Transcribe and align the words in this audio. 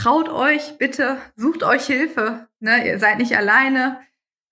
traut 0.00 0.30
euch 0.30 0.78
bitte, 0.78 1.18
sucht 1.36 1.62
euch 1.62 1.84
Hilfe. 1.84 2.46
Ne? 2.58 2.86
Ihr 2.86 2.98
seid 2.98 3.18
nicht 3.18 3.36
alleine. 3.36 3.98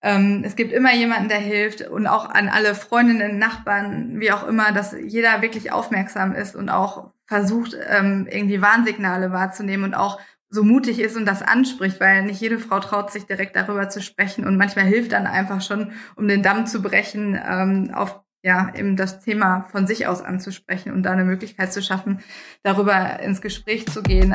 Ähm, 0.02 0.42
es 0.44 0.56
gibt 0.56 0.72
immer 0.72 0.94
jemanden, 0.94 1.28
der 1.28 1.38
hilft 1.38 1.80
und 1.88 2.06
auch 2.06 2.28
an 2.28 2.48
alle 2.48 2.74
Freundinnen, 2.74 3.38
Nachbarn, 3.38 4.20
wie 4.20 4.30
auch 4.30 4.46
immer, 4.46 4.72
dass 4.72 4.94
jeder 5.00 5.40
wirklich 5.40 5.72
aufmerksam 5.72 6.34
ist 6.34 6.54
und 6.54 6.68
auch 6.68 7.12
versucht, 7.26 7.76
ähm, 7.88 8.28
irgendwie 8.30 8.60
Warnsignale 8.60 9.32
wahrzunehmen 9.32 9.84
und 9.84 9.94
auch 9.94 10.20
so 10.50 10.62
mutig 10.62 11.00
ist 11.00 11.16
und 11.16 11.26
das 11.26 11.42
anspricht, 11.42 11.98
weil 11.98 12.22
nicht 12.22 12.40
jede 12.40 12.58
Frau 12.58 12.78
traut 12.80 13.10
sich 13.10 13.26
direkt 13.26 13.56
darüber 13.56 13.88
zu 13.88 14.00
sprechen 14.00 14.46
und 14.46 14.56
manchmal 14.56 14.84
hilft 14.84 15.12
dann 15.12 15.26
einfach 15.26 15.60
schon, 15.62 15.92
um 16.14 16.28
den 16.28 16.42
Damm 16.42 16.66
zu 16.66 16.80
brechen, 16.80 17.38
ähm, 17.46 17.90
auf 17.92 18.20
ja 18.42 18.72
eben 18.76 18.96
das 18.96 19.20
Thema 19.20 19.66
von 19.72 19.86
sich 19.86 20.06
aus 20.06 20.22
anzusprechen 20.22 20.92
und 20.92 21.02
da 21.02 21.10
eine 21.10 21.24
Möglichkeit 21.24 21.72
zu 21.72 21.82
schaffen, 21.82 22.20
darüber 22.62 23.20
ins 23.20 23.40
Gespräch 23.40 23.86
zu 23.86 24.02
gehen. 24.02 24.34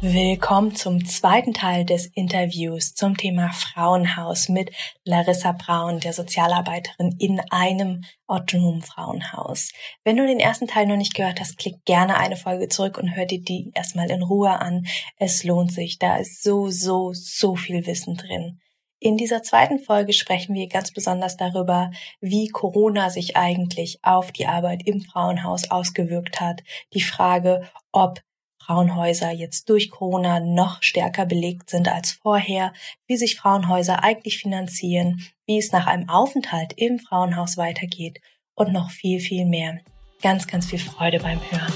Willkommen 0.00 0.76
zum 0.76 1.04
zweiten 1.04 1.54
Teil 1.54 1.84
des 1.84 2.06
Interviews 2.06 2.94
zum 2.94 3.16
Thema 3.16 3.50
Frauenhaus 3.50 4.48
mit 4.48 4.70
Larissa 5.02 5.50
Braun, 5.50 5.98
der 5.98 6.12
Sozialarbeiterin 6.12 7.16
in 7.18 7.40
einem 7.50 8.04
autonomen 8.28 8.82
Frauenhaus. 8.82 9.72
Wenn 10.04 10.16
du 10.16 10.24
den 10.24 10.38
ersten 10.38 10.68
Teil 10.68 10.86
noch 10.86 10.96
nicht 10.96 11.14
gehört 11.14 11.40
hast, 11.40 11.58
klick 11.58 11.84
gerne 11.84 12.16
eine 12.16 12.36
Folge 12.36 12.68
zurück 12.68 12.96
und 12.96 13.16
hör 13.16 13.26
dir 13.26 13.42
die 13.42 13.72
erstmal 13.74 14.08
in 14.12 14.22
Ruhe 14.22 14.60
an. 14.60 14.86
Es 15.16 15.42
lohnt 15.42 15.72
sich. 15.72 15.98
Da 15.98 16.18
ist 16.18 16.44
so, 16.44 16.70
so, 16.70 17.12
so 17.12 17.56
viel 17.56 17.84
Wissen 17.84 18.16
drin. 18.16 18.60
In 19.00 19.16
dieser 19.16 19.42
zweiten 19.42 19.80
Folge 19.80 20.12
sprechen 20.12 20.54
wir 20.54 20.68
ganz 20.68 20.92
besonders 20.92 21.36
darüber, 21.36 21.90
wie 22.20 22.46
Corona 22.46 23.10
sich 23.10 23.36
eigentlich 23.36 23.98
auf 24.02 24.30
die 24.30 24.46
Arbeit 24.46 24.82
im 24.86 25.00
Frauenhaus 25.00 25.72
ausgewirkt 25.72 26.40
hat. 26.40 26.62
Die 26.94 27.02
Frage, 27.02 27.68
ob 27.90 28.20
Frauenhäuser 28.68 29.30
jetzt 29.30 29.70
durch 29.70 29.90
Corona 29.90 30.40
noch 30.40 30.82
stärker 30.82 31.24
belegt 31.24 31.70
sind 31.70 31.88
als 31.88 32.12
vorher, 32.12 32.74
wie 33.06 33.16
sich 33.16 33.36
Frauenhäuser 33.36 34.04
eigentlich 34.04 34.38
finanzieren, 34.38 35.22
wie 35.46 35.56
es 35.56 35.72
nach 35.72 35.86
einem 35.86 36.10
Aufenthalt 36.10 36.74
im 36.76 36.98
Frauenhaus 36.98 37.56
weitergeht 37.56 38.20
und 38.54 38.74
noch 38.74 38.90
viel, 38.90 39.20
viel 39.20 39.46
mehr. 39.46 39.78
Ganz, 40.20 40.46
ganz 40.46 40.66
viel 40.66 40.78
Freude 40.78 41.18
beim 41.18 41.40
Hören. 41.50 41.72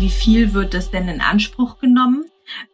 Wie 0.00 0.10
viel 0.10 0.54
wird 0.54 0.74
das 0.74 0.90
denn 0.90 1.06
in 1.06 1.20
Anspruch 1.20 1.78
genommen? 1.78 2.24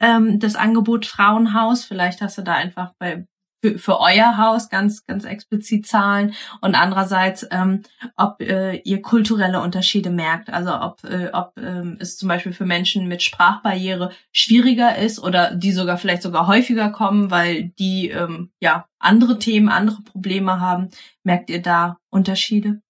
Ähm, 0.01 0.41
das 0.41 0.57
Angebot 0.57 1.05
Frauenhaus, 1.05 1.85
vielleicht 1.85 2.23
hast 2.23 2.39
du 2.39 2.43
da 2.43 2.55
einfach 2.55 2.95
bei 2.99 3.27
für, 3.63 3.79
für 3.79 4.01
euer 4.01 4.37
Haus 4.39 4.69
ganz, 4.69 5.07
ganz 5.07 5.25
explizit 5.25 5.87
Zahlen 5.87 6.35
und 6.61 6.75
andererseits, 6.75 7.47
ähm, 7.51 7.83
ob 8.17 8.41
äh, 8.41 8.77
ihr 8.77 9.03
kulturelle 9.03 9.61
Unterschiede 9.61 10.11
merkt, 10.11 10.51
also 10.51 10.75
ob, 10.75 11.05
äh, 11.05 11.31
ob 11.33 11.53
ähm, 11.59 11.97
es 12.01 12.17
zum 12.17 12.29
Beispiel 12.29 12.53
für 12.53 12.67
Menschen 12.67 13.09
mit 13.09 13.23
Sprachbarriere 13.23 14.11
schwieriger 14.33 14.97
ist 14.97 15.19
oder 15.19 15.55
die 15.55 15.73
sogar 15.73 15.99
vielleicht 15.99 16.23
sogar 16.23 16.47
häufiger 16.47 16.91
kommen, 16.91 17.31
weil 17.31 17.71
die 17.79 18.11
ähm, 18.11 18.51
ja 18.61 18.87
andere 18.99 19.39
Themen, 19.39 19.69
andere 19.69 20.03
Probleme 20.03 20.61
haben. 20.61 20.91
Merkt 21.23 21.51
ihr 21.51 21.63
da 21.63 21.99
Unterschiede? 22.11 22.81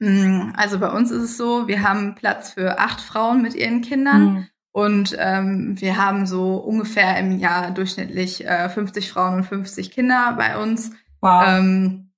Mm, 0.00 0.52
also 0.56 0.78
bei 0.78 0.90
uns 0.90 1.10
ist 1.10 1.22
es 1.22 1.36
so, 1.36 1.68
wir 1.68 1.82
haben 1.82 2.14
Platz 2.14 2.54
für 2.54 2.78
acht 2.78 3.00
Frauen 3.00 3.42
mit 3.42 3.54
ihren 3.54 3.82
Kindern. 3.82 4.22
Mhm. 4.22 4.46
Und 4.72 5.16
ähm, 5.18 5.80
wir 5.80 5.96
haben 5.96 6.26
so 6.26 6.56
ungefähr 6.56 7.18
im 7.18 7.38
Jahr 7.38 7.72
durchschnittlich 7.72 8.46
äh, 8.46 8.68
50 8.68 9.10
Frauen 9.10 9.34
und 9.34 9.44
50 9.44 9.90
Kinder 9.90 10.34
bei 10.38 10.56
uns. 10.56 10.92
Wow. 11.20 11.44
Ähm, 11.46 12.12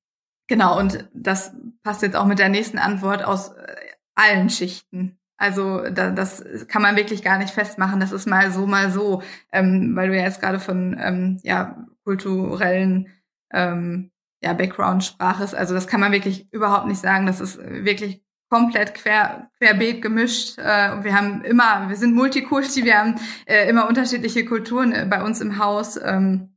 genau, 0.48 0.78
und 0.78 1.08
das 1.14 1.54
passt 1.82 2.02
jetzt 2.02 2.16
auch 2.16 2.26
mit 2.26 2.38
der 2.38 2.50
nächsten 2.50 2.78
Antwort 2.78 3.24
aus 3.24 3.52
äh, 3.52 3.76
allen 4.14 4.50
Schichten. 4.50 5.18
Also 5.38 5.88
da, 5.90 6.10
das 6.10 6.44
kann 6.68 6.82
man 6.82 6.94
wirklich 6.96 7.22
gar 7.24 7.38
nicht 7.38 7.52
festmachen. 7.52 7.98
Das 7.98 8.12
ist 8.12 8.28
mal 8.28 8.52
so, 8.52 8.66
mal 8.66 8.92
so, 8.92 9.22
ähm, 9.50 9.96
weil 9.96 10.08
du 10.08 10.16
ja 10.16 10.22
jetzt 10.22 10.40
gerade 10.40 10.60
von 10.60 10.96
ähm, 11.00 11.40
ja, 11.42 11.84
kulturellen 12.04 13.08
ähm, 13.52 14.12
ja, 14.42 14.52
Background 14.52 15.04
sprachest. 15.04 15.54
Also 15.54 15.74
das 15.74 15.86
kann 15.88 16.00
man 16.00 16.12
wirklich 16.12 16.52
überhaupt 16.52 16.86
nicht 16.86 17.00
sagen. 17.00 17.26
Das 17.26 17.40
ist 17.40 17.58
wirklich 17.58 18.22
komplett 18.52 18.92
quer, 18.92 19.50
querbeet 19.58 20.02
gemischt. 20.02 20.58
Äh, 20.58 20.92
und 20.92 21.04
wir 21.04 21.16
haben 21.16 21.42
immer, 21.42 21.88
wir 21.88 21.96
sind 21.96 22.14
Multikulti, 22.14 22.84
wir 22.84 22.98
haben 22.98 23.14
äh, 23.46 23.66
immer 23.66 23.88
unterschiedliche 23.88 24.44
Kulturen 24.44 24.92
äh, 24.92 25.06
bei 25.08 25.22
uns 25.24 25.40
im 25.40 25.58
Haus. 25.58 25.96
Ähm, 25.96 26.54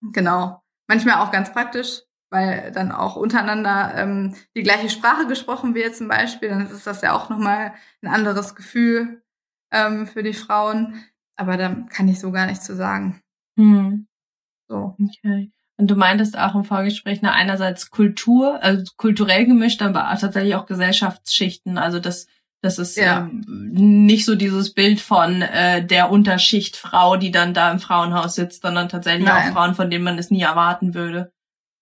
genau. 0.00 0.62
Manchmal 0.86 1.16
auch 1.16 1.32
ganz 1.32 1.52
praktisch, 1.52 2.02
weil 2.30 2.70
dann 2.70 2.92
auch 2.92 3.16
untereinander 3.16 3.94
ähm, 3.96 4.36
die 4.54 4.62
gleiche 4.62 4.90
Sprache 4.90 5.26
gesprochen 5.26 5.74
wird 5.74 5.96
zum 5.96 6.06
Beispiel. 6.06 6.50
Dann 6.50 6.70
ist 6.70 6.86
das 6.86 7.02
ja 7.02 7.16
auch 7.16 7.30
nochmal 7.30 7.74
ein 8.00 8.08
anderes 8.08 8.54
Gefühl 8.54 9.20
ähm, 9.72 10.06
für 10.06 10.22
die 10.22 10.34
Frauen. 10.34 11.04
Aber 11.34 11.56
da 11.56 11.74
kann 11.90 12.06
ich 12.06 12.20
so 12.20 12.30
gar 12.30 12.46
nichts 12.46 12.64
zu 12.64 12.76
sagen. 12.76 13.20
Hm. 13.56 14.06
So. 14.68 14.94
Okay. 15.02 15.50
Und 15.78 15.88
du 15.88 15.94
meintest 15.94 16.36
auch 16.36 16.56
im 16.56 16.64
Vorgespräch, 16.64 17.20
na, 17.22 17.32
einerseits 17.32 17.90
Kultur, 17.90 18.62
also 18.62 18.84
kulturell 18.96 19.46
gemischt, 19.46 19.80
aber 19.80 20.12
tatsächlich 20.20 20.56
auch 20.56 20.66
Gesellschaftsschichten. 20.66 21.78
Also 21.78 22.00
das, 22.00 22.26
das 22.62 22.80
ist 22.80 22.96
ja. 22.96 23.18
ähm, 23.20 23.44
nicht 23.48 24.24
so 24.24 24.34
dieses 24.34 24.74
Bild 24.74 25.00
von 25.00 25.40
äh, 25.40 25.86
der 25.86 26.10
Unterschicht 26.10 26.76
Frau, 26.76 27.16
die 27.16 27.30
dann 27.30 27.54
da 27.54 27.70
im 27.70 27.78
Frauenhaus 27.78 28.34
sitzt, 28.34 28.62
sondern 28.62 28.88
tatsächlich 28.88 29.26
Nein. 29.26 29.50
auch 29.50 29.54
Frauen, 29.54 29.76
von 29.76 29.88
denen 29.88 30.04
man 30.04 30.18
es 30.18 30.32
nie 30.32 30.42
erwarten 30.42 30.94
würde. 30.94 31.32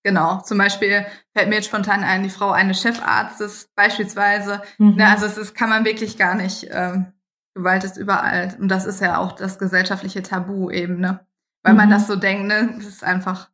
Genau, 0.05 0.41
zum 0.43 0.59
Beispiel 0.59 1.05
fällt 1.35 1.49
mir 1.49 1.57
jetzt 1.57 1.67
spontan 1.67 2.05
ein, 2.05 2.23
die 2.23 2.31
Frau 2.31 2.53
eines 2.53 2.81
Chefarztes 2.81 3.71
beispielsweise. 3.75 4.63
Mhm. 4.79 4.97
Ne, 4.97 5.09
also 5.09 5.25
es 5.25 5.39
ist, 5.39 5.55
kann 5.55 5.71
man 5.71 5.87
wirklich 5.87 6.19
gar 6.19 6.35
nicht, 6.35 6.69
ähm, 6.71 7.13
Gewalt 7.55 7.83
ist 7.83 7.97
überall. 7.97 8.55
Und 8.61 8.69
das 8.69 8.85
ist 8.85 9.01
ja 9.01 9.19
auch 9.19 9.33
das 9.33 9.59
gesellschaftliche 9.59 10.23
Tabu 10.23 10.71
eben, 10.71 11.01
ne? 11.01 11.27
Weil 11.63 11.73
mhm. 11.73 11.79
man 11.79 11.91
das 11.91 12.07
so 12.07 12.15
denkt, 12.15 12.47
ne? 12.47 12.75
Das 12.77 12.87
ist 12.87 13.03
einfach 13.03 13.49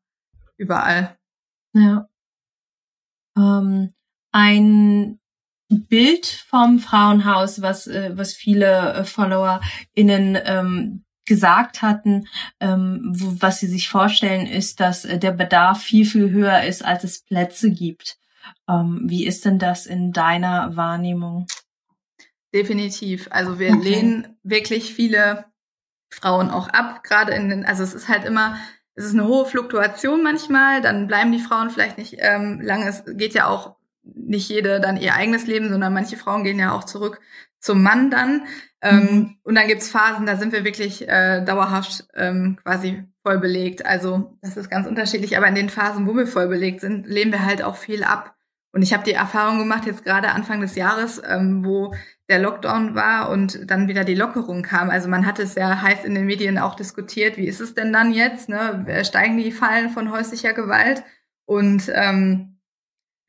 überall. 0.56 1.16
Ja. 1.74 2.08
Ähm, 3.36 3.92
ein 4.32 5.18
Bild 5.68 6.26
vom 6.26 6.78
Frauenhaus, 6.78 7.62
was, 7.62 7.86
äh, 7.86 8.12
was 8.14 8.34
viele 8.34 8.94
äh, 8.94 9.04
FollowerInnen 9.04 10.38
ähm, 10.44 11.04
gesagt 11.24 11.82
hatten, 11.82 12.26
ähm, 12.60 13.12
wo, 13.14 13.40
was 13.40 13.60
sie 13.60 13.68
sich 13.68 13.88
vorstellen, 13.88 14.46
ist, 14.46 14.80
dass 14.80 15.04
äh, 15.04 15.18
der 15.18 15.32
Bedarf 15.32 15.82
viel, 15.82 16.04
viel 16.04 16.30
höher 16.30 16.62
ist, 16.64 16.84
als 16.84 17.04
es 17.04 17.24
Plätze 17.24 17.70
gibt. 17.70 18.18
Ähm, 18.68 19.02
wie 19.04 19.24
ist 19.24 19.44
denn 19.44 19.58
das 19.58 19.86
in 19.86 20.12
deiner 20.12 20.76
Wahrnehmung? 20.76 21.46
Definitiv. 22.54 23.28
Also 23.30 23.58
wir 23.58 23.72
okay. 23.72 23.82
lehnen 23.82 24.38
wirklich 24.42 24.92
viele 24.92 25.46
Frauen 26.10 26.50
auch 26.50 26.68
ab, 26.68 27.02
gerade 27.02 27.32
in 27.32 27.48
den, 27.48 27.64
also 27.64 27.82
es 27.82 27.94
ist 27.94 28.08
halt 28.08 28.24
immer 28.24 28.58
es 28.94 29.04
ist 29.06 29.14
eine 29.14 29.26
hohe 29.26 29.46
Fluktuation 29.46 30.22
manchmal, 30.22 30.82
dann 30.82 31.06
bleiben 31.06 31.32
die 31.32 31.38
Frauen 31.38 31.70
vielleicht 31.70 31.98
nicht 31.98 32.16
ähm, 32.18 32.60
lange. 32.60 32.88
Es 32.88 33.04
geht 33.06 33.34
ja 33.34 33.46
auch 33.46 33.76
nicht 34.02 34.48
jede 34.48 34.80
dann 34.80 34.96
ihr 34.96 35.14
eigenes 35.14 35.46
Leben, 35.46 35.70
sondern 35.70 35.94
manche 35.94 36.16
Frauen 36.16 36.44
gehen 36.44 36.58
ja 36.58 36.72
auch 36.72 36.84
zurück 36.84 37.20
zum 37.58 37.82
Mann 37.82 38.10
dann. 38.10 38.46
Ähm, 38.82 38.98
mhm. 38.98 39.36
Und 39.44 39.54
dann 39.54 39.68
gibt's 39.68 39.88
Phasen, 39.88 40.26
da 40.26 40.36
sind 40.36 40.52
wir 40.52 40.64
wirklich 40.64 41.08
äh, 41.08 41.44
dauerhaft 41.44 42.06
ähm, 42.14 42.58
quasi 42.62 43.04
voll 43.22 43.38
belegt. 43.38 43.86
Also 43.86 44.36
das 44.42 44.56
ist 44.56 44.68
ganz 44.68 44.86
unterschiedlich, 44.86 45.36
aber 45.36 45.46
in 45.46 45.54
den 45.54 45.70
Phasen, 45.70 46.06
wo 46.06 46.16
wir 46.16 46.26
voll 46.26 46.48
belegt 46.48 46.80
sind, 46.80 47.06
lehnen 47.06 47.32
wir 47.32 47.46
halt 47.46 47.62
auch 47.62 47.76
viel 47.76 48.02
ab. 48.02 48.34
Und 48.72 48.82
ich 48.82 48.92
habe 48.92 49.04
die 49.04 49.12
Erfahrung 49.12 49.58
gemacht, 49.58 49.86
jetzt 49.86 50.04
gerade 50.04 50.30
Anfang 50.30 50.60
des 50.60 50.74
Jahres, 50.76 51.20
ähm, 51.28 51.64
wo 51.64 51.94
der 52.28 52.38
Lockdown 52.38 52.94
war 52.94 53.28
und 53.28 53.70
dann 53.70 53.88
wieder 53.88 54.04
die 54.04 54.14
Lockerung 54.14 54.62
kam. 54.62 54.88
Also 54.88 55.08
man 55.08 55.26
hat 55.26 55.38
es 55.38 55.54
ja 55.54 55.82
heiß 55.82 56.04
in 56.04 56.14
den 56.14 56.24
Medien 56.24 56.58
auch 56.58 56.74
diskutiert, 56.74 57.36
wie 57.36 57.46
ist 57.46 57.60
es 57.60 57.74
denn 57.74 57.92
dann 57.92 58.12
jetzt? 58.12 58.48
Ne? 58.48 59.04
Steigen 59.04 59.36
die 59.36 59.52
Fallen 59.52 59.90
von 59.90 60.10
häuslicher 60.10 60.54
Gewalt? 60.54 61.04
Und 61.44 61.92
ähm, 61.94 62.51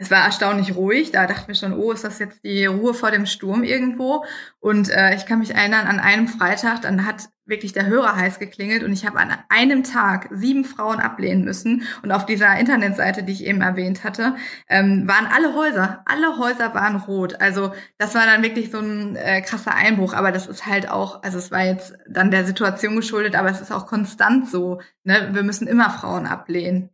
es 0.04 0.12
war 0.12 0.26
erstaunlich 0.26 0.76
ruhig. 0.76 1.12
Da 1.12 1.28
dachten 1.28 1.48
wir 1.48 1.56
schon, 1.56 1.74
oh, 1.74 1.92
ist 1.92 2.04
das 2.04 2.20
jetzt 2.20 2.44
die 2.44 2.66
Ruhe 2.66 2.94
vor 2.94 3.10
dem 3.10 3.26
Sturm 3.26 3.64
irgendwo? 3.64 4.26
Und 4.60 4.90
äh, 4.90 5.16
ich 5.16 5.26
kann 5.26 5.40
mich 5.40 5.56
erinnern, 5.56 5.88
an 5.88 6.00
einem 6.00 6.28
Freitag, 6.28 6.82
dann 6.82 7.06
hat 7.06 7.30
wirklich 7.46 7.72
der 7.72 7.86
Hörer 7.86 8.16
heiß 8.16 8.40
geklingelt 8.40 8.84
und 8.84 8.94
ich 8.94 9.06
habe 9.06 9.20
an 9.20 9.34
einem 9.50 9.84
Tag 9.84 10.30
sieben 10.32 10.66
Frauen 10.66 11.00
ablehnen 11.00 11.46
müssen. 11.46 11.84
Und 12.02 12.12
auf 12.12 12.26
dieser 12.26 12.58
Internetseite, 12.58 13.24
die 13.24 13.32
ich 13.32 13.46
eben 13.46 13.62
erwähnt 13.62 14.04
hatte, 14.04 14.36
ähm, 14.70 15.08
waren 15.08 15.26
alle 15.26 15.54
Häuser, 15.54 16.04
alle 16.06 16.38
Häuser 16.38 16.74
waren 16.74 16.98
rot. 16.98 17.40
Also 17.40 17.74
das 17.98 18.14
war 18.14 18.26
dann 18.26 18.44
wirklich 18.44 18.72
so 18.72 18.80
ein 18.80 19.16
äh, 19.16 19.42
krasser 19.42 19.74
Einbruch. 19.74 20.14
Aber 20.14 20.34
das 20.34 20.48
ist 20.48 20.66
halt 20.66 20.90
auch, 20.90 21.24
also 21.24 21.38
es 21.38 21.50
war 21.50 21.64
jetzt 21.64 21.96
dann 22.10 22.32
der 22.32 22.46
Situation 22.46 22.96
geschuldet, 22.98 23.36
aber 23.36 23.50
es 23.50 23.62
ist 23.62 23.72
auch 23.72 23.88
konstant 23.88 24.50
so. 24.50 24.82
Ne? 25.04 25.30
Wir 25.32 25.44
müssen 25.44 25.68
immer 25.68 25.90
Frauen 25.90 26.26
ablehnen. 26.26 26.90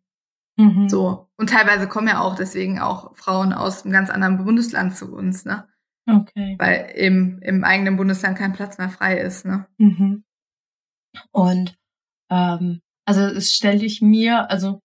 Mhm. 0.59 0.89
So. 0.89 1.29
Und 1.37 1.49
teilweise 1.49 1.87
kommen 1.87 2.09
ja 2.09 2.19
auch 2.19 2.35
deswegen 2.35 2.79
auch 2.79 3.15
Frauen 3.15 3.53
aus 3.53 3.83
einem 3.83 3.93
ganz 3.93 4.09
anderen 4.09 4.43
Bundesland 4.43 4.95
zu 4.95 5.13
uns, 5.13 5.45
ne? 5.45 5.67
Okay. 6.05 6.55
Weil 6.59 6.91
eben 6.95 7.41
im 7.41 7.63
eigenen 7.63 7.95
Bundesland 7.95 8.37
kein 8.37 8.51
Platz 8.51 8.77
mehr 8.77 8.89
frei 8.89 9.19
ist, 9.19 9.45
ne? 9.45 9.67
Mhm. 9.77 10.25
Und 11.31 11.77
ähm, 12.29 12.81
also 13.05 13.21
es 13.21 13.55
stelle 13.55 13.85
ich 13.85 14.01
mir, 14.01 14.51
also 14.51 14.81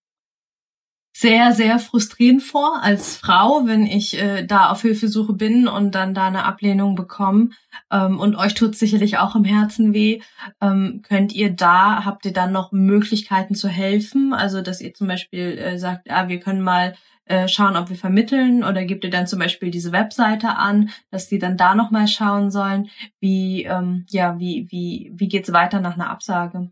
sehr, 1.17 1.53
sehr 1.53 1.79
frustrierend 1.79 2.43
vor 2.43 2.83
als 2.83 3.17
Frau, 3.17 3.67
wenn 3.67 3.87
ich 3.87 4.21
äh, 4.21 4.45
da 4.45 4.71
auf 4.71 4.83
Hilfesuche 4.83 5.33
bin 5.33 5.69
und 5.69 5.95
dann 5.95 6.13
da 6.13 6.27
eine 6.27 6.45
Ablehnung 6.45 6.97
bekomme. 6.97 7.51
Ähm, 7.91 8.19
und 8.19 8.35
euch 8.35 8.55
tut 8.55 8.75
sicherlich 8.75 9.19
auch 9.19 9.37
im 9.37 9.45
Herzen 9.45 9.95
weh. 9.95 10.21
Ähm, 10.61 11.03
könnt 11.07 11.33
ihr 11.33 11.51
da, 11.51 12.05
habt 12.05 12.27
ihr 12.27 12.33
dann 12.33 12.51
noch 12.53 12.73
Möglichkeiten 12.73 13.55
zu 13.55 13.69
helfen? 13.69 14.35
Also, 14.35 14.61
dass 14.61 14.81
ihr 14.81 14.93
zum 14.93 15.07
Beispiel 15.07 15.57
äh, 15.57 15.79
sagt, 15.79 16.11
ah, 16.11 16.29
wir 16.29 16.41
können 16.41 16.63
mal 16.63 16.95
äh, 17.27 17.47
schauen, 17.47 17.77
ob 17.77 17.91
wir 17.91 17.97
vermitteln 17.97 18.65
oder 18.65 18.85
gebt 18.85 19.05
ihr 19.05 19.11
dann 19.11 19.29
zum 19.29 19.39
Beispiel 19.39 19.71
diese 19.71 19.93
Webseite 19.93 20.57
an, 20.57 20.91
dass 21.11 21.29
die 21.29 21.39
dann 21.39 21.57
da 21.57 21.77
nochmal 21.77 22.09
schauen 22.09 22.51
sollen, 22.51 22.91
wie, 23.21 23.65
ähm, 23.65 24.05
ja, 24.11 24.39
wie, 24.41 24.67
wie, 24.71 25.13
wie 25.15 25.29
geht's 25.29 25.53
weiter 25.53 25.81
nach 25.81 25.95
einer 25.95 26.11
Absage? 26.11 26.71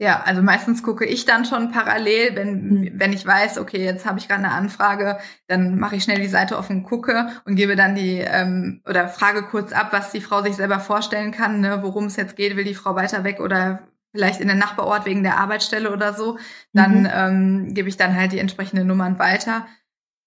Ja, 0.00 0.22
also 0.24 0.42
meistens 0.42 0.84
gucke 0.84 1.04
ich 1.04 1.24
dann 1.24 1.44
schon 1.44 1.72
parallel, 1.72 2.36
wenn, 2.36 2.68
mhm. 2.68 2.90
wenn 2.94 3.12
ich 3.12 3.26
weiß, 3.26 3.58
okay, 3.58 3.84
jetzt 3.84 4.06
habe 4.06 4.20
ich 4.20 4.28
gerade 4.28 4.44
eine 4.44 4.52
Anfrage, 4.52 5.18
dann 5.48 5.76
mache 5.76 5.96
ich 5.96 6.04
schnell 6.04 6.20
die 6.20 6.28
Seite 6.28 6.56
offen, 6.56 6.84
gucke 6.84 7.30
und 7.44 7.56
gebe 7.56 7.74
dann 7.74 7.96
die 7.96 8.18
ähm, 8.18 8.80
oder 8.88 9.08
frage 9.08 9.42
kurz 9.42 9.72
ab, 9.72 9.88
was 9.90 10.12
die 10.12 10.20
Frau 10.20 10.42
sich 10.42 10.54
selber 10.54 10.78
vorstellen 10.78 11.32
kann, 11.32 11.60
ne, 11.60 11.82
worum 11.82 12.04
es 12.04 12.14
jetzt 12.14 12.36
geht, 12.36 12.56
will 12.56 12.64
die 12.64 12.74
Frau 12.74 12.94
weiter 12.94 13.24
weg 13.24 13.40
oder 13.40 13.88
vielleicht 14.12 14.40
in 14.40 14.46
den 14.46 14.58
Nachbarort 14.58 15.04
wegen 15.04 15.24
der 15.24 15.38
Arbeitsstelle 15.38 15.92
oder 15.92 16.14
so. 16.14 16.38
Dann 16.72 17.00
mhm. 17.00 17.08
ähm, 17.12 17.74
gebe 17.74 17.88
ich 17.88 17.96
dann 17.96 18.14
halt 18.14 18.30
die 18.30 18.38
entsprechenden 18.38 18.86
Nummern 18.86 19.18
weiter. 19.18 19.66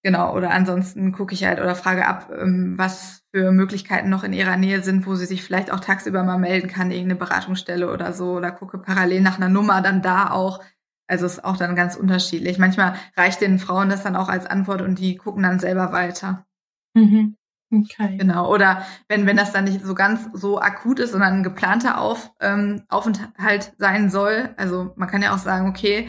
Genau, 0.04 0.34
oder 0.36 0.50
ansonsten 0.50 1.12
gucke 1.12 1.32
ich 1.32 1.44
halt 1.44 1.60
oder 1.60 1.76
frage 1.76 2.06
ab, 2.06 2.28
ähm, 2.36 2.76
was 2.76 3.22
für 3.32 3.52
Möglichkeiten 3.52 4.10
noch 4.10 4.24
in 4.24 4.32
ihrer 4.32 4.56
Nähe 4.56 4.82
sind, 4.82 5.06
wo 5.06 5.14
sie 5.14 5.26
sich 5.26 5.44
vielleicht 5.44 5.70
auch 5.70 5.78
tagsüber 5.78 6.24
mal 6.24 6.38
melden 6.38 6.68
kann, 6.68 6.90
irgendeine 6.90 7.20
Beratungsstelle 7.20 7.90
oder 7.92 8.12
so, 8.12 8.32
oder 8.32 8.50
gucke 8.50 8.78
parallel 8.78 9.20
nach 9.20 9.36
einer 9.36 9.48
Nummer 9.48 9.80
dann 9.80 10.02
da 10.02 10.30
auch. 10.30 10.60
Also 11.06 11.26
ist 11.26 11.44
auch 11.44 11.56
dann 11.56 11.76
ganz 11.76 11.94
unterschiedlich. 11.94 12.58
Manchmal 12.58 12.94
reicht 13.16 13.40
den 13.42 13.58
Frauen 13.60 13.90
das 13.90 14.02
dann 14.02 14.16
auch 14.16 14.28
als 14.28 14.46
Antwort 14.46 14.82
und 14.82 14.98
die 14.98 15.16
gucken 15.16 15.42
dann 15.44 15.60
selber 15.60 15.92
weiter. 15.92 16.46
Mhm. 16.94 17.36
Okay. 17.72 18.16
Genau. 18.18 18.52
Oder 18.52 18.82
wenn, 19.08 19.26
wenn 19.26 19.36
das 19.36 19.52
dann 19.52 19.64
nicht 19.64 19.82
so 19.84 19.94
ganz 19.94 20.28
so 20.34 20.60
akut 20.60 20.98
ist, 20.98 21.12
sondern 21.12 21.34
ein 21.34 21.42
geplanter 21.42 22.00
Auf, 22.00 22.32
ähm, 22.40 22.82
Aufenthalt 22.88 23.72
sein 23.78 24.10
soll. 24.10 24.50
Also 24.56 24.92
man 24.96 25.08
kann 25.08 25.22
ja 25.22 25.32
auch 25.34 25.38
sagen, 25.38 25.68
okay, 25.68 26.08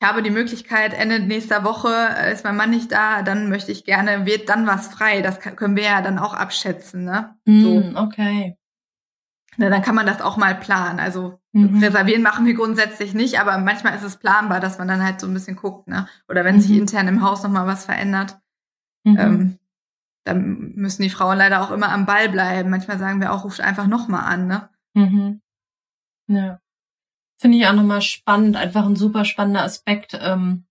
ich 0.00 0.08
habe 0.08 0.22
die 0.22 0.30
Möglichkeit, 0.30 0.94
Ende 0.94 1.20
nächster 1.20 1.62
Woche 1.62 1.88
äh, 1.88 2.32
ist 2.32 2.44
mein 2.44 2.56
Mann 2.56 2.70
nicht 2.70 2.90
da, 2.90 3.22
dann 3.22 3.50
möchte 3.50 3.70
ich 3.70 3.84
gerne, 3.84 4.24
wird 4.24 4.48
dann 4.48 4.66
was 4.66 4.88
frei. 4.88 5.20
Das 5.20 5.40
können 5.40 5.76
wir 5.76 5.82
ja 5.82 6.00
dann 6.00 6.18
auch 6.18 6.32
abschätzen, 6.32 7.04
ne? 7.04 7.36
Mm, 7.44 7.60
so. 7.60 8.00
Okay. 8.00 8.56
Na, 9.58 9.68
dann 9.68 9.82
kann 9.82 9.94
man 9.94 10.06
das 10.06 10.22
auch 10.22 10.38
mal 10.38 10.54
planen. 10.54 11.00
Also 11.00 11.38
mhm. 11.52 11.80
reservieren 11.80 12.22
machen 12.22 12.46
wir 12.46 12.54
grundsätzlich 12.54 13.12
nicht, 13.12 13.40
aber 13.40 13.58
manchmal 13.58 13.94
ist 13.94 14.02
es 14.02 14.16
planbar, 14.16 14.58
dass 14.58 14.78
man 14.78 14.88
dann 14.88 15.04
halt 15.04 15.20
so 15.20 15.26
ein 15.26 15.34
bisschen 15.34 15.56
guckt, 15.56 15.86
ne? 15.86 16.08
Oder 16.28 16.44
wenn 16.44 16.56
mhm. 16.56 16.60
sich 16.60 16.70
intern 16.70 17.08
im 17.08 17.22
Haus 17.22 17.42
nochmal 17.42 17.66
was 17.66 17.84
verändert, 17.84 18.38
mhm. 19.04 19.18
ähm, 19.18 19.58
dann 20.24 20.72
müssen 20.76 21.02
die 21.02 21.10
Frauen 21.10 21.36
leider 21.36 21.60
auch 21.60 21.72
immer 21.72 21.92
am 21.92 22.06
Ball 22.06 22.30
bleiben. 22.30 22.70
Manchmal 22.70 22.98
sagen 22.98 23.20
wir 23.20 23.32
auch, 23.32 23.44
ruft 23.44 23.60
einfach 23.60 23.86
nochmal 23.86 24.24
an, 24.24 24.46
ne? 24.46 24.70
Mhm. 24.94 25.42
Ja. 26.26 26.58
Finde 27.40 27.56
ich 27.56 27.66
auch 27.66 27.72
nochmal 27.72 28.02
spannend, 28.02 28.54
einfach 28.54 28.84
ein 28.84 28.96
super 28.96 29.24
spannender 29.24 29.62
Aspekt, 29.62 30.18
ähm, 30.20 30.66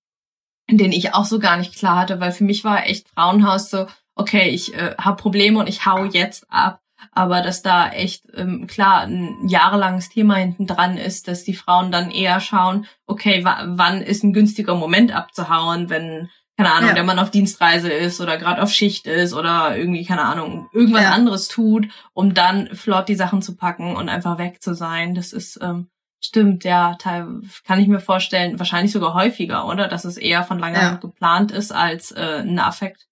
den 0.69 0.92
ich 0.92 1.16
auch 1.16 1.25
so 1.25 1.39
gar 1.39 1.57
nicht 1.57 1.75
klar 1.75 1.98
hatte, 1.98 2.19
weil 2.19 2.31
für 2.31 2.44
mich 2.44 2.63
war 2.63 2.86
echt 2.86 3.10
Frauenhaus 3.10 3.71
so, 3.71 3.88
okay, 4.13 4.50
ich 4.50 4.75
äh, 4.75 4.94
habe 5.00 5.19
Probleme 5.19 5.57
und 5.57 5.68
ich 5.68 5.88
hau 5.88 6.06
jetzt 6.06 6.45
ab. 6.48 6.80
Aber 7.12 7.42
dass 7.42 7.63
da 7.63 7.89
echt 7.89 8.25
ähm, 8.36 8.68
klar 8.68 9.01
ein 9.01 9.48
jahrelanges 9.48 10.10
Thema 10.10 10.36
hinten 10.36 10.68
dran 10.68 10.98
ist, 10.98 11.27
dass 11.27 11.44
die 11.44 11.56
Frauen 11.56 11.92
dann 11.92 12.12
eher 12.12 12.39
schauen, 12.39 12.86
okay, 13.07 13.44
wann 13.44 14.04
ist 14.04 14.24
ein 14.24 14.33
günstiger 14.33 14.75
Moment 14.75 15.12
abzuhauen, 15.12 15.89
wenn, 15.89 16.30
keine 16.56 16.71
Ahnung, 16.71 16.89
ja. 16.89 16.94
der 16.94 17.04
Mann 17.04 17.18
auf 17.18 17.31
Dienstreise 17.31 17.92
ist 17.92 18.21
oder 18.21 18.38
gerade 18.38 18.62
auf 18.62 18.71
Schicht 18.71 19.07
ist 19.07 19.33
oder 19.33 19.75
irgendwie, 19.75 20.06
keine 20.06 20.21
Ahnung, 20.21 20.69
irgendwas 20.71 21.04
ja. 21.04 21.13
anderes 21.13 21.48
tut, 21.48 21.88
um 22.13 22.36
dann 22.36 22.75
flott 22.75 23.10
die 23.10 23.16
Sachen 23.16 23.42
zu 23.42 23.56
packen 23.56 23.95
und 23.95 24.07
einfach 24.07 24.38
weg 24.38 24.62
zu 24.62 24.75
sein. 24.75 25.16
Das 25.16 25.33
ist 25.33 25.57
ähm, 25.63 25.89
Stimmt, 26.21 26.66
ja, 26.66 26.95
teil, 26.95 27.42
kann 27.66 27.80
ich 27.80 27.88
mir 27.88 28.01
vorstellen, 28.01 28.60
wahrscheinlich 28.60 28.92
sogar 28.92 29.13
häufiger, 29.13 29.68
oder? 29.68 29.88
Dass 29.88 30.04
es 30.04 30.18
eher 30.18 30.44
von 30.44 30.60
langer 30.60 30.81
ja. 30.81 30.95
Geplant 30.95 31.51
ist 31.51 31.71
als 31.71 32.12
äh, 32.12 32.42
ein 32.42 32.60
Affekt. 32.60 33.07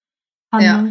Ja. 0.59 0.87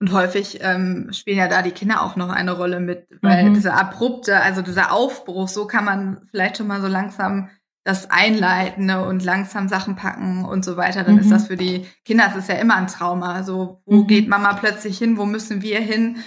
Und 0.00 0.12
häufig 0.12 0.58
ähm, 0.60 1.12
spielen 1.12 1.38
ja 1.38 1.48
da 1.48 1.62
die 1.62 1.70
Kinder 1.70 2.02
auch 2.02 2.16
noch 2.16 2.28
eine 2.28 2.52
Rolle 2.52 2.80
mit, 2.80 3.06
weil 3.22 3.50
mhm. 3.50 3.54
dieser 3.54 3.74
abrupte, 3.74 4.40
also 4.40 4.60
dieser 4.60 4.92
Aufbruch, 4.92 5.48
so 5.48 5.66
kann 5.66 5.84
man 5.84 6.26
vielleicht 6.30 6.56
schon 6.56 6.66
mal 6.66 6.80
so 6.80 6.88
langsam 6.88 7.48
das 7.84 8.10
einleiten 8.10 8.86
ne, 8.86 9.04
und 9.04 9.22
langsam 9.24 9.68
Sachen 9.68 9.94
packen 9.94 10.44
und 10.44 10.64
so 10.64 10.76
weiter. 10.76 11.04
Dann 11.04 11.14
mhm. 11.14 11.20
ist 11.20 11.30
das 11.30 11.46
für 11.46 11.56
die 11.56 11.86
Kinder, 12.04 12.26
es 12.28 12.36
ist 12.36 12.48
ja 12.48 12.56
immer 12.56 12.76
ein 12.76 12.86
Trauma. 12.86 13.34
Also 13.34 13.82
wo 13.84 14.02
mhm. 14.02 14.06
geht 14.06 14.28
Mama 14.28 14.54
plötzlich 14.54 14.98
hin, 14.98 15.16
wo 15.16 15.26
müssen 15.26 15.62
wir 15.62 15.80
hin? 15.80 16.18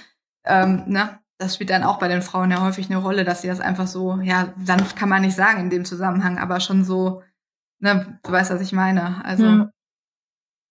Ähm, 0.45 0.83
ne? 0.87 1.19
Das 1.37 1.55
spielt 1.55 1.69
dann 1.69 1.83
auch 1.83 1.99
bei 1.99 2.07
den 2.07 2.21
Frauen 2.21 2.51
ja 2.51 2.61
häufig 2.61 2.89
eine 2.89 2.97
Rolle, 2.97 3.23
dass 3.23 3.41
sie 3.41 3.47
das 3.47 3.59
einfach 3.59 3.87
so, 3.87 4.19
ja, 4.21 4.53
sanft 4.63 4.95
kann 4.95 5.09
man 5.09 5.21
nicht 5.21 5.35
sagen 5.35 5.59
in 5.61 5.69
dem 5.69 5.85
Zusammenhang, 5.85 6.39
aber 6.39 6.59
schon 6.59 6.83
so, 6.83 7.21
ne, 7.79 8.19
du 8.23 8.31
weißt, 8.31 8.51
was 8.51 8.61
ich 8.61 8.73
meine. 8.73 9.23
Also. 9.23 9.45
Ja. 9.45 9.71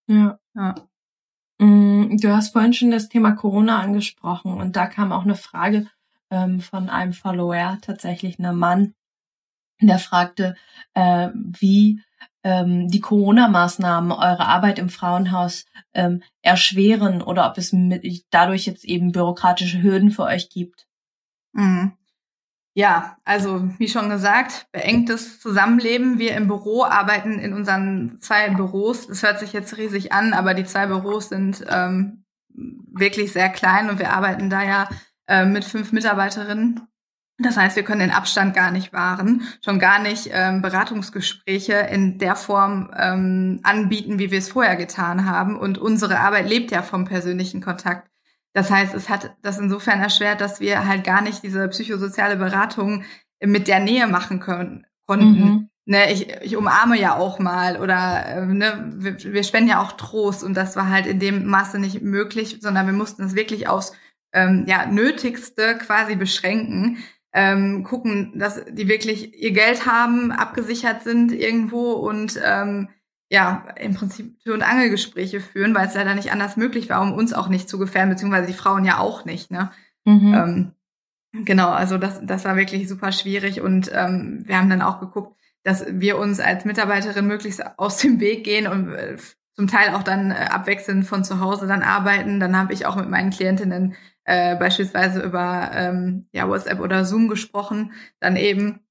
ja. 0.07 0.39
ja. 0.55 0.75
Mm, 1.59 2.17
du 2.17 2.35
hast 2.35 2.51
vorhin 2.51 2.73
schon 2.73 2.91
das 2.91 3.09
Thema 3.09 3.31
Corona 3.31 3.79
angesprochen 3.79 4.53
und 4.53 4.75
da 4.75 4.87
kam 4.87 5.11
auch 5.11 5.23
eine 5.23 5.35
Frage 5.35 5.87
ähm, 6.29 6.59
von 6.59 6.89
einem 6.89 7.13
Follower, 7.13 7.77
tatsächlich 7.81 8.37
einem 8.37 8.59
Mann, 8.59 8.93
der 9.81 9.99
fragte, 9.99 10.55
äh, 10.93 11.29
wie 11.33 12.01
ähm, 12.47 12.87
die 12.87 13.01
Corona-Maßnahmen 13.01 14.13
eure 14.13 14.45
Arbeit 14.45 14.79
im 14.79 14.87
Frauenhaus 14.87 15.65
ähm, 15.93 16.23
erschweren 16.41 17.21
oder 17.21 17.49
ob 17.49 17.57
es 17.57 17.73
mit, 17.73 18.05
dadurch 18.29 18.65
jetzt 18.65 18.85
eben 18.85 19.11
bürokratische 19.11 19.83
Hürden 19.83 20.11
für 20.11 20.23
euch 20.23 20.49
gibt. 20.49 20.87
Mhm. 21.51 21.91
Ja, 22.73 23.17
also 23.25 23.67
wie 23.79 23.89
schon 23.89 24.07
gesagt, 24.09 24.67
beengtes 24.71 25.41
Zusammenleben. 25.41 26.19
Wir 26.19 26.35
im 26.35 26.47
Büro 26.47 26.83
arbeiten 26.83 27.37
in 27.37 27.53
unseren 27.53 28.17
zwei 28.21 28.49
Büros. 28.51 29.07
Das 29.07 29.23
hört 29.23 29.39
sich 29.39 29.51
jetzt 29.51 29.75
riesig 29.75 30.13
an, 30.13 30.31
aber 30.31 30.53
die 30.53 30.63
zwei 30.63 30.87
Büros 30.87 31.27
sind 31.27 31.65
ähm, 31.69 32.23
wirklich 32.53 33.33
sehr 33.33 33.49
klein 33.49 33.89
und 33.89 33.99
wir 33.99 34.13
arbeiten 34.13 34.49
da 34.49 34.63
ja 34.63 34.89
äh, 35.27 35.43
mit 35.43 35.65
fünf 35.65 35.91
Mitarbeiterinnen 35.91 36.87
das 37.39 37.55
heißt, 37.55 37.75
wir 37.75 37.83
können 37.83 37.99
den 37.99 38.11
Abstand 38.11 38.55
gar 38.55 38.71
nicht 38.71 38.93
wahren, 38.93 39.43
schon 39.63 39.77
gar 39.77 39.99
nicht 39.99 40.29
ähm, 40.31 40.63
Beratungsgespräche 40.63 41.73
in 41.73 42.17
der 42.17 42.35
Form 42.35 42.89
ähm, 42.97 43.59
anbieten, 43.61 44.17
wie 44.17 44.31
wir 44.31 44.39
es 44.39 44.49
vorher 44.49 44.75
getan 44.75 45.29
haben. 45.29 45.55
Und 45.55 45.77
unsere 45.77 46.19
Arbeit 46.19 46.49
lebt 46.49 46.71
ja 46.71 46.81
vom 46.81 47.05
persönlichen 47.05 47.61
Kontakt. 47.61 48.09
Das 48.53 48.71
heißt, 48.71 48.95
es 48.95 49.07
hat 49.07 49.35
das 49.43 49.59
insofern 49.59 50.01
erschwert, 50.01 50.41
dass 50.41 50.59
wir 50.59 50.87
halt 50.87 51.03
gar 51.03 51.21
nicht 51.21 51.43
diese 51.43 51.67
psychosoziale 51.67 52.37
Beratung 52.37 53.03
mit 53.39 53.67
der 53.67 53.81
Nähe 53.81 54.07
machen 54.07 54.39
können, 54.39 54.87
konnten. 55.05 55.39
Mhm. 55.39 55.69
Ne, 55.85 56.11
ich, 56.11 56.29
ich 56.41 56.57
umarme 56.57 56.99
ja 56.99 57.15
auch 57.15 57.39
mal 57.39 57.79
oder 57.79 58.25
äh, 58.25 58.45
ne, 58.45 58.93
wir, 58.95 59.23
wir 59.23 59.43
spenden 59.43 59.69
ja 59.69 59.81
auch 59.81 59.93
Trost 59.93 60.43
und 60.43 60.53
das 60.55 60.75
war 60.75 60.89
halt 60.89 61.05
in 61.05 61.19
dem 61.19 61.45
Maße 61.45 61.79
nicht 61.79 62.01
möglich, 62.01 62.57
sondern 62.61 62.87
wir 62.87 62.93
mussten 62.93 63.23
es 63.23 63.35
wirklich 63.35 63.69
aufs 63.69 63.93
ähm, 64.33 64.65
ja, 64.67 64.87
Nötigste 64.87 65.77
quasi 65.77 66.15
beschränken 66.15 66.97
ähm, 67.33 67.83
gucken, 67.83 68.33
dass 68.37 68.63
die 68.69 68.87
wirklich 68.87 69.41
ihr 69.41 69.51
Geld 69.51 69.85
haben, 69.85 70.31
abgesichert 70.31 71.03
sind 71.03 71.31
irgendwo 71.31 71.91
und 71.91 72.39
ähm, 72.43 72.89
ja, 73.29 73.67
im 73.77 73.93
Prinzip 73.93 74.39
Tür- 74.39 74.53
und 74.53 74.63
Angelgespräche 74.63 75.41
führen, 75.41 75.75
weil 75.75 75.87
es 75.87 75.95
leider 75.95 76.15
nicht 76.15 76.31
anders 76.31 76.55
möglich 76.55 76.89
war, 76.89 77.01
um 77.01 77.13
uns 77.13 77.33
auch 77.33 77.49
nicht 77.49 77.67
zu 77.67 77.77
gefährden, 77.77 78.09
beziehungsweise 78.09 78.47
die 78.47 78.53
Frauen 78.53 78.85
ja 78.85 78.99
auch 78.99 79.25
nicht. 79.25 79.51
Ne? 79.51 79.71
Mhm. 80.05 80.33
Ähm, 80.33 81.43
genau, 81.45 81.69
also 81.69 81.97
das, 81.97 82.21
das 82.23 82.45
war 82.45 82.55
wirklich 82.55 82.87
super 82.87 83.11
schwierig 83.11 83.61
und 83.61 83.91
ähm, 83.93 84.43
wir 84.45 84.57
haben 84.57 84.69
dann 84.69 84.81
auch 84.81 84.99
geguckt, 84.99 85.37
dass 85.63 85.85
wir 85.89 86.17
uns 86.17 86.39
als 86.39 86.63
Mitarbeiterin 86.63 87.27
möglichst 87.27 87.61
aus 87.77 87.97
dem 87.97 88.21
Weg 88.21 88.45
gehen 88.45 88.67
und 88.67 88.93
äh, 88.93 89.17
zum 89.53 89.67
Teil 89.67 89.93
auch 89.93 90.03
dann 90.03 90.31
äh, 90.31 90.47
abwechselnd 90.49 91.05
von 91.05 91.25
zu 91.25 91.41
Hause 91.41 91.67
dann 91.67 91.81
arbeiten. 91.81 92.39
Dann 92.39 92.55
habe 92.55 92.73
ich 92.73 92.85
auch 92.85 92.95
mit 92.95 93.09
meinen 93.09 93.31
Klientinnen 93.31 93.95
äh, 94.27 94.57
beispielsweise 94.57 95.21
über 95.21 95.71
ähm, 95.73 96.27
ja, 96.33 96.47
WhatsApp 96.47 96.81
oder 96.81 97.05
Zoom 97.05 97.29
gesprochen, 97.29 97.93
dann 98.19 98.35
eben. 98.35 98.81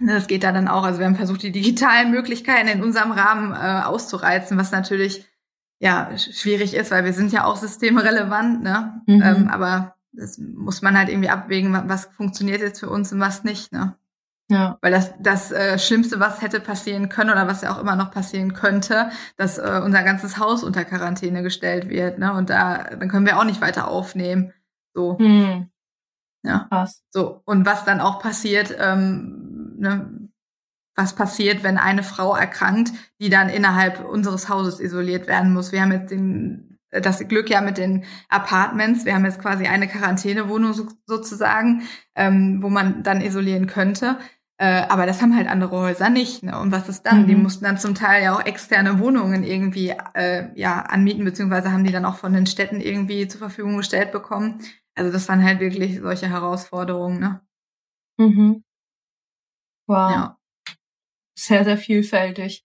Das 0.00 0.28
geht 0.28 0.44
da 0.44 0.52
dann 0.52 0.68
auch. 0.68 0.84
Also 0.84 1.00
wir 1.00 1.06
haben 1.06 1.16
versucht, 1.16 1.42
die 1.42 1.50
digitalen 1.50 2.12
Möglichkeiten 2.12 2.68
in 2.68 2.84
unserem 2.84 3.10
Rahmen 3.10 3.52
äh, 3.52 3.84
auszureizen, 3.84 4.56
was 4.56 4.70
natürlich 4.70 5.26
ja 5.80 6.16
schwierig 6.16 6.74
ist, 6.74 6.92
weil 6.92 7.04
wir 7.04 7.12
sind 7.12 7.32
ja 7.32 7.44
auch 7.44 7.56
systemrelevant, 7.56 8.62
ne? 8.62 9.02
Mhm. 9.08 9.22
Ähm, 9.22 9.48
aber 9.48 9.96
das 10.12 10.38
muss 10.38 10.82
man 10.82 10.96
halt 10.96 11.08
irgendwie 11.08 11.30
abwägen, 11.30 11.76
was 11.88 12.06
funktioniert 12.06 12.60
jetzt 12.60 12.78
für 12.78 12.88
uns 12.88 13.12
und 13.12 13.18
was 13.18 13.42
nicht, 13.42 13.72
ne? 13.72 13.96
Ja. 14.48 14.78
Weil 14.80 14.92
das 14.92 15.12
das 15.18 15.50
äh, 15.50 15.80
Schlimmste, 15.80 16.20
was 16.20 16.40
hätte 16.40 16.60
passieren 16.60 17.08
können 17.08 17.30
oder 17.30 17.48
was 17.48 17.62
ja 17.62 17.74
auch 17.74 17.80
immer 17.80 17.96
noch 17.96 18.12
passieren 18.12 18.54
könnte, 18.54 19.10
dass 19.36 19.58
äh, 19.58 19.80
unser 19.84 20.04
ganzes 20.04 20.38
Haus 20.38 20.62
unter 20.62 20.84
Quarantäne 20.84 21.42
gestellt 21.42 21.88
wird, 21.88 22.20
ne? 22.20 22.32
Und 22.32 22.50
da 22.50 22.84
dann 22.84 23.08
können 23.08 23.26
wir 23.26 23.40
auch 23.40 23.44
nicht 23.44 23.60
weiter 23.60 23.88
aufnehmen. 23.88 24.52
So. 24.98 25.16
Hm. 25.16 25.70
Ja. 26.42 26.66
Krass. 26.70 27.04
So. 27.10 27.40
Und 27.44 27.64
was 27.66 27.84
dann 27.84 28.00
auch 28.00 28.20
passiert, 28.20 28.74
ähm, 28.80 29.76
ne, 29.78 30.28
was 30.96 31.14
passiert, 31.14 31.62
wenn 31.62 31.78
eine 31.78 32.02
Frau 32.02 32.34
erkrankt, 32.34 32.90
die 33.20 33.30
dann 33.30 33.48
innerhalb 33.48 34.04
unseres 34.04 34.48
Hauses 34.48 34.80
isoliert 34.80 35.28
werden 35.28 35.52
muss. 35.52 35.70
Wir 35.70 35.82
haben 35.82 35.92
jetzt 35.92 36.10
den, 36.10 36.80
das 36.90 37.20
Glück 37.28 37.48
ja 37.48 37.60
mit 37.60 37.78
den 37.78 38.04
Apartments. 38.28 39.04
Wir 39.04 39.14
haben 39.14 39.24
jetzt 39.24 39.40
quasi 39.40 39.68
eine 39.68 39.86
Quarantänewohnung 39.86 40.72
so, 40.72 40.88
sozusagen, 41.06 41.82
ähm, 42.16 42.58
wo 42.60 42.68
man 42.68 43.04
dann 43.04 43.20
isolieren 43.20 43.68
könnte. 43.68 44.18
Äh, 44.60 44.82
aber 44.88 45.06
das 45.06 45.22
haben 45.22 45.36
halt 45.36 45.46
andere 45.46 45.78
Häuser 45.78 46.10
nicht. 46.10 46.42
Ne? 46.42 46.58
Und 46.58 46.72
was 46.72 46.88
ist 46.88 47.02
dann? 47.02 47.22
Mhm. 47.22 47.26
Die 47.28 47.36
mussten 47.36 47.64
dann 47.64 47.78
zum 47.78 47.94
Teil 47.94 48.24
ja 48.24 48.34
auch 48.34 48.44
externe 48.44 48.98
Wohnungen 48.98 49.44
irgendwie 49.44 49.94
äh, 50.14 50.48
ja 50.56 50.80
anmieten, 50.80 51.24
beziehungsweise 51.24 51.70
haben 51.70 51.84
die 51.84 51.92
dann 51.92 52.04
auch 52.04 52.16
von 52.16 52.32
den 52.32 52.46
Städten 52.46 52.80
irgendwie 52.80 53.28
zur 53.28 53.38
Verfügung 53.38 53.76
gestellt 53.76 54.10
bekommen. 54.10 54.60
Also 54.98 55.12
das 55.12 55.28
waren 55.28 55.44
halt 55.44 55.60
wirklich 55.60 56.00
solche 56.00 56.28
Herausforderungen. 56.28 57.20
Ne? 57.20 57.40
Mhm. 58.18 58.64
Wow. 59.86 60.10
Ja 60.10 60.38
sehr, 61.38 61.64
sehr 61.64 61.78
vielfältig. 61.78 62.64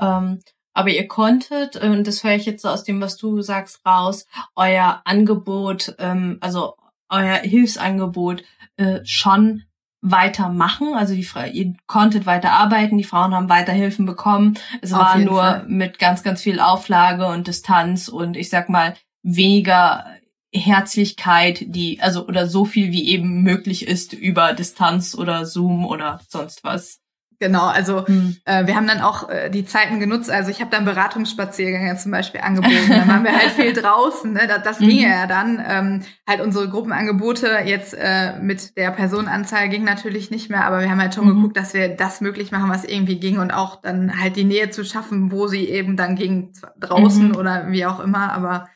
Ähm, 0.00 0.40
aber 0.74 0.90
ihr 0.90 1.06
konntet, 1.08 1.76
und 1.76 2.06
das 2.06 2.24
höre 2.24 2.34
ich 2.34 2.46
jetzt 2.46 2.62
so 2.62 2.68
aus 2.68 2.84
dem, 2.84 3.00
was 3.00 3.16
du 3.16 3.40
sagst, 3.40 3.80
raus, 3.86 4.26
euer 4.54 5.00
Angebot, 5.04 5.94
ähm, 5.98 6.38
also 6.40 6.74
euer 7.08 7.36
Hilfsangebot 7.36 8.42
äh, 8.76 9.00
schon 9.04 9.64
weitermachen. 10.02 10.94
Also 10.94 11.14
die 11.14 11.26
ihr 11.52 11.74
konntet 11.86 12.26
weiter 12.26 12.52
arbeiten, 12.52 12.98
die 12.98 13.04
Frauen 13.04 13.34
haben 13.34 13.48
weiter 13.48 13.72
Hilfen 13.72 14.06
bekommen. 14.06 14.58
Es 14.82 14.92
Auf 14.92 15.00
war 15.00 15.18
nur 15.18 15.40
Fall. 15.40 15.64
mit 15.68 15.98
ganz, 15.98 16.22
ganz 16.22 16.42
viel 16.42 16.60
Auflage 16.60 17.26
und 17.26 17.46
Distanz 17.46 18.08
und 18.08 18.36
ich 18.36 18.50
sag 18.50 18.68
mal 18.68 18.94
weniger 19.22 20.06
Herzlichkeit, 20.52 21.64
die, 21.66 22.00
also 22.00 22.26
oder 22.26 22.46
so 22.46 22.64
viel 22.64 22.92
wie 22.92 23.08
eben 23.08 23.42
möglich 23.42 23.86
ist 23.86 24.12
über 24.12 24.52
Distanz 24.52 25.14
oder 25.14 25.44
Zoom 25.44 25.84
oder 25.84 26.20
sonst 26.28 26.64
was. 26.64 27.00
Genau, 27.38 27.66
also 27.66 28.06
hm. 28.06 28.36
äh, 28.46 28.66
wir 28.66 28.76
haben 28.76 28.86
dann 28.86 29.02
auch 29.02 29.28
äh, 29.28 29.50
die 29.50 29.66
Zeiten 29.66 30.00
genutzt. 30.00 30.30
Also 30.30 30.50
ich 30.50 30.60
habe 30.60 30.70
dann 30.70 30.86
Beratungsspaziergänge 30.86 31.94
zum 31.96 32.10
Beispiel 32.10 32.40
angeboten. 32.40 32.88
Dann 32.88 33.08
waren 33.08 33.24
wir 33.24 33.36
halt 33.36 33.50
viel 33.50 33.72
draußen. 33.74 34.32
Ne? 34.32 34.46
Das, 34.48 34.62
das 34.62 34.80
mhm. 34.80 34.88
ging 34.88 35.02
ja 35.02 35.26
dann. 35.26 35.62
Ähm, 35.66 36.02
halt 36.26 36.40
unsere 36.40 36.68
Gruppenangebote 36.70 37.58
jetzt 37.66 37.92
äh, 37.92 38.38
mit 38.40 38.78
der 38.78 38.90
Personenanzahl 38.90 39.68
ging 39.68 39.84
natürlich 39.84 40.30
nicht 40.30 40.48
mehr, 40.48 40.64
aber 40.64 40.80
wir 40.80 40.90
haben 40.90 41.00
halt 41.00 41.14
schon 41.14 41.26
mhm. 41.26 41.34
geguckt, 41.34 41.56
dass 41.58 41.74
wir 41.74 41.88
das 41.88 42.22
möglich 42.22 42.52
machen, 42.52 42.70
was 42.70 42.84
irgendwie 42.84 43.20
ging 43.20 43.38
und 43.38 43.50
auch 43.50 43.82
dann 43.82 44.18
halt 44.18 44.36
die 44.36 44.44
Nähe 44.44 44.70
zu 44.70 44.82
schaffen, 44.84 45.30
wo 45.30 45.46
sie 45.46 45.68
eben 45.68 45.96
dann 45.96 46.16
ging, 46.16 46.52
draußen 46.78 47.28
mhm. 47.28 47.36
oder 47.36 47.70
wie 47.70 47.84
auch 47.84 48.00
immer. 48.00 48.32
Aber 48.32 48.66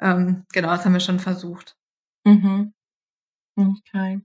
ähm, 0.00 0.44
genau, 0.52 0.68
das 0.68 0.84
haben 0.84 0.92
wir 0.92 1.00
schon 1.00 1.20
versucht. 1.20 1.76
Mhm. 2.24 2.72
Okay. 3.56 4.20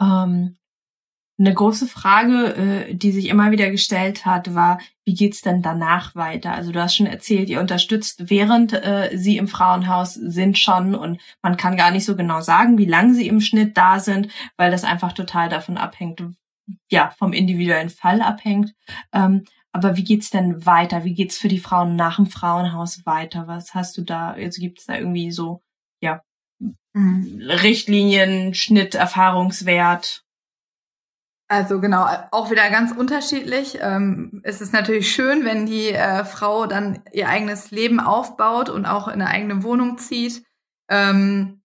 Ähm, 0.00 0.56
eine 1.38 1.54
große 1.54 1.86
Frage, 1.86 2.54
äh, 2.54 2.94
die 2.94 3.10
sich 3.10 3.28
immer 3.28 3.50
wieder 3.50 3.70
gestellt 3.70 4.26
hat, 4.26 4.54
war, 4.54 4.78
wie 5.04 5.14
geht's 5.14 5.40
denn 5.40 5.62
danach 5.62 6.14
weiter? 6.14 6.52
Also 6.52 6.72
du 6.72 6.80
hast 6.80 6.94
schon 6.94 7.06
erzählt, 7.06 7.48
ihr 7.48 7.60
unterstützt, 7.60 8.30
während 8.30 8.72
äh, 8.72 9.10
sie 9.14 9.38
im 9.38 9.48
Frauenhaus 9.48 10.14
sind 10.14 10.58
schon 10.58 10.94
und 10.94 11.20
man 11.42 11.56
kann 11.56 11.76
gar 11.76 11.90
nicht 11.90 12.04
so 12.04 12.16
genau 12.16 12.40
sagen, 12.42 12.78
wie 12.78 12.84
lange 12.84 13.14
sie 13.14 13.26
im 13.26 13.40
Schnitt 13.40 13.76
da 13.76 13.98
sind, 13.98 14.28
weil 14.56 14.70
das 14.70 14.84
einfach 14.84 15.12
total 15.12 15.48
davon 15.48 15.78
abhängt, 15.78 16.22
ja, 16.90 17.10
vom 17.18 17.32
individuellen 17.32 17.90
Fall 17.90 18.20
abhängt. 18.20 18.74
Ähm, 19.12 19.44
aber 19.72 19.96
wie 19.96 20.04
geht's 20.04 20.30
denn 20.30 20.66
weiter? 20.66 21.04
Wie 21.04 21.14
geht's 21.14 21.38
für 21.38 21.48
die 21.48 21.58
Frauen 21.58 21.96
nach 21.96 22.16
dem 22.16 22.26
Frauenhaus 22.26 23.06
weiter? 23.06 23.48
Was 23.48 23.74
hast 23.74 23.96
du 23.96 24.02
da? 24.02 24.32
Also 24.32 24.60
gibt 24.60 24.80
es 24.80 24.86
da 24.86 24.96
irgendwie 24.96 25.32
so, 25.32 25.62
ja, 26.00 26.22
mhm. 26.92 27.40
Richtlinien, 27.48 28.54
Schnitt, 28.54 28.94
Erfahrungswert? 28.94 30.24
Also 31.48 31.80
genau, 31.80 32.06
auch 32.30 32.50
wieder 32.50 32.70
ganz 32.70 32.92
unterschiedlich. 32.92 33.78
Ähm, 33.80 34.40
es 34.42 34.60
ist 34.60 34.72
natürlich 34.72 35.12
schön, 35.12 35.44
wenn 35.44 35.66
die 35.66 35.88
äh, 35.88 36.24
Frau 36.24 36.66
dann 36.66 37.02
ihr 37.12 37.28
eigenes 37.28 37.70
Leben 37.70 38.00
aufbaut 38.00 38.68
und 38.68 38.86
auch 38.86 39.08
in 39.08 39.14
eine 39.14 39.28
eigene 39.28 39.62
Wohnung 39.62 39.98
zieht. 39.98 40.44
Ähm, 40.88 41.61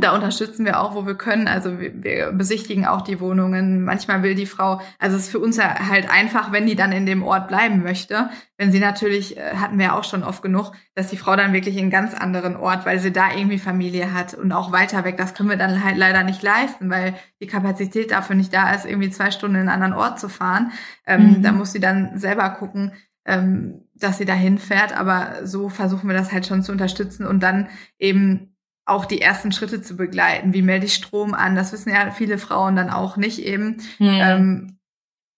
da 0.00 0.14
unterstützen 0.14 0.64
wir 0.64 0.80
auch, 0.80 0.94
wo 0.94 1.06
wir 1.06 1.16
können. 1.16 1.48
Also 1.48 1.78
wir, 1.78 2.02
wir, 2.02 2.32
besichtigen 2.32 2.86
auch 2.86 3.02
die 3.02 3.20
Wohnungen. 3.20 3.84
Manchmal 3.84 4.22
will 4.22 4.34
die 4.34 4.46
Frau, 4.46 4.80
also 4.98 5.16
es 5.16 5.24
ist 5.24 5.30
für 5.30 5.38
uns 5.38 5.58
ja 5.58 5.86
halt 5.90 6.10
einfach, 6.10 6.50
wenn 6.50 6.66
die 6.66 6.76
dann 6.76 6.92
in 6.92 7.04
dem 7.04 7.22
Ort 7.22 7.46
bleiben 7.46 7.82
möchte. 7.82 8.30
Wenn 8.56 8.72
sie 8.72 8.80
natürlich, 8.80 9.36
äh, 9.36 9.56
hatten 9.56 9.78
wir 9.78 9.94
auch 9.94 10.04
schon 10.04 10.24
oft 10.24 10.42
genug, 10.42 10.72
dass 10.94 11.08
die 11.08 11.18
Frau 11.18 11.36
dann 11.36 11.52
wirklich 11.52 11.76
in 11.76 11.82
einen 11.82 11.90
ganz 11.90 12.14
anderen 12.14 12.56
Ort, 12.56 12.86
weil 12.86 13.00
sie 13.00 13.12
da 13.12 13.34
irgendwie 13.34 13.58
Familie 13.58 14.14
hat 14.14 14.32
und 14.32 14.52
auch 14.52 14.72
weiter 14.72 15.04
weg. 15.04 15.18
Das 15.18 15.34
können 15.34 15.50
wir 15.50 15.58
dann 15.58 15.84
halt 15.84 15.98
leider 15.98 16.24
nicht 16.24 16.42
leisten, 16.42 16.88
weil 16.88 17.14
die 17.42 17.46
Kapazität 17.46 18.12
dafür 18.12 18.34
nicht 18.34 18.54
da 18.54 18.72
ist, 18.72 18.86
irgendwie 18.86 19.10
zwei 19.10 19.30
Stunden 19.30 19.56
in 19.56 19.68
einen 19.68 19.82
anderen 19.82 19.92
Ort 19.92 20.18
zu 20.18 20.30
fahren. 20.30 20.72
Ähm, 21.06 21.34
mhm. 21.34 21.42
Da 21.42 21.52
muss 21.52 21.72
sie 21.72 21.80
dann 21.80 22.16
selber 22.18 22.48
gucken, 22.48 22.92
ähm, 23.26 23.82
dass 23.94 24.16
sie 24.16 24.24
da 24.24 24.34
hinfährt. 24.34 24.98
Aber 24.98 25.46
so 25.46 25.68
versuchen 25.68 26.08
wir 26.08 26.16
das 26.16 26.32
halt 26.32 26.46
schon 26.46 26.62
zu 26.62 26.72
unterstützen 26.72 27.26
und 27.26 27.42
dann 27.42 27.68
eben 27.98 28.51
auch 28.84 29.04
die 29.04 29.20
ersten 29.20 29.52
Schritte 29.52 29.80
zu 29.82 29.96
begleiten. 29.96 30.52
Wie 30.52 30.62
melde 30.62 30.86
ich 30.86 30.94
Strom 30.94 31.34
an? 31.34 31.54
Das 31.54 31.72
wissen 31.72 31.90
ja 31.90 32.10
viele 32.10 32.38
Frauen 32.38 32.76
dann 32.76 32.90
auch 32.90 33.16
nicht 33.16 33.38
eben. 33.38 33.78
Mhm. 33.98 34.20
Ähm, 34.20 34.78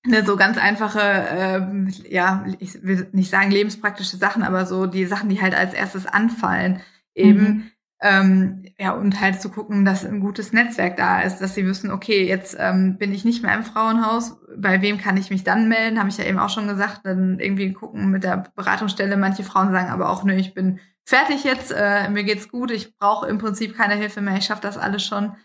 ne, 0.07 0.25
so 0.25 0.37
ganz 0.37 0.59
einfache, 0.59 1.01
ähm, 1.01 1.93
ja, 2.09 2.45
ich 2.59 2.83
will 2.83 3.09
nicht 3.13 3.31
sagen 3.31 3.51
lebenspraktische 3.51 4.17
Sachen, 4.17 4.43
aber 4.43 4.67
so 4.67 4.87
die 4.87 5.07
Sachen, 5.07 5.29
die 5.29 5.41
halt 5.41 5.55
als 5.55 5.75
erstes 5.75 6.07
anfallen, 6.07 6.81
eben. 7.15 7.43
Mhm. 7.43 7.71
Ähm, 8.03 8.65
ja, 8.79 8.93
und 8.93 9.21
halt 9.21 9.41
zu 9.41 9.49
gucken, 9.49 9.87
dass 9.87 10.05
ein 10.05 10.21
gutes 10.21 10.53
Netzwerk 10.53 10.97
da 10.97 11.23
ist, 11.23 11.39
dass 11.39 11.55
sie 11.55 11.65
wissen, 11.65 11.91
okay, 11.91 12.27
jetzt 12.27 12.55
ähm, 12.59 12.99
bin 12.99 13.15
ich 13.15 13.25
nicht 13.25 13.43
mehr 13.43 13.55
im 13.55 13.63
Frauenhaus, 13.63 14.37
bei 14.59 14.83
wem 14.83 14.99
kann 14.99 15.17
ich 15.17 15.31
mich 15.31 15.43
dann 15.43 15.69
melden, 15.69 15.99
habe 15.99 16.11
ich 16.11 16.19
ja 16.19 16.25
eben 16.25 16.39
auch 16.39 16.51
schon 16.51 16.69
gesagt, 16.69 17.01
dann 17.05 17.39
irgendwie 17.39 17.73
gucken 17.73 18.11
mit 18.11 18.25
der 18.25 18.45
Beratungsstelle. 18.57 19.17
Manche 19.17 19.43
Frauen 19.43 19.73
sagen 19.73 19.89
aber 19.89 20.11
auch, 20.11 20.23
nö, 20.23 20.35
ich 20.35 20.53
bin 20.53 20.81
fertig 21.04 21.44
jetzt, 21.44 21.73
äh, 21.73 22.08
mir 22.08 22.25
geht's 22.25 22.49
gut, 22.49 22.70
ich 22.70 22.96
brauche 22.96 23.28
im 23.28 23.38
Prinzip 23.38 23.76
keine 23.76 23.94
Hilfe 23.94 24.20
mehr, 24.20 24.37
ich 24.37 24.46
schaffe 24.46 24.62
das 24.62 24.78
alles 24.78 25.04
schon. 25.04 25.37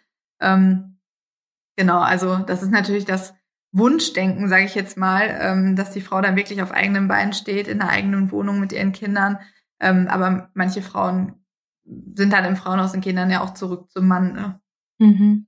Ähm, 0.42 1.00
genau, 1.76 2.00
also 2.00 2.38
das 2.38 2.64
ist 2.64 2.72
natürlich 2.72 3.06
das 3.06 3.34
Wunschdenken, 3.72 4.50
sage 4.50 4.66
ich 4.66 4.76
jetzt 4.76 4.98
mal, 4.98 5.38
ähm, 5.42 5.76
dass 5.76 5.92
die 5.92 6.02
Frau 6.02 6.22
dann 6.22 6.36
wirklich 6.36 6.62
auf 6.62 6.72
eigenen 6.72 7.08
Beinen 7.08 7.34
steht, 7.34 7.68
in 7.68 7.82
einer 7.82 7.92
eigenen 7.92 8.32
Wohnung 8.32 8.60
mit 8.60 8.72
ihren 8.72 8.94
Kindern. 8.94 9.40
Ähm, 9.80 10.08
aber 10.08 10.50
manche 10.54 10.82
Frauen 10.82 11.46
sind 11.84 12.34
dann 12.34 12.46
im 12.46 12.56
Frauenhaus 12.56 12.94
und 12.94 13.02
gehen 13.02 13.16
dann 13.16 13.30
ja 13.30 13.42
auch 13.42 13.54
zurück 13.54 13.90
zum 13.92 14.08
Mann. 14.08 14.34
Ne? 14.34 14.62
Mhm. 15.00 15.48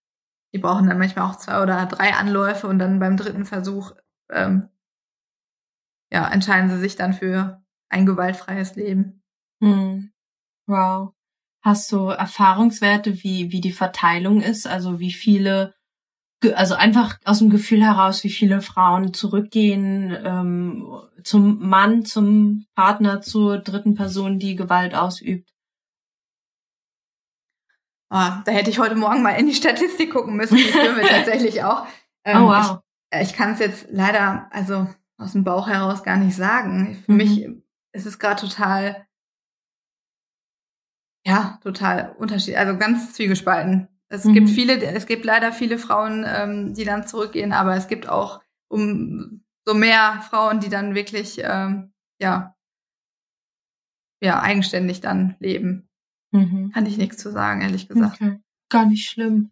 Die 0.54 0.60
brauchen 0.60 0.88
dann 0.88 1.00
manchmal 1.00 1.30
auch 1.30 1.36
zwei 1.38 1.62
oder 1.62 1.86
drei 1.86 2.14
Anläufe 2.14 2.68
und 2.68 2.80
dann 2.80 3.00
beim 3.00 3.18
dritten 3.18 3.46
Versuch 3.46 3.94
ähm, 4.32 4.70
ja, 6.12 6.28
entscheiden 6.30 6.70
sie 6.70 6.78
sich 6.78 6.96
dann 6.96 7.14
für 7.14 7.64
ein 7.90 8.06
gewaltfreies 8.06 8.76
Leben. 8.76 9.21
Hm. 9.62 10.12
Wow. 10.68 11.14
Hast 11.64 11.92
du 11.92 12.08
Erfahrungswerte, 12.08 13.24
wie, 13.24 13.52
wie 13.52 13.62
die 13.62 13.72
Verteilung 13.72 14.42
ist? 14.42 14.68
Also 14.68 15.00
wie 15.00 15.14
viele, 15.14 15.76
also 16.56 16.74
einfach 16.74 17.20
aus 17.24 17.40
dem 17.40 17.50
Gefühl 17.50 17.84
heraus, 17.84 18.24
wie 18.24 18.32
viele 18.32 18.62
Frauen 18.62 19.14
zurückgehen 19.14 20.18
ähm, 20.24 20.92
zum 21.24 21.60
Mann, 21.60 22.04
zum 22.04 22.66
Partner, 22.76 23.22
zur 23.22 23.60
dritten 23.60 23.94
Person, 23.94 24.40
die 24.40 24.56
Gewalt 24.56 24.96
ausübt? 24.96 25.52
Oh, 28.10 28.28
da 28.44 28.52
hätte 28.52 28.72
ich 28.72 28.80
heute 28.80 28.96
Morgen 28.96 29.22
mal 29.22 29.32
in 29.40 29.46
die 29.46 29.54
Statistik 29.54 30.12
gucken 30.12 30.36
müssen. 30.36 30.58
Die 30.58 30.64
führen 30.64 30.98
wir 30.98 31.04
tatsächlich 31.08 31.64
auch. 31.64 31.86
Ähm, 32.26 32.44
oh, 32.44 32.48
wow. 32.48 32.80
Ich, 33.14 33.30
ich 33.30 33.34
kann 33.34 33.54
es 33.54 33.60
jetzt 33.60 33.88
leider, 33.90 34.50
also 34.52 34.88
aus 35.18 35.34
dem 35.34 35.44
Bauch 35.44 35.68
heraus 35.68 36.04
gar 36.04 36.18
nicht 36.18 36.36
sagen. 36.36 37.02
Für 37.06 37.12
mhm. 37.12 37.18
mich 37.18 37.48
ist 37.94 38.08
es 38.08 38.20
gerade 38.20 38.42
total 38.42 39.06
ja, 41.26 41.60
total 41.64 42.16
unterschiedlich, 42.18 42.58
also 42.58 42.78
ganz 42.78 43.14
zwiegespalten. 43.14 43.88
Es 44.10 44.26
mhm. 44.26 44.34
gibt 44.34 44.50
viele, 44.50 44.82
es 44.82 45.06
gibt 45.06 45.24
leider 45.24 45.52
viele 45.52 45.78
Frauen, 45.78 46.26
ähm, 46.28 46.74
die 46.74 46.84
dann 46.84 47.08
zurückgehen, 47.08 47.54
aber 47.54 47.76
es 47.76 47.88
gibt 47.88 48.10
auch 48.10 48.42
um 48.68 49.44
so 49.66 49.74
mehr 49.74 50.24
Frauen, 50.30 50.60
die 50.60 50.70
dann 50.70 50.96
wirklich 50.96 51.40
ähm, 51.44 51.94
ja 52.20 52.56
ja 54.22 54.42
eigenständig 54.42 55.02
dann 55.02 55.36
leben. 55.40 55.90
Mhm. 56.32 56.72
Kann 56.74 56.86
ich 56.86 56.98
nichts 56.98 57.18
zu 57.18 57.32
sagen, 57.32 57.62
ehrlich 57.62 57.88
gesagt. 57.88 58.22
Okay. 58.22 58.40
Gar 58.70 58.86
nicht 58.86 59.10
schlimm. 59.10 59.52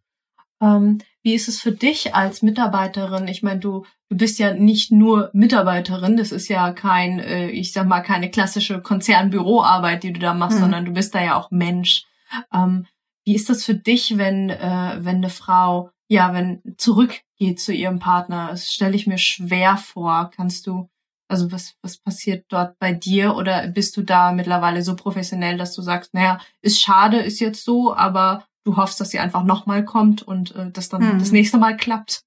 Ähm, 0.61 0.99
wie 1.21 1.35
ist 1.35 1.47
es 1.47 1.59
für 1.59 1.71
dich 1.71 2.15
als 2.15 2.41
Mitarbeiterin? 2.41 3.27
Ich 3.27 3.43
meine, 3.43 3.59
du, 3.59 3.85
du 4.09 4.17
bist 4.17 4.39
ja 4.39 4.53
nicht 4.53 4.91
nur 4.91 5.29
Mitarbeiterin, 5.33 6.17
das 6.17 6.31
ist 6.31 6.47
ja 6.47 6.71
kein, 6.71 7.19
äh, 7.19 7.49
ich 7.49 7.73
sag 7.73 7.87
mal, 7.87 8.01
keine 8.01 8.29
klassische 8.29 8.81
Konzernbüroarbeit, 8.81 10.03
die 10.03 10.13
du 10.13 10.19
da 10.19 10.33
machst, 10.33 10.57
mhm. 10.57 10.61
sondern 10.61 10.85
du 10.85 10.91
bist 10.91 11.15
da 11.15 11.23
ja 11.23 11.35
auch 11.35 11.51
Mensch. 11.51 12.05
Ähm, 12.53 12.85
wie 13.25 13.35
ist 13.35 13.49
das 13.49 13.63
für 13.63 13.75
dich, 13.75 14.17
wenn, 14.17 14.49
äh, 14.49 14.97
wenn 14.99 15.17
eine 15.17 15.29
Frau 15.29 15.91
ja, 16.09 16.33
wenn 16.33 16.61
zurückgeht 16.77 17.59
zu 17.59 17.71
ihrem 17.71 17.99
Partner? 17.99 18.49
Das 18.49 18.73
stelle 18.73 18.95
ich 18.95 19.07
mir 19.07 19.19
schwer 19.19 19.77
vor. 19.77 20.31
Kannst 20.35 20.67
du, 20.67 20.89
also 21.29 21.51
was, 21.51 21.75
was 21.81 21.97
passiert 21.97 22.45
dort 22.49 22.77
bei 22.79 22.91
dir? 22.91 23.35
Oder 23.35 23.67
bist 23.67 23.95
du 23.95 24.01
da 24.01 24.31
mittlerweile 24.31 24.81
so 24.81 24.95
professionell, 24.95 25.57
dass 25.57 25.75
du 25.75 25.81
sagst, 25.81 26.13
naja, 26.13 26.39
ist 26.61 26.81
schade, 26.81 27.19
ist 27.19 27.39
jetzt 27.39 27.63
so, 27.63 27.95
aber 27.95 28.45
du 28.69 28.77
hoffst, 28.77 28.99
dass 28.99 29.09
sie 29.09 29.19
einfach 29.19 29.43
nochmal 29.43 29.83
kommt 29.85 30.21
und 30.21 30.55
äh, 30.55 30.71
das 30.71 30.89
dann 30.89 31.11
hm. 31.13 31.19
das 31.19 31.31
nächste 31.31 31.57
Mal 31.57 31.77
klappt? 31.77 32.23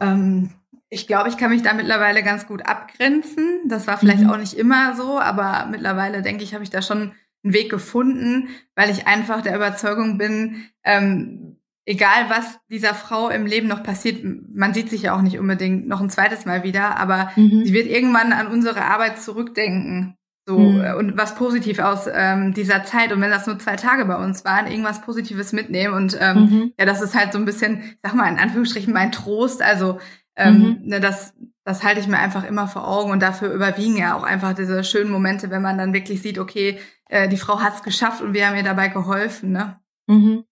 Ähm, 0.00 0.50
ich 0.88 1.06
glaube, 1.06 1.28
ich 1.28 1.36
kann 1.36 1.50
mich 1.50 1.62
da 1.62 1.74
mittlerweile 1.74 2.22
ganz 2.22 2.46
gut 2.46 2.66
abgrenzen. 2.66 3.62
Das 3.66 3.86
war 3.86 3.98
vielleicht 3.98 4.22
mhm. 4.22 4.30
auch 4.30 4.36
nicht 4.36 4.54
immer 4.54 4.94
so, 4.94 5.18
aber 5.18 5.66
mittlerweile 5.70 6.22
denke 6.22 6.44
ich, 6.44 6.54
habe 6.54 6.62
ich 6.62 6.70
da 6.70 6.82
schon 6.82 7.12
einen 7.42 7.54
Weg 7.54 7.68
gefunden, 7.70 8.48
weil 8.76 8.90
ich 8.90 9.06
einfach 9.06 9.42
der 9.42 9.56
Überzeugung 9.56 10.18
bin, 10.18 10.66
ähm, 10.84 11.58
egal 11.84 12.30
was 12.30 12.58
dieser 12.70 12.94
Frau 12.94 13.28
im 13.28 13.44
Leben 13.44 13.68
noch 13.68 13.82
passiert, 13.82 14.24
man 14.24 14.72
sieht 14.72 14.88
sich 14.88 15.02
ja 15.02 15.16
auch 15.16 15.22
nicht 15.22 15.38
unbedingt 15.38 15.88
noch 15.88 16.00
ein 16.00 16.10
zweites 16.10 16.44
Mal 16.44 16.62
wieder, 16.62 16.96
aber 16.96 17.32
mhm. 17.36 17.64
sie 17.64 17.72
wird 17.72 17.86
irgendwann 17.86 18.32
an 18.32 18.46
unsere 18.46 18.84
Arbeit 18.84 19.20
zurückdenken. 19.20 20.16
So, 20.46 20.58
mhm. 20.58 20.96
und 20.98 21.16
was 21.16 21.36
positiv 21.36 21.78
aus 21.78 22.06
ähm, 22.12 22.52
dieser 22.52 22.84
Zeit. 22.84 23.12
Und 23.12 23.20
wenn 23.22 23.30
das 23.30 23.46
nur 23.46 23.58
zwei 23.58 23.76
Tage 23.76 24.04
bei 24.04 24.16
uns 24.16 24.44
waren, 24.44 24.66
irgendwas 24.66 25.00
Positives 25.00 25.52
mitnehmen. 25.52 25.94
Und 25.94 26.18
ähm, 26.20 26.36
mhm. 26.36 26.72
ja, 26.78 26.84
das 26.84 27.00
ist 27.00 27.14
halt 27.14 27.32
so 27.32 27.38
ein 27.38 27.46
bisschen, 27.46 27.82
ich 27.82 27.98
sag 28.02 28.14
mal, 28.14 28.28
in 28.28 28.38
Anführungsstrichen 28.38 28.92
mein 28.92 29.10
Trost. 29.10 29.62
Also 29.62 30.00
ähm, 30.36 30.58
mhm. 30.58 30.88
ne, 30.88 31.00
das, 31.00 31.32
das 31.64 31.82
halte 31.82 32.00
ich 32.00 32.08
mir 32.08 32.18
einfach 32.18 32.44
immer 32.44 32.68
vor 32.68 32.86
Augen 32.86 33.10
und 33.10 33.22
dafür 33.22 33.52
überwiegen 33.52 33.96
ja 33.96 34.14
auch 34.14 34.22
einfach 34.22 34.52
diese 34.54 34.84
schönen 34.84 35.10
Momente, 35.10 35.48
wenn 35.50 35.62
man 35.62 35.78
dann 35.78 35.94
wirklich 35.94 36.20
sieht, 36.20 36.38
okay, 36.38 36.78
äh, 37.08 37.28
die 37.28 37.38
Frau 37.38 37.60
hat 37.60 37.74
es 37.74 37.82
geschafft 37.82 38.20
und 38.20 38.34
wir 38.34 38.46
haben 38.46 38.56
ihr 38.56 38.62
dabei 38.62 38.88
geholfen. 38.88 39.52
Ne? 39.52 39.80
Mhm. 40.06 40.44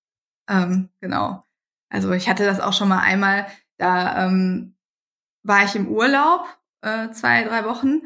Ähm, 0.49 0.89
genau. 1.01 1.45
Also 1.91 2.13
ich 2.13 2.29
hatte 2.31 2.45
das 2.45 2.61
auch 2.61 2.73
schon 2.73 2.89
mal 2.89 3.01
einmal, 3.01 3.47
da 3.77 4.27
ähm, 4.27 4.77
war 5.43 5.65
ich 5.65 5.77
im 5.77 5.89
Urlaub, 5.89 6.47
äh, 6.81 7.11
zwei, 7.11 7.45
drei 7.45 7.65
Wochen 7.65 8.03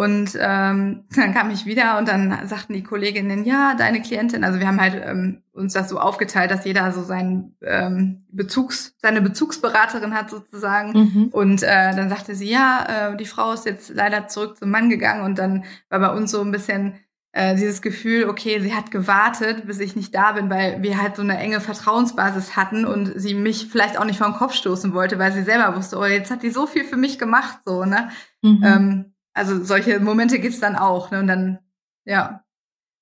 und 0.00 0.30
ähm, 0.40 1.04
dann 1.14 1.34
kam 1.34 1.50
ich 1.50 1.66
wieder 1.66 1.98
und 1.98 2.08
dann 2.08 2.48
sagten 2.48 2.72
die 2.72 2.82
Kolleginnen, 2.82 3.44
ja, 3.44 3.74
deine 3.74 4.00
Klientin, 4.00 4.44
also 4.44 4.58
wir 4.58 4.66
haben 4.66 4.80
halt 4.80 4.98
ähm, 5.04 5.42
uns 5.52 5.74
das 5.74 5.90
so 5.90 5.98
aufgeteilt, 5.98 6.50
dass 6.50 6.64
jeder 6.64 6.90
so 6.92 7.02
seinen 7.02 7.54
ähm, 7.60 8.24
Bezugs, 8.32 8.96
seine 9.02 9.20
Bezugsberaterin 9.20 10.14
hat 10.14 10.30
sozusagen. 10.30 10.92
Mhm. 10.92 11.28
Und 11.32 11.62
äh, 11.62 11.94
dann 11.94 12.08
sagte 12.08 12.34
sie, 12.34 12.48
ja, 12.48 13.10
äh, 13.12 13.16
die 13.18 13.26
Frau 13.26 13.52
ist 13.52 13.66
jetzt 13.66 13.90
leider 13.90 14.26
zurück 14.26 14.56
zum 14.56 14.70
Mann 14.70 14.88
gegangen 14.88 15.22
und 15.22 15.38
dann 15.38 15.64
war 15.90 16.00
bei 16.00 16.16
uns 16.16 16.30
so 16.30 16.40
ein 16.40 16.50
bisschen 16.50 16.94
äh, 17.32 17.54
dieses 17.54 17.82
Gefühl, 17.82 18.24
okay, 18.26 18.58
sie 18.60 18.74
hat 18.74 18.90
gewartet, 18.90 19.66
bis 19.66 19.80
ich 19.80 19.96
nicht 19.96 20.14
da 20.14 20.32
bin, 20.32 20.48
weil 20.48 20.82
wir 20.82 21.02
halt 21.02 21.16
so 21.16 21.22
eine 21.22 21.36
enge 21.36 21.60
Vertrauensbasis 21.60 22.56
hatten 22.56 22.86
und 22.86 23.12
sie 23.16 23.34
mich 23.34 23.68
vielleicht 23.70 23.98
auch 23.98 24.06
nicht 24.06 24.16
vor 24.16 24.28
den 24.28 24.36
Kopf 24.36 24.54
stoßen 24.54 24.94
wollte, 24.94 25.18
weil 25.18 25.32
sie 25.32 25.42
selber 25.42 25.76
wusste, 25.76 25.98
oh, 25.98 26.06
jetzt 26.06 26.30
hat 26.30 26.42
die 26.42 26.50
so 26.50 26.66
viel 26.66 26.84
für 26.84 26.96
mich 26.96 27.18
gemacht, 27.18 27.58
so, 27.66 27.84
ne? 27.84 28.08
Mhm. 28.40 28.62
Ähm, 28.64 29.09
also 29.34 29.62
solche 29.64 30.00
Momente 30.00 30.38
gibt's 30.38 30.60
dann 30.60 30.76
auch, 30.76 31.10
ne? 31.10 31.20
Und 31.20 31.26
dann, 31.26 31.58
ja, 32.04 32.44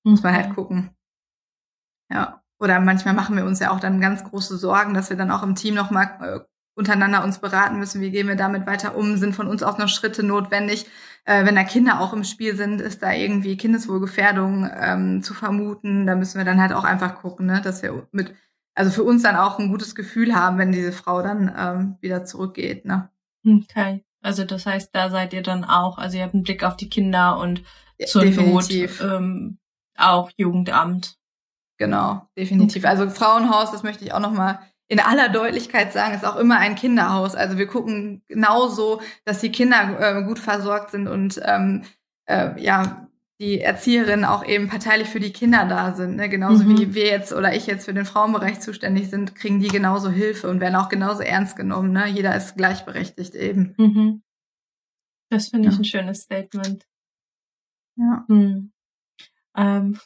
muss 0.03 0.23
man 0.23 0.33
halt 0.33 0.55
gucken. 0.55 0.91
Ja. 2.11 2.43
Oder 2.59 2.79
manchmal 2.81 3.13
machen 3.13 3.37
wir 3.37 3.45
uns 3.45 3.59
ja 3.59 3.71
auch 3.71 3.79
dann 3.79 4.01
ganz 4.01 4.23
große 4.23 4.57
Sorgen, 4.57 4.93
dass 4.93 5.09
wir 5.09 5.17
dann 5.17 5.31
auch 5.31 5.43
im 5.43 5.55
Team 5.55 5.75
nochmal 5.75 6.17
äh, 6.21 6.39
untereinander 6.75 7.23
uns 7.23 7.39
beraten 7.39 7.79
müssen, 7.79 8.01
wie 8.01 8.11
gehen 8.11 8.27
wir 8.27 8.35
damit 8.35 8.67
weiter 8.67 8.95
um, 8.95 9.17
sind 9.17 9.33
von 9.33 9.47
uns 9.47 9.63
auch 9.63 9.77
noch 9.77 9.87
Schritte 9.87 10.23
notwendig. 10.23 10.85
Äh, 11.25 11.45
wenn 11.45 11.55
da 11.55 11.63
Kinder 11.63 12.01
auch 12.01 12.13
im 12.13 12.23
Spiel 12.23 12.55
sind, 12.55 12.81
ist 12.81 13.01
da 13.01 13.13
irgendwie 13.13 13.55
Kindeswohlgefährdung 13.55 14.69
ähm, 14.77 15.23
zu 15.23 15.33
vermuten. 15.33 16.05
Da 16.05 16.15
müssen 16.15 16.37
wir 16.37 16.45
dann 16.45 16.61
halt 16.61 16.73
auch 16.73 16.83
einfach 16.83 17.15
gucken, 17.15 17.45
ne, 17.45 17.61
dass 17.61 17.81
wir 17.81 18.07
mit, 18.11 18.33
also 18.75 18.91
für 18.91 19.03
uns 19.03 19.23
dann 19.23 19.35
auch 19.35 19.59
ein 19.59 19.69
gutes 19.69 19.95
Gefühl 19.95 20.35
haben, 20.35 20.57
wenn 20.57 20.71
diese 20.71 20.91
Frau 20.91 21.21
dann 21.21 21.53
ähm, 21.57 21.97
wieder 22.01 22.25
zurückgeht. 22.25 22.85
Ne? 22.85 23.09
Okay. 23.45 24.03
Also 24.21 24.43
das 24.43 24.65
heißt, 24.65 24.89
da 24.93 25.09
seid 25.09 25.33
ihr 25.33 25.43
dann 25.43 25.63
auch, 25.63 25.97
also 25.97 26.17
ihr 26.17 26.23
habt 26.23 26.33
einen 26.33 26.43
Blick 26.43 26.63
auf 26.63 26.75
die 26.75 26.89
Kinder 26.89 27.37
und 27.39 27.63
zur 28.05 28.23
definitiv. 28.23 29.01
Not 29.01 29.11
ähm, 29.11 29.57
auch 29.97 30.31
Jugendamt. 30.37 31.17
Genau, 31.77 32.27
definitiv. 32.37 32.85
Also 32.85 33.09
Frauenhaus, 33.09 33.71
das 33.71 33.83
möchte 33.83 34.03
ich 34.03 34.13
auch 34.13 34.19
nochmal 34.19 34.59
in 34.89 34.99
aller 34.99 35.29
Deutlichkeit 35.29 35.93
sagen, 35.93 36.15
ist 36.15 36.25
auch 36.25 36.35
immer 36.35 36.57
ein 36.57 36.75
Kinderhaus. 36.75 37.35
Also 37.35 37.57
wir 37.57 37.67
gucken 37.67 38.23
genauso, 38.27 39.01
dass 39.23 39.39
die 39.39 39.51
Kinder 39.51 39.97
äh, 39.99 40.23
gut 40.23 40.39
versorgt 40.39 40.91
sind 40.91 41.07
und 41.07 41.39
ähm, 41.45 41.83
äh, 42.25 42.59
ja, 42.61 43.07
die 43.39 43.61
Erzieherinnen 43.61 44.25
auch 44.25 44.45
eben 44.45 44.67
parteilich 44.67 45.07
für 45.07 45.21
die 45.21 45.31
Kinder 45.31 45.65
da 45.65 45.95
sind. 45.95 46.17
Ne? 46.17 46.27
Genauso 46.27 46.65
mhm. 46.65 46.77
wie 46.77 46.93
wir 46.93 47.05
jetzt 47.05 47.31
oder 47.31 47.55
ich 47.55 47.67
jetzt 47.67 47.85
für 47.85 47.93
den 47.93 48.05
Frauenbereich 48.05 48.59
zuständig 48.59 49.09
sind, 49.09 49.33
kriegen 49.35 49.61
die 49.61 49.69
genauso 49.69 50.09
Hilfe 50.09 50.49
und 50.49 50.59
werden 50.59 50.75
auch 50.75 50.89
genauso 50.89 51.21
ernst 51.21 51.55
genommen. 51.55 51.93
Ne? 51.93 52.07
Jeder 52.07 52.35
ist 52.35 52.57
gleichberechtigt 52.57 53.35
eben. 53.35 53.75
Mhm. 53.77 54.21
Das 55.29 55.49
finde 55.49 55.69
ich 55.69 55.75
ja. 55.75 55.79
ein 55.81 55.85
schönes 55.85 56.21
Statement. 56.21 56.85
Ja. 57.95 58.25
Hm. 58.27 58.71
Ähm, 59.55 59.99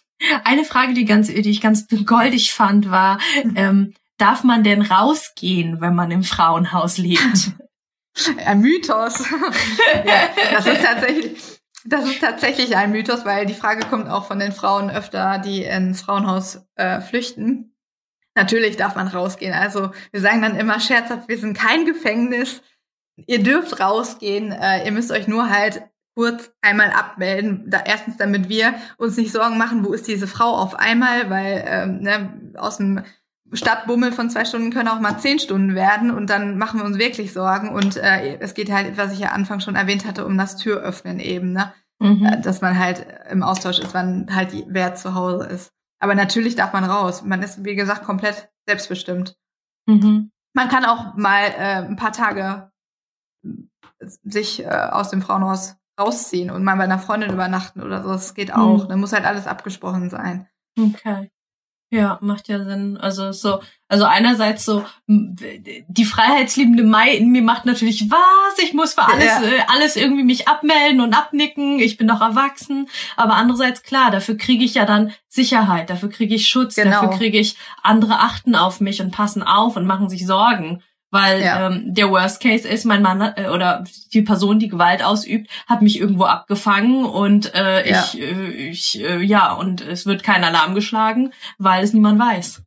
eine 0.43 0.63
Frage, 0.63 0.93
die, 0.93 1.05
ganz, 1.05 1.27
die 1.27 1.49
ich 1.49 1.61
ganz 1.61 1.87
goldig 2.05 2.53
fand, 2.53 2.89
war, 2.89 3.19
ähm, 3.55 3.93
darf 4.17 4.43
man 4.43 4.63
denn 4.63 4.81
rausgehen, 4.81 5.81
wenn 5.81 5.95
man 5.95 6.11
im 6.11 6.23
Frauenhaus 6.23 6.97
lebt? 6.97 7.51
Ein 8.45 8.61
Mythos. 8.61 9.19
ja, 10.05 10.29
das 10.51 10.67
ist 10.67 10.83
tatsächlich, 10.83 11.52
das 11.85 12.05
ist 12.05 12.21
tatsächlich 12.21 12.75
ein 12.75 12.91
Mythos, 12.91 13.25
weil 13.25 13.45
die 13.45 13.53
Frage 13.53 13.85
kommt 13.85 14.09
auch 14.09 14.25
von 14.25 14.39
den 14.39 14.51
Frauen 14.51 14.89
öfter, 14.89 15.39
die 15.39 15.63
ins 15.63 16.01
Frauenhaus 16.01 16.65
äh, 16.75 17.01
flüchten. 17.01 17.75
Natürlich 18.35 18.77
darf 18.77 18.95
man 18.95 19.07
rausgehen. 19.07 19.53
Also 19.53 19.91
wir 20.11 20.21
sagen 20.21 20.41
dann 20.41 20.55
immer 20.55 20.79
scherzhaft, 20.79 21.27
wir 21.27 21.37
sind 21.37 21.57
kein 21.57 21.85
Gefängnis. 21.85 22.61
Ihr 23.15 23.43
dürft 23.43 23.79
rausgehen. 23.79 24.51
Äh, 24.51 24.85
ihr 24.85 24.91
müsst 24.91 25.11
euch 25.11 25.27
nur 25.27 25.49
halt 25.49 25.83
kurz 26.15 26.51
einmal 26.61 26.91
abmelden. 26.91 27.69
Da, 27.69 27.83
erstens, 27.85 28.17
damit 28.17 28.49
wir 28.49 28.75
uns 28.97 29.17
nicht 29.17 29.31
Sorgen 29.31 29.57
machen, 29.57 29.85
wo 29.85 29.93
ist 29.93 30.07
diese 30.07 30.27
Frau 30.27 30.55
auf 30.55 30.75
einmal, 30.75 31.29
weil 31.29 31.63
ähm, 31.67 31.99
ne, 32.01 32.53
aus 32.55 32.77
dem 32.77 33.03
Stadtbummel 33.51 34.11
von 34.11 34.29
zwei 34.29 34.45
Stunden 34.45 34.71
können 34.71 34.87
auch 34.87 34.99
mal 34.99 35.19
zehn 35.19 35.37
Stunden 35.37 35.75
werden 35.75 36.11
und 36.11 36.29
dann 36.29 36.57
machen 36.57 36.79
wir 36.79 36.85
uns 36.85 36.97
wirklich 36.97 37.33
Sorgen. 37.33 37.69
Und 37.69 37.97
äh, 37.97 38.37
es 38.39 38.53
geht 38.53 38.71
halt, 38.71 38.97
was 38.97 39.13
ich 39.13 39.19
ja 39.19 39.29
Anfang 39.29 39.59
schon 39.59 39.75
erwähnt 39.75 40.05
hatte, 40.05 40.25
um 40.25 40.37
das 40.37 40.55
Türöffnen 40.55 41.19
eben, 41.19 41.51
ne? 41.51 41.73
Mhm. 41.99 42.25
Äh, 42.25 42.41
dass 42.41 42.61
man 42.61 42.79
halt 42.79 43.05
im 43.29 43.43
Austausch 43.43 43.79
ist, 43.79 43.93
wann 43.93 44.33
halt 44.33 44.53
wer 44.67 44.95
zu 44.95 45.13
Hause 45.13 45.45
ist. 45.45 45.71
Aber 45.99 46.15
natürlich 46.15 46.55
darf 46.55 46.73
man 46.73 46.83
raus. 46.83 47.23
Man 47.23 47.41
ist, 47.43 47.63
wie 47.63 47.75
gesagt, 47.75 48.03
komplett 48.03 48.49
selbstbestimmt. 48.67 49.37
Mhm. 49.85 50.31
Man 50.53 50.69
kann 50.69 50.85
auch 50.85 51.15
mal 51.15 51.43
äh, 51.57 51.85
ein 51.85 51.95
paar 51.95 52.11
Tage 52.11 52.71
sich 53.99 54.63
äh, 54.63 54.67
aus 54.67 55.09
dem 55.09 55.21
Frauenhaus 55.21 55.75
rausziehen 55.99 56.49
und 56.49 56.63
mal 56.63 56.75
bei 56.75 56.83
einer 56.83 56.99
Freundin 56.99 57.31
übernachten 57.31 57.81
oder 57.81 58.03
so. 58.03 58.09
Das 58.09 58.33
geht 58.33 58.53
auch. 58.53 58.85
Mhm. 58.85 58.89
Dann 58.89 58.99
muss 58.99 59.13
halt 59.13 59.25
alles 59.25 59.47
abgesprochen 59.47 60.09
sein. 60.09 60.47
Okay. 60.77 61.31
Ja, 61.93 62.17
macht 62.21 62.47
ja 62.47 62.63
Sinn. 62.63 62.97
Also 62.97 63.31
so, 63.33 63.59
also 63.87 64.05
einerseits 64.05 64.65
so 64.65 64.83
die 65.05 66.05
freiheitsliebende 66.05 66.81
Mai 66.81 67.11
in 67.11 67.29
mir 67.29 67.43
macht 67.43 67.65
natürlich 67.67 68.09
was, 68.09 68.63
ich 68.63 68.73
muss 68.73 68.95
für 68.95 69.03
alles 69.03 69.25
ja. 69.25 69.43
äh, 69.43 69.61
alles 69.67 69.95
irgendwie 69.95 70.23
mich 70.23 70.47
abmelden 70.47 71.01
und 71.01 71.13
abnicken, 71.13 71.77
ich 71.77 71.97
bin 71.97 72.07
doch 72.07 72.19
erwachsen, 72.19 72.89
aber 73.15 73.35
andererseits 73.35 73.83
klar, 73.83 74.09
dafür 74.09 74.37
kriege 74.37 74.65
ich 74.65 74.73
ja 74.73 74.85
dann 74.85 75.13
Sicherheit, 75.27 75.91
dafür 75.91 76.09
kriege 76.09 76.33
ich 76.33 76.47
Schutz, 76.47 76.75
genau. 76.75 76.89
dafür 76.89 77.15
kriege 77.15 77.37
ich 77.37 77.57
andere 77.83 78.21
achten 78.21 78.55
auf 78.55 78.79
mich 78.79 78.99
und 78.99 79.11
passen 79.11 79.43
auf 79.43 79.75
und 79.75 79.85
machen 79.85 80.09
sich 80.09 80.25
Sorgen. 80.25 80.81
Weil 81.13 81.43
ja. 81.43 81.67
ähm, 81.67 81.93
der 81.93 82.09
Worst 82.09 82.41
Case 82.41 82.67
ist, 82.67 82.85
mein 82.85 83.03
Mann 83.03 83.21
äh, 83.21 83.47
oder 83.49 83.83
die 84.13 84.23
Person, 84.23 84.57
die 84.57 84.67
Gewalt 84.67 85.03
ausübt, 85.03 85.47
hat 85.67 85.83
mich 85.83 85.99
irgendwo 85.99 86.23
abgefangen 86.23 87.05
und 87.05 87.53
äh, 87.53 87.87
ja. 87.87 88.03
ich, 88.03 88.19
äh, 88.19 88.49
ich 88.49 88.99
äh, 88.99 89.21
ja, 89.21 89.53
und 89.53 89.81
es 89.81 90.07
wird 90.07 90.23
kein 90.23 90.43
Alarm 90.43 90.73
geschlagen, 90.73 91.31
weil 91.59 91.83
es 91.83 91.93
niemand 91.93 92.19
weiß. 92.19 92.63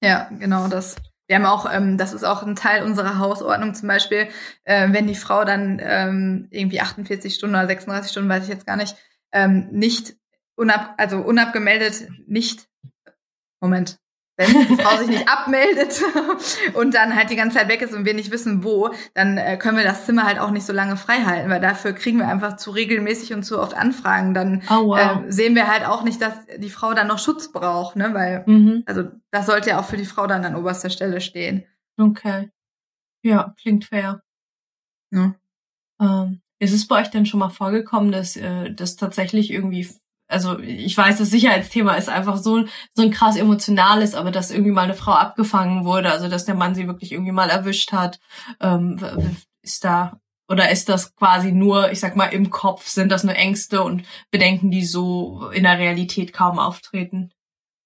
Ja, 0.00 0.28
genau 0.30 0.68
das. 0.68 0.94
Wir 1.26 1.34
haben 1.34 1.46
auch, 1.46 1.66
ähm, 1.68 1.98
das 1.98 2.12
ist 2.12 2.22
auch 2.22 2.44
ein 2.44 2.54
Teil 2.54 2.84
unserer 2.84 3.18
Hausordnung 3.18 3.74
zum 3.74 3.88
Beispiel, 3.88 4.28
äh, 4.62 4.92
wenn 4.92 5.08
die 5.08 5.16
Frau 5.16 5.44
dann 5.44 5.80
ähm, 5.82 6.46
irgendwie 6.52 6.80
48 6.80 7.34
Stunden 7.34 7.56
oder 7.56 7.66
36 7.66 8.12
Stunden, 8.12 8.28
weiß 8.28 8.44
ich 8.44 8.48
jetzt 8.48 8.66
gar 8.66 8.76
nicht, 8.76 8.94
ähm, 9.32 9.66
nicht 9.72 10.14
unab, 10.54 10.94
also 10.98 11.18
unabgemeldet 11.18 12.08
nicht, 12.28 12.68
Moment, 13.60 13.98
wenn 14.38 14.68
die 14.68 14.76
Frau 14.76 14.96
sich 14.98 15.08
nicht 15.08 15.28
abmeldet 15.28 16.00
und 16.74 16.94
dann 16.94 17.14
halt 17.16 17.28
die 17.28 17.36
ganze 17.36 17.58
Zeit 17.58 17.68
weg 17.68 17.82
ist 17.82 17.92
und 17.92 18.04
wir 18.04 18.14
nicht 18.14 18.30
wissen, 18.30 18.62
wo, 18.62 18.90
dann 19.12 19.36
äh, 19.36 19.56
können 19.56 19.76
wir 19.76 19.84
das 19.84 20.06
Zimmer 20.06 20.24
halt 20.24 20.38
auch 20.38 20.52
nicht 20.52 20.64
so 20.64 20.72
lange 20.72 20.96
frei 20.96 21.24
halten, 21.24 21.50
weil 21.50 21.60
dafür 21.60 21.92
kriegen 21.92 22.18
wir 22.18 22.28
einfach 22.28 22.56
zu 22.56 22.70
regelmäßig 22.70 23.34
und 23.34 23.42
zu 23.42 23.60
oft 23.60 23.74
Anfragen. 23.74 24.34
Dann 24.34 24.62
oh, 24.70 24.86
wow. 24.86 25.24
äh, 25.26 25.30
sehen 25.32 25.56
wir 25.56 25.66
halt 25.66 25.84
auch 25.84 26.04
nicht, 26.04 26.22
dass 26.22 26.34
die 26.56 26.70
Frau 26.70 26.94
dann 26.94 27.08
noch 27.08 27.18
Schutz 27.18 27.50
braucht, 27.50 27.96
ne? 27.96 28.14
Weil, 28.14 28.44
mhm. 28.46 28.84
also 28.86 29.04
das 29.32 29.46
sollte 29.46 29.70
ja 29.70 29.80
auch 29.80 29.84
für 29.84 29.96
die 29.96 30.06
Frau 30.06 30.28
dann 30.28 30.44
an 30.44 30.54
oberster 30.54 30.90
Stelle 30.90 31.20
stehen. 31.20 31.64
Okay. 31.98 32.50
Ja, 33.24 33.54
klingt 33.60 33.86
fair. 33.86 34.22
Ja. 35.10 35.34
Ähm, 36.00 36.40
ist 36.60 36.72
es 36.72 36.86
bei 36.86 37.00
euch 37.00 37.10
denn 37.10 37.26
schon 37.26 37.40
mal 37.40 37.50
vorgekommen, 37.50 38.12
dass, 38.12 38.36
äh, 38.36 38.72
dass 38.72 38.94
tatsächlich 38.94 39.50
irgendwie 39.50 39.88
also 40.28 40.58
ich 40.58 40.96
weiß, 40.96 41.18
das 41.18 41.30
Sicherheitsthema 41.30 41.94
ist 41.94 42.08
einfach 42.08 42.36
so, 42.36 42.64
so 42.94 43.02
ein 43.02 43.10
krass 43.10 43.36
emotionales, 43.36 44.14
aber 44.14 44.30
dass 44.30 44.50
irgendwie 44.50 44.72
mal 44.72 44.82
eine 44.82 44.94
Frau 44.94 45.12
abgefangen 45.12 45.84
wurde, 45.84 46.12
also 46.12 46.28
dass 46.28 46.44
der 46.44 46.54
Mann 46.54 46.74
sie 46.74 46.86
wirklich 46.86 47.12
irgendwie 47.12 47.32
mal 47.32 47.48
erwischt 47.48 47.92
hat, 47.92 48.20
ähm, 48.60 49.00
ist 49.62 49.84
da, 49.84 50.20
oder 50.48 50.70
ist 50.70 50.88
das 50.88 51.16
quasi 51.16 51.50
nur, 51.50 51.90
ich 51.90 52.00
sag 52.00 52.14
mal, 52.14 52.26
im 52.26 52.50
Kopf, 52.50 52.86
sind 52.88 53.10
das 53.10 53.24
nur 53.24 53.34
Ängste 53.34 53.82
und 53.82 54.04
Bedenken, 54.30 54.70
die 54.70 54.84
so 54.84 55.50
in 55.52 55.64
der 55.64 55.78
Realität 55.78 56.32
kaum 56.32 56.58
auftreten? 56.58 57.32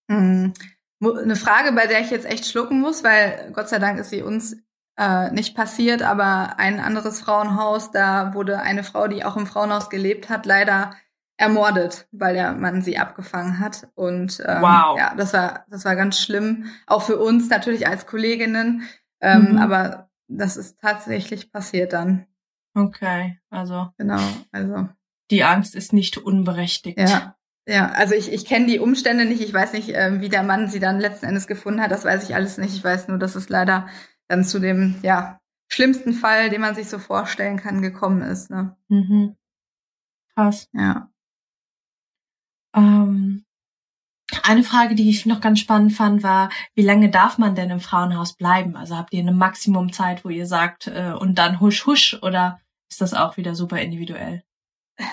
Mhm. 0.09 0.53
Eine 1.01 1.37
Frage, 1.37 1.73
bei 1.73 1.87
der 1.87 2.01
ich 2.01 2.11
jetzt 2.11 2.27
echt 2.27 2.47
schlucken 2.47 2.81
muss, 2.81 3.03
weil 3.03 3.51
Gott 3.53 3.69
sei 3.69 3.79
Dank 3.79 3.99
ist 3.99 4.11
sie 4.11 4.23
uns 4.23 4.57
äh, 4.97 5.31
nicht 5.33 5.57
passiert, 5.57 6.03
aber 6.03 6.59
ein 6.59 6.79
anderes 6.79 7.21
Frauenhaus, 7.21 7.91
da 7.91 8.35
wurde 8.35 8.61
eine 8.61 8.85
Frau, 8.85 9.09
die 9.09 9.25
auch 9.25 9.37
im 9.37 9.47
Frauenhaus 9.47 9.91
gelebt 9.91 10.29
hat, 10.29 10.47
leider 10.47 10.95
ermordet, 11.37 12.09
weil 12.13 12.35
der 12.35 12.53
Mann 12.53 12.83
sie 12.83 12.99
abgefangen 12.99 13.59
hat. 13.59 13.89
Und 13.95 14.43
ähm, 14.47 14.63
wow. 14.63 14.99
ja, 14.99 15.15
das 15.17 15.33
war, 15.33 15.65
das 15.69 15.85
war 15.85 15.97
ganz 15.97 16.19
schlimm. 16.19 16.67
Auch 16.87 17.03
für 17.03 17.19
uns 17.19 17.49
natürlich 17.49 17.87
als 17.87 18.07
Kolleginnen. 18.07 18.83
Ähm, 19.21 19.53
mhm. 19.53 19.59
Aber 19.59 20.11
das 20.29 20.57
ist 20.57 20.81
tatsächlich 20.81 21.53
passiert 21.53 21.93
dann. 21.93 22.27
Okay, 22.75 23.39
also. 23.51 23.91
Genau, 23.99 24.21
also. 24.51 24.89
Die 25.31 25.45
Angst 25.45 25.75
ist 25.75 25.93
nicht 25.93 26.19
unberechtigt. 26.19 26.99
Ja. 26.99 27.37
Ja, 27.67 27.91
also 27.93 28.15
ich, 28.15 28.33
ich 28.33 28.45
kenne 28.45 28.67
die 28.67 28.81
Umstände 28.81 29.25
nicht. 29.25 29.41
Ich 29.41 29.55
weiß 29.55 29.73
nicht, 29.73 29.91
äh, 29.91 30.21
wie 30.21 30.29
der 30.29 30.43
Mann 30.43 30.69
sie 30.69 30.81
dann 30.81 30.99
letzten 30.99 31.27
Endes 31.27 31.47
gefunden 31.47 31.81
hat. 31.81 31.93
Das 31.93 32.05
weiß 32.05 32.25
ich 32.29 32.35
alles 32.35 32.59
nicht. 32.59 32.75
Ich 32.75 32.83
weiß 32.83 33.07
nur, 33.07 33.19
dass 33.19 33.37
es 33.37 33.49
leider 33.49 33.87
dann 34.27 34.43
zu 34.43 34.59
dem 34.59 34.97
ja 35.03 35.41
schlimmsten 35.69 36.13
Fall, 36.13 36.51
den 36.51 36.61
man 36.61 36.75
sich 36.75 36.89
so 36.89 36.99
vorstellen 36.99 37.57
kann, 37.57 37.81
gekommen 37.81 38.23
ist. 38.23 38.51
Ne? 38.51 38.77
Mhm. 38.89 39.37
Krass. 40.35 40.69
Ja. 40.73 41.12
Ähm, 42.75 43.45
eine 44.43 44.63
Frage, 44.63 44.95
die 44.95 45.11
ich 45.11 45.27
noch 45.27 45.41
ganz 45.41 45.61
spannend 45.61 45.93
fand, 45.93 46.23
war, 46.23 46.49
wie 46.75 46.83
lange 46.83 47.11
darf 47.11 47.39
man 47.39 47.55
denn 47.55 47.71
im 47.71 47.81
Frauenhaus 47.81 48.35
bleiben? 48.35 48.77
Also 48.77 48.97
habt 48.97 49.13
ihr 49.13 49.21
eine 49.21 49.33
Maximumzeit, 49.33 50.25
wo 50.25 50.31
ihr 50.31 50.47
sagt, 50.47 50.87
äh, 50.87 51.13
und 51.19 51.37
dann 51.39 51.61
husch 51.61 51.87
husch, 51.87 52.19
oder 52.23 52.61
ist 52.91 53.01
das 53.01 53.15
auch 53.15 53.37
wieder 53.37 53.55
super 53.55 53.81
individuell? 53.81 54.43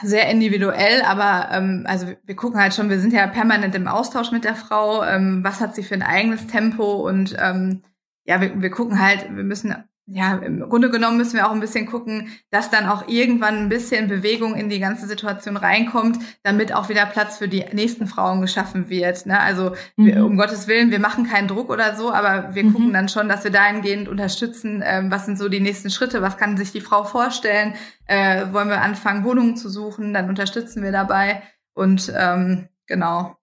Sehr 0.03 0.29
individuell, 0.29 1.01
aber 1.03 1.49
ähm, 1.51 1.85
also 1.87 2.07
wir 2.23 2.35
gucken 2.35 2.59
halt 2.59 2.73
schon, 2.73 2.89
wir 2.89 2.99
sind 2.99 3.13
ja 3.13 3.27
permanent 3.27 3.75
im 3.75 3.87
Austausch 3.87 4.31
mit 4.31 4.43
der 4.43 4.55
Frau, 4.55 5.03
ähm, 5.03 5.43
was 5.43 5.61
hat 5.61 5.75
sie 5.75 5.83
für 5.83 5.95
ein 5.95 6.03
eigenes 6.03 6.47
Tempo 6.47 7.07
und 7.07 7.35
ähm, 7.39 7.83
ja, 8.25 8.41
wir, 8.41 8.61
wir 8.61 8.69
gucken 8.69 8.99
halt, 8.99 9.33
wir 9.33 9.43
müssen 9.43 9.73
ja, 10.11 10.37
im 10.37 10.67
Grunde 10.67 10.89
genommen 10.89 11.17
müssen 11.17 11.35
wir 11.35 11.47
auch 11.47 11.51
ein 11.51 11.59
bisschen 11.59 11.85
gucken, 11.85 12.29
dass 12.49 12.71
dann 12.71 12.87
auch 12.87 13.07
irgendwann 13.07 13.57
ein 13.57 13.69
bisschen 13.69 14.07
Bewegung 14.07 14.55
in 14.55 14.67
die 14.67 14.79
ganze 14.79 15.05
Situation 15.05 15.55
reinkommt, 15.55 16.17
damit 16.41 16.73
auch 16.73 16.89
wieder 16.89 17.05
Platz 17.05 17.37
für 17.37 17.47
die 17.47 17.63
nächsten 17.73 18.07
Frauen 18.07 18.41
geschaffen 18.41 18.89
wird. 18.89 19.27
Ne? 19.27 19.39
Also 19.39 19.75
mhm. 19.97 20.05
wir, 20.05 20.25
um 20.25 20.35
Gottes 20.35 20.67
Willen, 20.67 20.89
wir 20.89 20.99
machen 20.99 21.27
keinen 21.27 21.47
Druck 21.47 21.69
oder 21.69 21.95
so, 21.95 22.11
aber 22.11 22.55
wir 22.55 22.63
mhm. 22.63 22.73
gucken 22.73 22.93
dann 22.93 23.07
schon, 23.07 23.29
dass 23.29 23.43
wir 23.43 23.51
dahingehend 23.51 24.07
unterstützen, 24.07 24.81
ähm, 24.83 25.11
was 25.11 25.27
sind 25.27 25.37
so 25.37 25.47
die 25.47 25.59
nächsten 25.59 25.91
Schritte, 25.91 26.23
was 26.23 26.37
kann 26.37 26.57
sich 26.57 26.71
die 26.71 26.81
Frau 26.81 27.03
vorstellen, 27.03 27.75
äh, 28.05 28.51
wollen 28.51 28.69
wir 28.69 28.81
anfangen, 28.81 29.23
Wohnungen 29.23 29.57
zu 29.57 29.69
suchen, 29.69 30.13
dann 30.13 30.27
unterstützen 30.27 30.81
wir 30.81 30.91
dabei 30.91 31.43
und 31.73 32.11
ähm, 32.17 32.67
genau. 32.87 33.37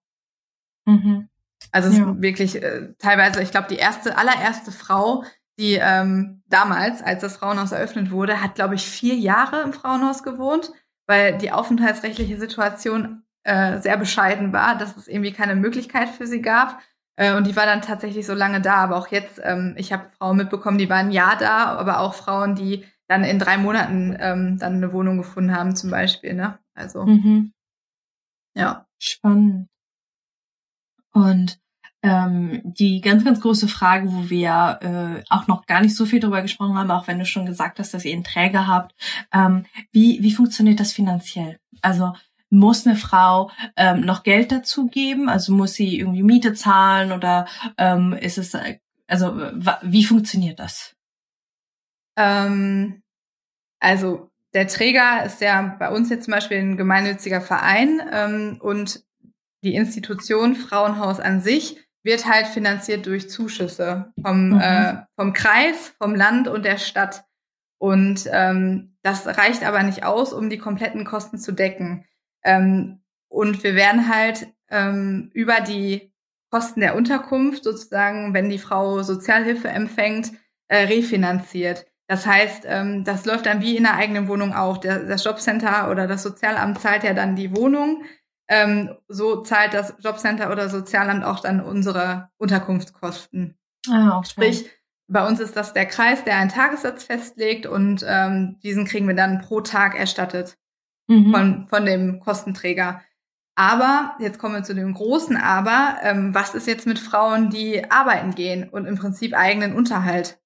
Mhm. 0.84 1.28
Also 1.70 1.90
es 1.90 1.98
ja. 1.98 2.10
ist 2.10 2.22
wirklich 2.22 2.62
äh, 2.62 2.94
teilweise, 2.98 3.40
ich 3.40 3.52
glaube, 3.52 3.68
die 3.70 3.76
erste, 3.76 4.18
allererste 4.18 4.72
Frau, 4.72 5.24
die 5.58 5.74
ähm, 5.74 6.42
damals, 6.48 7.02
als 7.02 7.22
das 7.22 7.36
Frauenhaus 7.36 7.72
eröffnet 7.72 8.10
wurde, 8.10 8.42
hat, 8.42 8.54
glaube 8.54 8.74
ich, 8.74 8.86
vier 8.86 9.14
Jahre 9.14 9.62
im 9.62 9.72
Frauenhaus 9.72 10.22
gewohnt, 10.22 10.70
weil 11.06 11.38
die 11.38 11.52
aufenthaltsrechtliche 11.52 12.38
Situation 12.38 13.22
äh, 13.44 13.80
sehr 13.80 13.96
bescheiden 13.96 14.52
war, 14.52 14.76
dass 14.76 14.96
es 14.96 15.08
irgendwie 15.08 15.32
keine 15.32 15.54
Möglichkeit 15.54 16.08
für 16.08 16.26
sie 16.26 16.42
gab. 16.42 16.80
Äh, 17.16 17.36
und 17.36 17.46
die 17.46 17.56
war 17.56 17.64
dann 17.64 17.80
tatsächlich 17.80 18.26
so 18.26 18.34
lange 18.34 18.60
da. 18.60 18.74
Aber 18.74 18.96
auch 18.96 19.08
jetzt, 19.08 19.40
ähm, 19.42 19.74
ich 19.76 19.92
habe 19.92 20.08
Frauen 20.10 20.36
mitbekommen, 20.36 20.78
die 20.78 20.90
waren 20.90 21.06
ein 21.06 21.12
Jahr 21.12 21.36
da, 21.38 21.76
aber 21.76 22.00
auch 22.00 22.14
Frauen, 22.14 22.54
die 22.54 22.84
dann 23.08 23.24
in 23.24 23.38
drei 23.38 23.56
Monaten 23.56 24.16
ähm, 24.18 24.58
dann 24.58 24.74
eine 24.74 24.92
Wohnung 24.92 25.16
gefunden 25.16 25.54
haben, 25.54 25.76
zum 25.76 25.90
Beispiel. 25.90 26.34
Ne? 26.34 26.58
Also 26.74 27.06
mhm. 27.06 27.52
ja. 28.54 28.86
Spannend. 28.98 29.68
Und 31.12 31.60
ähm, 32.06 32.60
die 32.62 33.00
ganz, 33.00 33.24
ganz 33.24 33.40
große 33.40 33.66
Frage, 33.66 34.12
wo 34.12 34.30
wir 34.30 34.78
äh, 34.80 35.24
auch 35.28 35.48
noch 35.48 35.66
gar 35.66 35.80
nicht 35.80 35.96
so 35.96 36.06
viel 36.06 36.20
darüber 36.20 36.40
gesprochen 36.40 36.78
haben, 36.78 36.90
auch 36.92 37.08
wenn 37.08 37.18
du 37.18 37.26
schon 37.26 37.46
gesagt 37.46 37.80
hast, 37.80 37.92
dass 37.92 38.04
ihr 38.04 38.12
einen 38.12 38.22
Träger 38.22 38.68
habt, 38.68 38.94
ähm, 39.32 39.66
wie, 39.90 40.22
wie 40.22 40.32
funktioniert 40.32 40.78
das 40.78 40.92
finanziell? 40.92 41.58
Also 41.82 42.12
muss 42.48 42.86
eine 42.86 42.94
Frau 42.94 43.50
ähm, 43.76 44.02
noch 44.02 44.22
Geld 44.22 44.52
dazu 44.52 44.86
geben? 44.86 45.28
Also 45.28 45.52
muss 45.52 45.74
sie 45.74 45.98
irgendwie 45.98 46.22
Miete 46.22 46.54
zahlen 46.54 47.10
oder 47.10 47.46
ähm, 47.76 48.12
ist 48.12 48.38
es, 48.38 48.56
also 49.08 49.36
wie 49.82 50.04
funktioniert 50.04 50.60
das? 50.60 50.94
Ähm, 52.16 53.02
also 53.80 54.30
der 54.54 54.68
Träger 54.68 55.24
ist 55.24 55.40
ja 55.40 55.76
bei 55.76 55.90
uns 55.90 56.08
jetzt 56.08 56.26
zum 56.26 56.32
Beispiel 56.32 56.58
ein 56.58 56.76
gemeinnütziger 56.76 57.40
Verein 57.40 58.00
ähm, 58.12 58.58
und 58.60 59.04
die 59.64 59.74
Institution 59.74 60.54
Frauenhaus 60.54 61.18
an 61.18 61.40
sich 61.40 61.85
wird 62.06 62.24
halt 62.24 62.46
finanziert 62.46 63.04
durch 63.04 63.28
Zuschüsse 63.28 64.12
vom, 64.22 64.50
mhm. 64.50 64.60
äh, 64.60 64.94
vom 65.16 65.32
Kreis, 65.34 65.92
vom 65.98 66.14
Land 66.14 66.48
und 66.48 66.64
der 66.64 66.78
Stadt. 66.78 67.24
Und 67.78 68.26
ähm, 68.32 68.96
das 69.02 69.26
reicht 69.26 69.62
aber 69.64 69.82
nicht 69.82 70.04
aus, 70.04 70.32
um 70.32 70.48
die 70.48 70.56
kompletten 70.56 71.04
Kosten 71.04 71.36
zu 71.36 71.52
decken. 71.52 72.06
Ähm, 72.42 73.02
und 73.28 73.62
wir 73.62 73.74
werden 73.74 74.08
halt 74.08 74.46
ähm, 74.70 75.30
über 75.34 75.60
die 75.60 76.12
Kosten 76.50 76.80
der 76.80 76.96
Unterkunft 76.96 77.64
sozusagen, 77.64 78.32
wenn 78.32 78.48
die 78.48 78.58
Frau 78.58 79.02
Sozialhilfe 79.02 79.68
empfängt, 79.68 80.32
äh, 80.68 80.84
refinanziert. 80.84 81.86
Das 82.08 82.24
heißt, 82.24 82.64
ähm, 82.66 83.02
das 83.02 83.26
läuft 83.26 83.46
dann 83.46 83.60
wie 83.60 83.76
in 83.76 83.82
der 83.82 83.96
eigenen 83.96 84.28
Wohnung 84.28 84.54
auch. 84.54 84.78
Der, 84.78 85.00
das 85.00 85.24
Jobcenter 85.24 85.90
oder 85.90 86.06
das 86.06 86.22
Sozialamt 86.22 86.80
zahlt 86.80 87.02
ja 87.02 87.14
dann 87.14 87.34
die 87.34 87.54
Wohnung 87.54 88.04
ähm, 88.48 88.96
so 89.08 89.42
zahlt 89.42 89.74
das 89.74 89.94
Jobcenter 90.00 90.50
oder 90.50 90.68
Sozialamt 90.68 91.24
auch 91.24 91.40
dann 91.40 91.60
unsere 91.60 92.30
Unterkunftskosten. 92.38 93.56
Ah, 93.88 94.18
okay. 94.18 94.28
Sprich, 94.30 94.70
bei 95.08 95.26
uns 95.26 95.40
ist 95.40 95.56
das 95.56 95.72
der 95.72 95.86
Kreis, 95.86 96.24
der 96.24 96.36
einen 96.36 96.50
Tagessatz 96.50 97.04
festlegt 97.04 97.66
und 97.66 98.04
ähm, 98.06 98.58
diesen 98.62 98.86
kriegen 98.86 99.06
wir 99.06 99.14
dann 99.14 99.40
pro 99.40 99.60
Tag 99.60 99.98
erstattet 99.98 100.56
mhm. 101.06 101.32
von, 101.32 101.68
von 101.68 101.84
dem 101.84 102.20
Kostenträger. 102.20 103.02
Aber, 103.58 104.16
jetzt 104.20 104.38
kommen 104.38 104.54
wir 104.54 104.64
zu 104.64 104.74
dem 104.74 104.92
großen 104.92 105.36
Aber, 105.36 105.98
ähm, 106.02 106.34
was 106.34 106.54
ist 106.54 106.66
jetzt 106.66 106.86
mit 106.86 106.98
Frauen, 106.98 107.48
die 107.48 107.90
arbeiten 107.90 108.34
gehen 108.34 108.68
und 108.68 108.84
im 108.84 108.98
Prinzip 108.98 109.34
eigenen 109.34 109.74
Unterhalt 109.74 110.38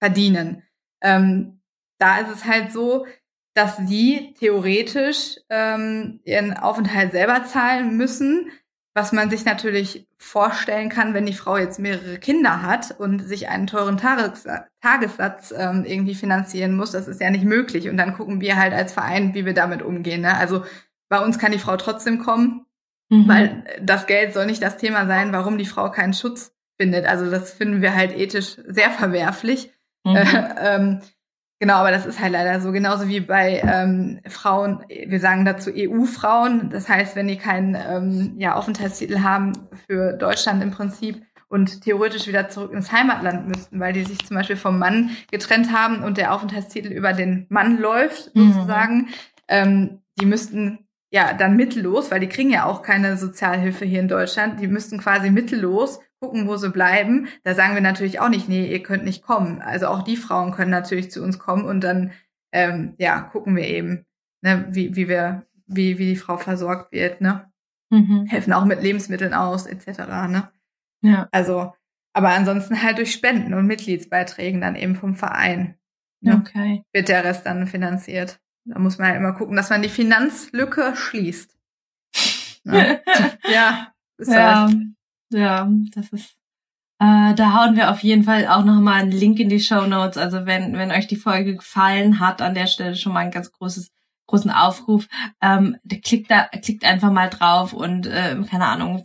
verdienen? 0.00 0.62
Ähm, 1.00 1.60
da 1.98 2.18
ist 2.18 2.30
es 2.30 2.44
halt 2.44 2.72
so, 2.72 3.06
dass 3.56 3.78
sie 3.78 4.34
theoretisch 4.38 5.38
ähm, 5.48 6.20
ihren 6.24 6.54
Aufenthalt 6.54 7.12
selber 7.12 7.46
zahlen 7.46 7.96
müssen, 7.96 8.50
was 8.94 9.12
man 9.12 9.30
sich 9.30 9.46
natürlich 9.46 10.06
vorstellen 10.18 10.90
kann, 10.90 11.14
wenn 11.14 11.24
die 11.24 11.32
Frau 11.32 11.56
jetzt 11.56 11.78
mehrere 11.78 12.18
Kinder 12.18 12.60
hat 12.60 12.94
und 12.98 13.20
sich 13.20 13.48
einen 13.48 13.66
teuren 13.66 13.96
Tages 13.96 14.46
Tagessatz 14.82 15.54
ähm, 15.56 15.86
irgendwie 15.86 16.14
finanzieren 16.14 16.76
muss. 16.76 16.92
Das 16.92 17.08
ist 17.08 17.18
ja 17.18 17.30
nicht 17.30 17.46
möglich. 17.46 17.88
Und 17.88 17.96
dann 17.96 18.12
gucken 18.12 18.42
wir 18.42 18.56
halt 18.56 18.74
als 18.74 18.92
Verein, 18.92 19.32
wie 19.32 19.46
wir 19.46 19.54
damit 19.54 19.80
umgehen. 19.80 20.20
Ne? 20.20 20.36
Also 20.36 20.64
bei 21.08 21.18
uns 21.24 21.38
kann 21.38 21.52
die 21.52 21.58
Frau 21.58 21.78
trotzdem 21.78 22.18
kommen, 22.18 22.66
mhm. 23.08 23.26
weil 23.26 23.64
das 23.80 24.06
Geld 24.06 24.34
soll 24.34 24.44
nicht 24.44 24.62
das 24.62 24.76
Thema 24.76 25.06
sein, 25.06 25.32
warum 25.32 25.56
die 25.56 25.64
Frau 25.64 25.90
keinen 25.90 26.12
Schutz 26.12 26.54
findet. 26.78 27.06
Also 27.06 27.30
das 27.30 27.54
finden 27.54 27.80
wir 27.80 27.94
halt 27.94 28.14
ethisch 28.14 28.58
sehr 28.66 28.90
verwerflich. 28.90 29.72
Mhm. 30.04 30.16
Äh, 30.16 30.24
ähm, 30.60 31.00
Genau, 31.58 31.74
aber 31.74 31.90
das 31.90 32.04
ist 32.04 32.20
halt 32.20 32.32
leider 32.32 32.60
so. 32.60 32.70
Genauso 32.70 33.08
wie 33.08 33.20
bei 33.20 33.62
ähm, 33.64 34.20
Frauen, 34.26 34.84
wir 34.88 35.20
sagen 35.20 35.46
dazu 35.46 35.70
EU-Frauen. 35.74 36.68
Das 36.70 36.88
heißt, 36.88 37.16
wenn 37.16 37.28
die 37.28 37.38
keinen 37.38 37.74
ähm, 37.74 38.34
ja, 38.38 38.54
Aufenthaltstitel 38.54 39.22
haben 39.22 39.52
für 39.86 40.12
Deutschland 40.12 40.62
im 40.62 40.70
Prinzip 40.70 41.22
und 41.48 41.82
theoretisch 41.82 42.26
wieder 42.26 42.48
zurück 42.48 42.72
ins 42.72 42.92
Heimatland 42.92 43.48
müssten, 43.48 43.80
weil 43.80 43.94
die 43.94 44.04
sich 44.04 44.26
zum 44.26 44.36
Beispiel 44.36 44.56
vom 44.56 44.78
Mann 44.78 45.10
getrennt 45.30 45.72
haben 45.72 46.02
und 46.02 46.18
der 46.18 46.34
Aufenthaltstitel 46.34 46.92
über 46.92 47.14
den 47.14 47.46
Mann 47.48 47.78
läuft, 47.78 48.34
mhm. 48.34 48.52
sozusagen, 48.52 48.96
mhm. 48.96 49.08
ähm, 49.48 49.98
die 50.20 50.26
müssten 50.26 50.85
ja 51.10 51.32
dann 51.32 51.56
mittellos, 51.56 52.10
weil 52.10 52.20
die 52.20 52.28
kriegen 52.28 52.50
ja 52.50 52.64
auch 52.64 52.82
keine 52.82 53.16
Sozialhilfe 53.16 53.84
hier 53.84 54.00
in 54.00 54.08
Deutschland, 54.08 54.60
die 54.60 54.68
müssten 54.68 54.98
quasi 54.98 55.30
mittellos 55.30 56.00
gucken, 56.20 56.48
wo 56.48 56.56
sie 56.56 56.70
bleiben. 56.70 57.28
Da 57.44 57.54
sagen 57.54 57.74
wir 57.74 57.82
natürlich 57.82 58.20
auch 58.20 58.28
nicht, 58.28 58.48
nee, 58.48 58.70
ihr 58.70 58.82
könnt 58.82 59.04
nicht 59.04 59.22
kommen. 59.22 59.60
Also 59.60 59.86
auch 59.88 60.02
die 60.02 60.16
Frauen 60.16 60.52
können 60.52 60.70
natürlich 60.70 61.10
zu 61.10 61.22
uns 61.22 61.38
kommen 61.38 61.64
und 61.64 61.82
dann 61.82 62.12
ähm, 62.52 62.94
ja 62.98 63.20
gucken 63.20 63.54
wir 63.56 63.66
eben, 63.66 64.06
ne, 64.42 64.66
wie, 64.70 64.96
wie 64.96 65.08
wir, 65.08 65.46
wie, 65.66 65.98
wie 65.98 66.06
die 66.06 66.16
Frau 66.16 66.36
versorgt 66.36 66.92
wird, 66.92 67.20
ne? 67.20 67.50
Mhm. 67.90 68.26
Helfen 68.26 68.52
auch 68.52 68.64
mit 68.64 68.82
Lebensmitteln 68.82 69.34
aus, 69.34 69.66
etc. 69.66 69.98
Ne? 70.28 70.50
Ja. 71.02 71.28
Also, 71.30 71.72
aber 72.12 72.30
ansonsten 72.30 72.82
halt 72.82 72.98
durch 72.98 73.12
Spenden 73.12 73.54
und 73.54 73.66
Mitgliedsbeiträgen 73.66 74.60
dann 74.60 74.76
eben 74.76 74.96
vom 74.96 75.14
Verein. 75.14 75.76
Ne? 76.20 76.42
Okay. 76.42 76.82
Wird 76.92 77.08
der 77.08 77.24
Rest 77.24 77.46
dann 77.46 77.66
finanziert. 77.66 78.40
Da 78.66 78.78
muss 78.78 78.98
man 78.98 79.08
halt 79.08 79.16
immer 79.16 79.32
gucken, 79.32 79.56
dass 79.56 79.70
man 79.70 79.82
die 79.82 79.88
Finanzlücke 79.88 80.94
schließt. 80.96 81.56
Ne? 82.68 83.00
ja, 83.48 83.92
ist 84.18 84.32
ja, 84.32 84.62
halt. 84.62 84.76
ja, 85.30 85.70
das 85.94 86.08
ist. 86.08 86.34
Äh, 86.98 87.32
da 87.36 87.52
hauen 87.54 87.76
wir 87.76 87.92
auf 87.92 88.00
jeden 88.00 88.24
Fall 88.24 88.48
auch 88.48 88.64
nochmal 88.64 89.02
einen 89.02 89.12
Link 89.12 89.38
in 89.38 89.48
die 89.48 89.60
Show 89.60 89.86
Notes. 89.86 90.18
Also 90.18 90.46
wenn, 90.46 90.76
wenn 90.76 90.90
euch 90.90 91.06
die 91.06 91.14
Folge 91.14 91.54
gefallen 91.54 92.18
hat, 92.18 92.42
an 92.42 92.54
der 92.54 92.66
Stelle 92.66 92.96
schon 92.96 93.12
mal 93.12 93.20
ein 93.20 93.30
ganz 93.30 93.52
großes 93.52 93.92
großen 94.26 94.50
Aufruf. 94.50 95.08
Ähm, 95.40 95.76
klickt 96.02 96.30
da, 96.30 96.44
klickt 96.44 96.84
einfach 96.84 97.10
mal 97.10 97.30
drauf 97.30 97.72
und 97.72 98.06
äh, 98.06 98.36
keine 98.48 98.66
Ahnung, 98.66 99.02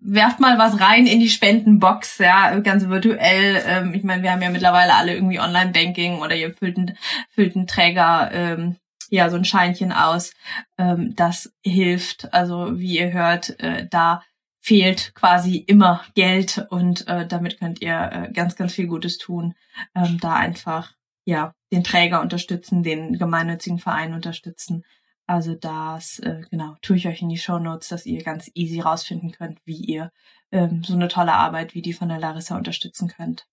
werft 0.00 0.40
mal 0.40 0.58
was 0.58 0.80
rein 0.80 1.06
in 1.06 1.20
die 1.20 1.28
Spendenbox, 1.28 2.18
ja, 2.18 2.58
ganz 2.60 2.88
virtuell. 2.88 3.62
Ähm, 3.66 3.94
ich 3.94 4.02
meine, 4.02 4.22
wir 4.22 4.32
haben 4.32 4.42
ja 4.42 4.50
mittlerweile 4.50 4.94
alle 4.94 5.14
irgendwie 5.14 5.40
Online-Banking 5.40 6.20
oder 6.20 6.34
ihr 6.34 6.52
füllt 6.54 6.78
einen, 6.78 6.96
füllt 7.30 7.56
einen 7.56 7.66
Träger, 7.66 8.30
ähm, 8.32 8.76
ja, 9.10 9.28
so 9.30 9.36
ein 9.36 9.44
Scheinchen 9.44 9.92
aus. 9.92 10.32
Ähm, 10.78 11.14
das 11.14 11.52
hilft. 11.62 12.32
Also 12.32 12.78
wie 12.78 12.98
ihr 12.98 13.12
hört, 13.12 13.60
äh, 13.60 13.86
da 13.88 14.22
fehlt 14.60 15.14
quasi 15.14 15.56
immer 15.56 16.02
Geld 16.14 16.66
und 16.70 17.06
äh, 17.06 17.26
damit 17.26 17.58
könnt 17.58 17.82
ihr 17.82 18.10
äh, 18.12 18.32
ganz, 18.32 18.56
ganz 18.56 18.72
viel 18.72 18.86
Gutes 18.86 19.18
tun. 19.18 19.54
Ähm, 19.94 20.18
da 20.20 20.34
einfach, 20.36 20.94
ja, 21.26 21.52
den 21.70 21.84
Träger 21.84 22.22
unterstützen, 22.22 22.82
den 22.82 23.18
gemeinnützigen 23.18 23.78
Verein 23.78 24.14
unterstützen. 24.14 24.84
Also 25.26 25.54
das, 25.54 26.18
äh, 26.18 26.42
genau, 26.50 26.76
tue 26.82 26.96
ich 26.96 27.08
euch 27.08 27.22
in 27.22 27.30
die 27.30 27.38
Show 27.38 27.58
Notes, 27.58 27.88
dass 27.88 28.04
ihr 28.04 28.22
ganz 28.22 28.50
easy 28.54 28.80
rausfinden 28.80 29.32
könnt, 29.32 29.58
wie 29.64 29.76
ihr 29.76 30.12
ähm, 30.52 30.84
so 30.84 30.94
eine 30.94 31.08
tolle 31.08 31.32
Arbeit 31.32 31.74
wie 31.74 31.82
die 31.82 31.94
von 31.94 32.08
der 32.08 32.18
Larissa 32.18 32.56
unterstützen 32.56 33.08
könnt. 33.08 33.46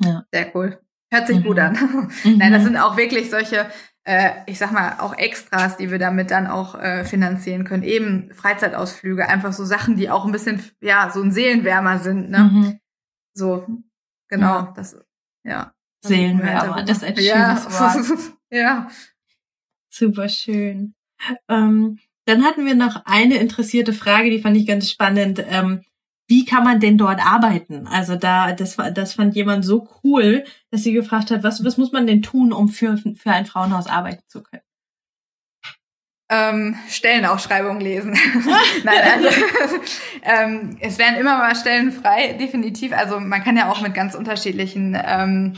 Ja. 0.00 0.24
Sehr 0.32 0.54
cool. 0.54 0.80
Hört 1.12 1.28
sich 1.28 1.38
mhm. 1.38 1.44
gut 1.44 1.58
an. 1.60 2.10
Mhm. 2.24 2.36
Nein, 2.38 2.52
das 2.52 2.64
sind 2.64 2.76
auch 2.76 2.96
wirklich 2.96 3.30
solche, 3.30 3.70
äh, 4.02 4.32
ich 4.46 4.58
sag 4.58 4.72
mal, 4.72 4.98
auch 4.98 5.16
Extras, 5.16 5.76
die 5.76 5.92
wir 5.92 6.00
damit 6.00 6.32
dann 6.32 6.48
auch 6.48 6.74
äh, 6.74 7.04
finanzieren 7.04 7.64
können. 7.64 7.84
Eben 7.84 8.32
Freizeitausflüge, 8.34 9.28
einfach 9.28 9.52
so 9.52 9.64
Sachen, 9.64 9.96
die 9.96 10.10
auch 10.10 10.24
ein 10.24 10.32
bisschen, 10.32 10.62
ja, 10.80 11.10
so 11.10 11.22
ein 11.22 11.30
Seelenwärmer 11.30 12.00
sind, 12.00 12.30
ne? 12.30 12.38
Mhm. 12.38 12.80
So, 13.34 13.66
genau, 14.28 14.54
ja. 14.54 14.72
das, 14.74 14.96
ja. 15.44 15.72
Seelenwärmer, 16.02 16.82
das 16.82 16.98
ist 16.98 17.04
ein 17.04 17.16
schönes 17.16 17.28
ja. 17.28 17.80
Wort. 17.80 18.18
ja. 18.50 18.88
Super 19.96 20.28
schön. 20.28 20.94
Ähm, 21.48 22.00
dann 22.26 22.44
hatten 22.44 22.66
wir 22.66 22.74
noch 22.74 23.02
eine 23.04 23.36
interessierte 23.36 23.92
Frage, 23.92 24.28
die 24.28 24.40
fand 24.40 24.56
ich 24.56 24.66
ganz 24.66 24.90
spannend. 24.90 25.44
Ähm, 25.48 25.82
wie 26.26 26.44
kann 26.44 26.64
man 26.64 26.80
denn 26.80 26.98
dort 26.98 27.24
arbeiten? 27.24 27.86
Also 27.86 28.16
da, 28.16 28.52
das, 28.52 28.76
das 28.92 29.14
fand 29.14 29.36
jemand 29.36 29.64
so 29.64 29.88
cool, 30.02 30.44
dass 30.72 30.82
sie 30.82 30.92
gefragt 30.92 31.30
hat, 31.30 31.44
was, 31.44 31.64
was 31.64 31.76
muss 31.76 31.92
man 31.92 32.08
denn 32.08 32.22
tun, 32.22 32.52
um 32.52 32.68
für, 32.68 32.96
für 32.96 33.30
ein 33.30 33.46
Frauenhaus 33.46 33.86
arbeiten 33.86 34.24
zu 34.26 34.42
können? 34.42 34.62
Ähm, 36.28 36.76
Stellenausschreibungen 36.88 37.80
lesen. 37.80 38.12
Nein, 38.84 39.00
also 39.12 39.28
ähm, 40.22 40.76
es 40.80 40.98
werden 40.98 41.20
immer 41.20 41.38
mal 41.38 41.54
Stellen 41.54 41.92
frei, 41.92 42.32
definitiv. 42.32 42.92
Also 42.92 43.20
man 43.20 43.44
kann 43.44 43.56
ja 43.56 43.70
auch 43.70 43.80
mit 43.80 43.94
ganz 43.94 44.16
unterschiedlichen 44.16 44.98
ähm, 45.00 45.56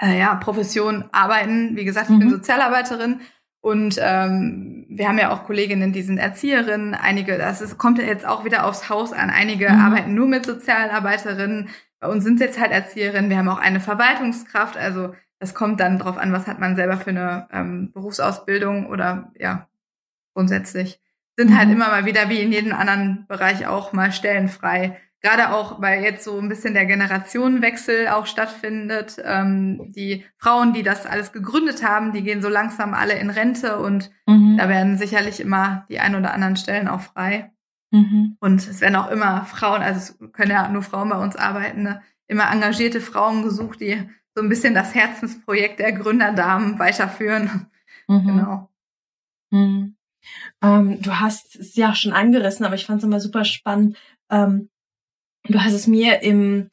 äh, 0.00 0.18
ja, 0.18 0.34
Professionen 0.34 1.04
arbeiten. 1.12 1.76
Wie 1.76 1.84
gesagt, 1.84 2.10
ich 2.10 2.16
mhm. 2.16 2.20
bin 2.20 2.30
Sozialarbeiterin 2.30 3.20
und 3.62 3.96
ähm, 4.00 4.86
wir 4.88 5.08
haben 5.08 5.18
ja 5.18 5.30
auch 5.30 5.44
Kolleginnen, 5.44 5.92
die 5.92 6.02
sind 6.02 6.18
Erzieherinnen. 6.18 6.94
Einige, 6.94 7.38
das 7.38 7.62
ist, 7.62 7.78
kommt 7.78 7.98
ja 7.98 8.04
jetzt 8.04 8.26
auch 8.26 8.44
wieder 8.44 8.66
aufs 8.66 8.88
Haus 8.88 9.12
an. 9.12 9.30
Einige 9.30 9.70
mhm. 9.70 9.78
arbeiten 9.78 10.14
nur 10.14 10.26
mit 10.26 10.44
Sozialarbeiterinnen. 10.44 11.68
Bei 12.00 12.08
uns 12.08 12.24
sind 12.24 12.40
jetzt 12.40 12.60
halt 12.60 12.72
Erzieherinnen. 12.72 13.30
Wir 13.30 13.38
haben 13.38 13.48
auch 13.48 13.60
eine 13.60 13.78
Verwaltungskraft. 13.78 14.76
Also 14.76 15.14
das 15.38 15.54
kommt 15.54 15.78
dann 15.78 16.00
drauf 16.00 16.18
an, 16.18 16.32
was 16.32 16.48
hat 16.48 16.58
man 16.58 16.74
selber 16.74 16.96
für 16.96 17.10
eine 17.10 17.46
ähm, 17.52 17.92
Berufsausbildung 17.92 18.86
oder 18.86 19.30
ja, 19.38 19.68
grundsätzlich. 20.34 21.00
Sind 21.36 21.56
halt 21.56 21.68
mhm. 21.68 21.76
immer 21.76 21.88
mal 21.88 22.04
wieder, 22.04 22.28
wie 22.28 22.40
in 22.40 22.50
jedem 22.50 22.72
anderen 22.72 23.26
Bereich 23.28 23.68
auch, 23.68 23.92
mal 23.92 24.10
Stellen 24.10 24.48
frei 24.48 25.00
gerade 25.22 25.54
auch, 25.54 25.80
weil 25.80 26.02
jetzt 26.02 26.24
so 26.24 26.38
ein 26.38 26.48
bisschen 26.48 26.74
der 26.74 26.86
Generationenwechsel 26.86 28.08
auch 28.08 28.26
stattfindet. 28.26 29.16
Ähm, 29.24 29.92
die 29.94 30.24
Frauen, 30.36 30.72
die 30.72 30.82
das 30.82 31.06
alles 31.06 31.32
gegründet 31.32 31.86
haben, 31.86 32.12
die 32.12 32.22
gehen 32.22 32.42
so 32.42 32.48
langsam 32.48 32.92
alle 32.92 33.14
in 33.14 33.30
Rente 33.30 33.78
und 33.78 34.10
mhm. 34.26 34.56
da 34.58 34.68
werden 34.68 34.98
sicherlich 34.98 35.40
immer 35.40 35.86
die 35.88 36.00
ein 36.00 36.16
oder 36.16 36.34
anderen 36.34 36.56
Stellen 36.56 36.88
auch 36.88 37.00
frei. 37.00 37.52
Mhm. 37.92 38.36
Und 38.40 38.66
es 38.66 38.80
werden 38.80 38.96
auch 38.96 39.10
immer 39.10 39.44
Frauen, 39.44 39.82
also 39.82 39.98
es 39.98 40.32
können 40.32 40.50
ja 40.50 40.68
nur 40.68 40.82
Frauen 40.82 41.08
bei 41.08 41.18
uns 41.18 41.36
arbeiten, 41.36 41.82
ne? 41.84 42.02
immer 42.26 42.50
engagierte 42.50 43.00
Frauen 43.00 43.42
gesucht, 43.42 43.80
die 43.80 44.02
so 44.34 44.42
ein 44.42 44.48
bisschen 44.48 44.74
das 44.74 44.94
Herzensprojekt 44.94 45.78
der 45.78 45.92
Gründerdamen 45.92 46.78
weiterführen. 46.78 47.66
Mhm. 48.08 48.26
Genau. 48.26 48.70
Mhm. 49.50 49.96
Ähm, 50.62 51.02
du 51.02 51.20
hast 51.20 51.56
es 51.56 51.76
ja 51.76 51.94
schon 51.94 52.12
angerissen, 52.12 52.64
aber 52.64 52.74
ich 52.74 52.86
fand 52.86 52.98
es 52.98 53.04
immer 53.04 53.20
super 53.20 53.44
spannend. 53.44 53.96
Ähm, 54.30 54.70
Du 55.48 55.60
hast 55.60 55.72
es 55.72 55.86
mir 55.86 56.22
im 56.22 56.70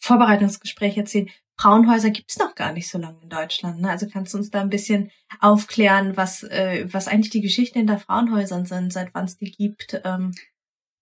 Vorbereitungsgespräch 0.00 0.96
erzählt. 0.96 1.30
Frauenhäuser 1.56 2.10
gibt 2.10 2.30
es 2.30 2.38
noch 2.38 2.54
gar 2.54 2.72
nicht 2.72 2.88
so 2.88 2.98
lange 2.98 3.20
in 3.22 3.28
Deutschland. 3.28 3.80
Ne? 3.80 3.90
Also 3.90 4.08
kannst 4.08 4.32
du 4.32 4.38
uns 4.38 4.50
da 4.50 4.62
ein 4.62 4.70
bisschen 4.70 5.10
aufklären, 5.40 6.16
was, 6.16 6.42
äh, 6.42 6.86
was 6.90 7.06
eigentlich 7.06 7.30
die 7.30 7.42
Geschichten 7.42 7.78
hinter 7.78 7.98
Frauenhäusern 7.98 8.64
sind, 8.64 8.92
seit 8.92 9.14
wann 9.14 9.26
es 9.26 9.36
die 9.36 9.50
gibt? 9.50 10.00
Ähm. 10.04 10.32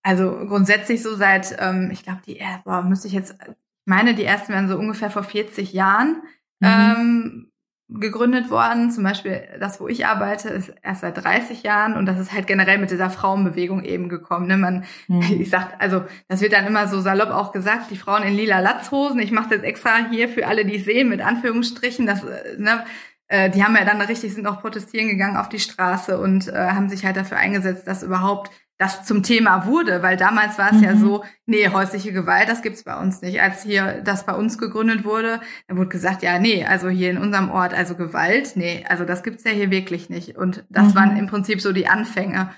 Also 0.02 0.30
grundsätzlich 0.46 1.02
so 1.02 1.14
seit, 1.14 1.56
ähm, 1.60 1.90
ich 1.92 2.02
glaube, 2.02 2.22
die, 2.26 2.40
boah, 2.64 2.82
müsste 2.82 3.06
ich 3.06 3.14
jetzt, 3.14 3.36
ich 3.40 3.54
meine, 3.84 4.14
die 4.14 4.24
ersten 4.24 4.52
werden 4.52 4.68
so 4.68 4.76
ungefähr 4.76 5.10
vor 5.10 5.22
40 5.22 5.72
Jahren 5.72 6.22
mhm. 6.58 6.68
ähm, 6.68 7.47
gegründet 7.88 8.50
worden. 8.50 8.90
Zum 8.90 9.02
Beispiel 9.02 9.42
das, 9.60 9.80
wo 9.80 9.88
ich 9.88 10.06
arbeite, 10.06 10.50
ist 10.50 10.72
erst 10.82 11.00
seit 11.00 11.22
30 11.22 11.62
Jahren 11.62 11.94
und 11.96 12.06
das 12.06 12.18
ist 12.18 12.32
halt 12.32 12.46
generell 12.46 12.78
mit 12.78 12.90
dieser 12.90 13.08
Frauenbewegung 13.08 13.82
eben 13.82 14.08
gekommen. 14.08 14.46
Ne? 14.46 14.56
Man, 14.56 14.84
mhm. 15.06 15.22
ich 15.40 15.50
sag, 15.50 15.74
also 15.78 16.04
das 16.28 16.40
wird 16.40 16.52
dann 16.52 16.66
immer 16.66 16.86
so 16.88 17.00
salopp 17.00 17.30
auch 17.30 17.52
gesagt, 17.52 17.90
die 17.90 17.96
Frauen 17.96 18.22
in 18.22 18.34
lila 18.34 18.60
Latzhosen. 18.60 19.20
Ich 19.20 19.32
mache 19.32 19.56
das 19.56 19.62
extra 19.62 20.08
hier 20.10 20.28
für 20.28 20.46
alle, 20.46 20.66
die 20.66 20.76
es 20.76 20.84
sehen, 20.84 21.08
mit 21.08 21.22
Anführungsstrichen. 21.22 22.06
Das, 22.06 22.22
ne, 22.58 22.84
äh, 23.28 23.50
die 23.50 23.64
haben 23.64 23.76
ja 23.76 23.84
dann 23.84 24.00
richtig, 24.02 24.34
sind 24.34 24.46
auch 24.46 24.60
protestieren 24.60 25.08
gegangen 25.08 25.36
auf 25.36 25.48
die 25.48 25.60
Straße 25.60 26.18
und 26.18 26.48
äh, 26.48 26.52
haben 26.52 26.90
sich 26.90 27.06
halt 27.06 27.16
dafür 27.16 27.38
eingesetzt, 27.38 27.86
dass 27.86 28.02
überhaupt 28.02 28.50
das 28.78 29.04
zum 29.04 29.24
Thema 29.24 29.66
wurde, 29.66 30.02
weil 30.02 30.16
damals 30.16 30.56
war 30.56 30.70
es 30.70 30.78
mhm. 30.78 30.84
ja 30.84 30.96
so, 30.96 31.24
nee, 31.46 31.68
häusliche 31.68 32.12
Gewalt, 32.12 32.48
das 32.48 32.62
gibt's 32.62 32.84
bei 32.84 32.96
uns 32.96 33.20
nicht. 33.22 33.42
Als 33.42 33.64
hier 33.64 34.00
das 34.04 34.24
bei 34.24 34.34
uns 34.34 34.56
gegründet 34.56 35.04
wurde, 35.04 35.40
dann 35.66 35.76
wurde 35.76 35.88
gesagt, 35.88 36.22
ja, 36.22 36.38
nee, 36.38 36.64
also 36.64 36.88
hier 36.88 37.10
in 37.10 37.18
unserem 37.18 37.50
Ort, 37.50 37.74
also 37.74 37.96
Gewalt, 37.96 38.52
nee, 38.54 38.84
also 38.88 39.04
das 39.04 39.24
gibt's 39.24 39.42
ja 39.42 39.50
hier 39.50 39.72
wirklich 39.72 40.08
nicht. 40.10 40.36
Und 40.36 40.64
das 40.68 40.88
mhm. 40.88 40.94
waren 40.94 41.16
im 41.16 41.26
Prinzip 41.26 41.60
so 41.60 41.72
die 41.72 41.88
Anfänge. 41.88 42.50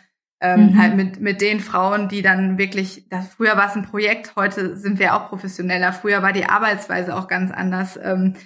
Ähm, 0.42 0.68
mhm. 0.68 0.78
halt 0.78 0.96
mit, 0.96 1.20
mit 1.20 1.42
den 1.42 1.61
Frauen, 1.61 2.09
die 2.09 2.22
dann 2.22 2.56
wirklich, 2.56 3.06
das, 3.11 3.35
früher 3.35 3.59
war 3.59 3.66
es 3.68 3.76
ein 3.76 3.85
Projekt, 3.85 4.37
heute 4.37 4.74
sind 4.74 4.98
wir 4.98 5.14
auch 5.14 5.28
professioneller. 5.28 5.92
Früher 5.92 6.22
war 6.22 6.33
die 6.33 6.46
Arbeitsweise 6.46 7.14
auch 7.14 7.28
ganz 7.28 7.50
anders. 7.50 7.98
Ähm, 8.02 8.37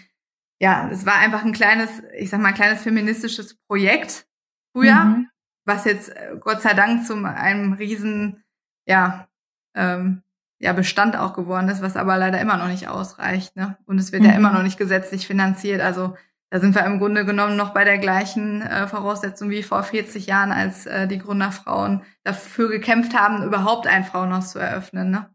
ja, 0.61 0.89
es 0.91 1.07
war 1.07 1.19
einfach 1.19 1.45
ein 1.45 1.53
kleines, 1.53 2.03
ich 2.19 2.31
sag 2.31 2.41
mal, 2.41 2.49
ein 2.49 2.55
kleines 2.55 2.83
feministisches 2.83 3.55
Projekt 3.69 4.27
früher. 4.73 5.25
Mhm 5.67 5.75
was 5.75 5.85
jetzt 5.85 6.11
äh, 6.11 6.37
Gott 6.41 6.63
sei 6.63 6.75
Dank 6.75 7.07
zum 7.07 7.25
einem 7.25 7.75
riesen, 7.75 8.43
ja, 8.87 9.29
ähm, 9.75 10.23
ja, 10.61 10.73
Bestand 10.73 11.17
auch 11.17 11.35
geworden 11.35 11.69
ist, 11.69 11.83
was 11.83 11.97
aber 11.97 12.17
leider 12.17 12.41
immer 12.41 12.57
noch 12.57 12.69
nicht 12.69 12.89
ausreicht. 12.89 13.57
Ne? 13.57 13.77
Und 13.87 13.99
es 13.99 14.13
wird 14.13 14.23
mhm. 14.23 14.29
ja 14.29 14.35
immer 14.35 14.53
noch 14.53 14.63
nicht 14.63 14.79
gesetzlich 14.79 15.27
finanziert. 15.27 15.81
Also 15.81 16.17
da 16.51 16.61
sind 16.61 16.75
wir 16.75 16.85
im 16.85 16.99
Grunde 16.99 17.25
genommen 17.25 17.57
noch 17.57 17.75
bei 17.75 17.85
der 17.85 17.99
gleichen 17.99 18.63
äh, 18.63 18.87
Voraussetzung 18.87 19.51
wie 19.51 19.63
vor 19.63 19.83
40 19.83 20.27
Jahren, 20.27 20.53
als 20.53 20.87
äh, 20.87 21.09
die 21.09 21.19
Gründerfrauen 21.19 22.03
dafür 22.23 22.69
gekämpft 22.71 23.19
haben, 23.19 23.43
überhaupt 23.43 23.87
ein 23.87 24.05
Frauenhaus 24.05 24.53
zu 24.53 24.59
eröffnen. 24.59 25.11
Ne? 25.11 25.31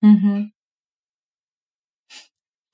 Mhm. 0.00 0.52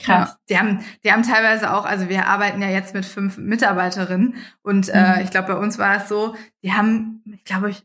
Krass. 0.02 0.30
Ja, 0.30 0.36
die 0.48 0.58
haben, 0.58 0.84
die 1.04 1.12
haben 1.12 1.22
teilweise 1.22 1.72
auch, 1.72 1.84
also 1.84 2.08
wir 2.08 2.26
arbeiten 2.26 2.62
ja 2.62 2.68
jetzt 2.68 2.94
mit 2.94 3.04
fünf 3.04 3.36
Mitarbeiterinnen 3.38 4.36
und 4.62 4.88
äh, 4.88 4.92
mhm. 4.92 5.04
äh, 5.04 5.22
ich 5.22 5.30
glaube, 5.30 5.54
bei 5.54 5.58
uns 5.58 5.78
war 5.78 5.96
es 5.96 6.08
so, 6.08 6.34
die 6.62 6.72
haben, 6.72 7.22
ich 7.32 7.44
glaube, 7.44 7.70
ich 7.70 7.84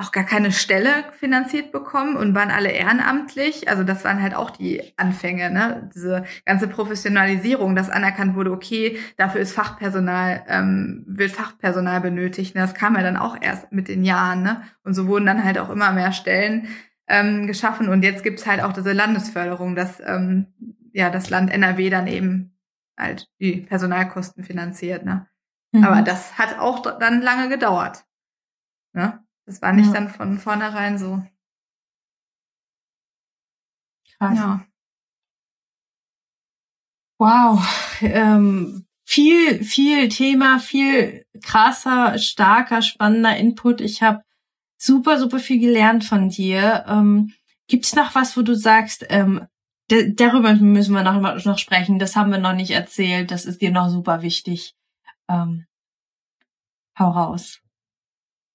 auch 0.00 0.12
gar 0.12 0.24
keine 0.24 0.50
Stelle 0.50 1.04
finanziert 1.18 1.72
bekommen 1.72 2.16
und 2.16 2.34
waren 2.34 2.50
alle 2.50 2.70
ehrenamtlich. 2.70 3.68
Also 3.68 3.84
das 3.84 4.02
waren 4.02 4.22
halt 4.22 4.34
auch 4.34 4.50
die 4.50 4.82
Anfänge, 4.96 5.50
ne? 5.50 5.90
Diese 5.94 6.24
ganze 6.46 6.68
Professionalisierung, 6.68 7.76
dass 7.76 7.90
anerkannt 7.90 8.34
wurde, 8.34 8.50
okay, 8.50 8.98
dafür 9.18 9.42
ist 9.42 9.52
Fachpersonal, 9.52 10.42
ähm, 10.48 11.04
wird 11.06 11.32
Fachpersonal 11.32 12.00
benötigt. 12.00 12.54
Ne? 12.54 12.62
Das 12.62 12.74
kam 12.74 12.96
ja 12.96 13.02
dann 13.02 13.18
auch 13.18 13.36
erst 13.38 13.72
mit 13.72 13.88
den 13.88 14.02
Jahren, 14.02 14.42
ne? 14.42 14.62
Und 14.84 14.94
so 14.94 15.06
wurden 15.06 15.26
dann 15.26 15.44
halt 15.44 15.58
auch 15.58 15.68
immer 15.68 15.92
mehr 15.92 16.12
Stellen 16.12 16.68
ähm, 17.06 17.46
geschaffen. 17.46 17.90
Und 17.90 18.02
jetzt 18.02 18.22
gibt's 18.22 18.46
halt 18.46 18.62
auch 18.62 18.72
diese 18.72 18.92
Landesförderung, 18.92 19.76
dass 19.76 20.00
ähm, 20.00 20.46
ja 20.92 21.10
das 21.10 21.30
Land 21.30 21.50
NRW 21.50 21.90
dann 21.90 22.06
eben 22.06 22.58
halt 22.98 23.28
die 23.40 23.62
Personalkosten 23.62 24.44
finanziert. 24.44 25.04
Ne? 25.04 25.28
Mhm. 25.72 25.84
Aber 25.84 26.02
das 26.02 26.38
hat 26.38 26.58
auch 26.58 26.80
dann 26.98 27.22
lange 27.22 27.48
gedauert. 27.48 28.04
Ne? 28.92 29.24
Das 29.46 29.62
war 29.62 29.72
nicht 29.72 29.88
ja. 29.88 29.94
dann 29.94 30.08
von 30.08 30.38
vornherein 30.38 30.98
so. 30.98 31.24
Krass. 34.18 34.38
Ja. 34.38 34.66
Wow. 37.18 37.60
Ähm, 38.00 38.86
viel, 39.04 39.64
viel 39.64 40.08
Thema, 40.08 40.58
viel 40.58 41.26
krasser, 41.42 42.18
starker, 42.18 42.80
spannender 42.80 43.36
Input. 43.36 43.80
Ich 43.80 44.02
habe 44.02 44.22
super, 44.78 45.18
super 45.18 45.38
viel 45.38 45.60
gelernt 45.60 46.04
von 46.04 46.28
dir. 46.28 46.84
Ähm, 46.88 47.34
Gibt 47.66 47.84
es 47.84 47.94
noch 47.94 48.14
was, 48.14 48.36
wo 48.36 48.42
du 48.42 48.54
sagst, 48.54 49.06
ähm, 49.10 49.46
darüber 49.90 50.54
müssen 50.54 50.94
wir 50.94 51.02
noch, 51.02 51.44
noch 51.44 51.58
sprechen, 51.58 51.98
das 51.98 52.16
haben 52.16 52.30
wir 52.30 52.38
noch 52.38 52.54
nicht 52.54 52.70
erzählt, 52.70 53.30
das 53.30 53.44
ist 53.44 53.60
dir 53.60 53.70
noch 53.70 53.88
super 53.88 54.22
wichtig. 54.22 54.74
Ähm, 55.28 55.66
hau 56.98 57.10
raus. 57.10 57.60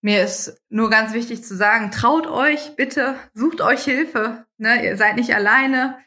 Mir 0.02 0.24
ist 0.24 0.62
nur 0.70 0.90
ganz 0.90 1.14
wichtig 1.14 1.44
zu 1.44 1.56
sagen, 1.56 1.90
traut 1.90 2.28
euch 2.28 2.76
bitte, 2.76 3.16
sucht 3.34 3.62
euch 3.62 3.84
Hilfe. 3.84 4.46
Ne? 4.58 4.86
Ihr 4.86 4.98
seid 4.98 5.16
nicht 5.16 5.34
alleine. 5.34 5.98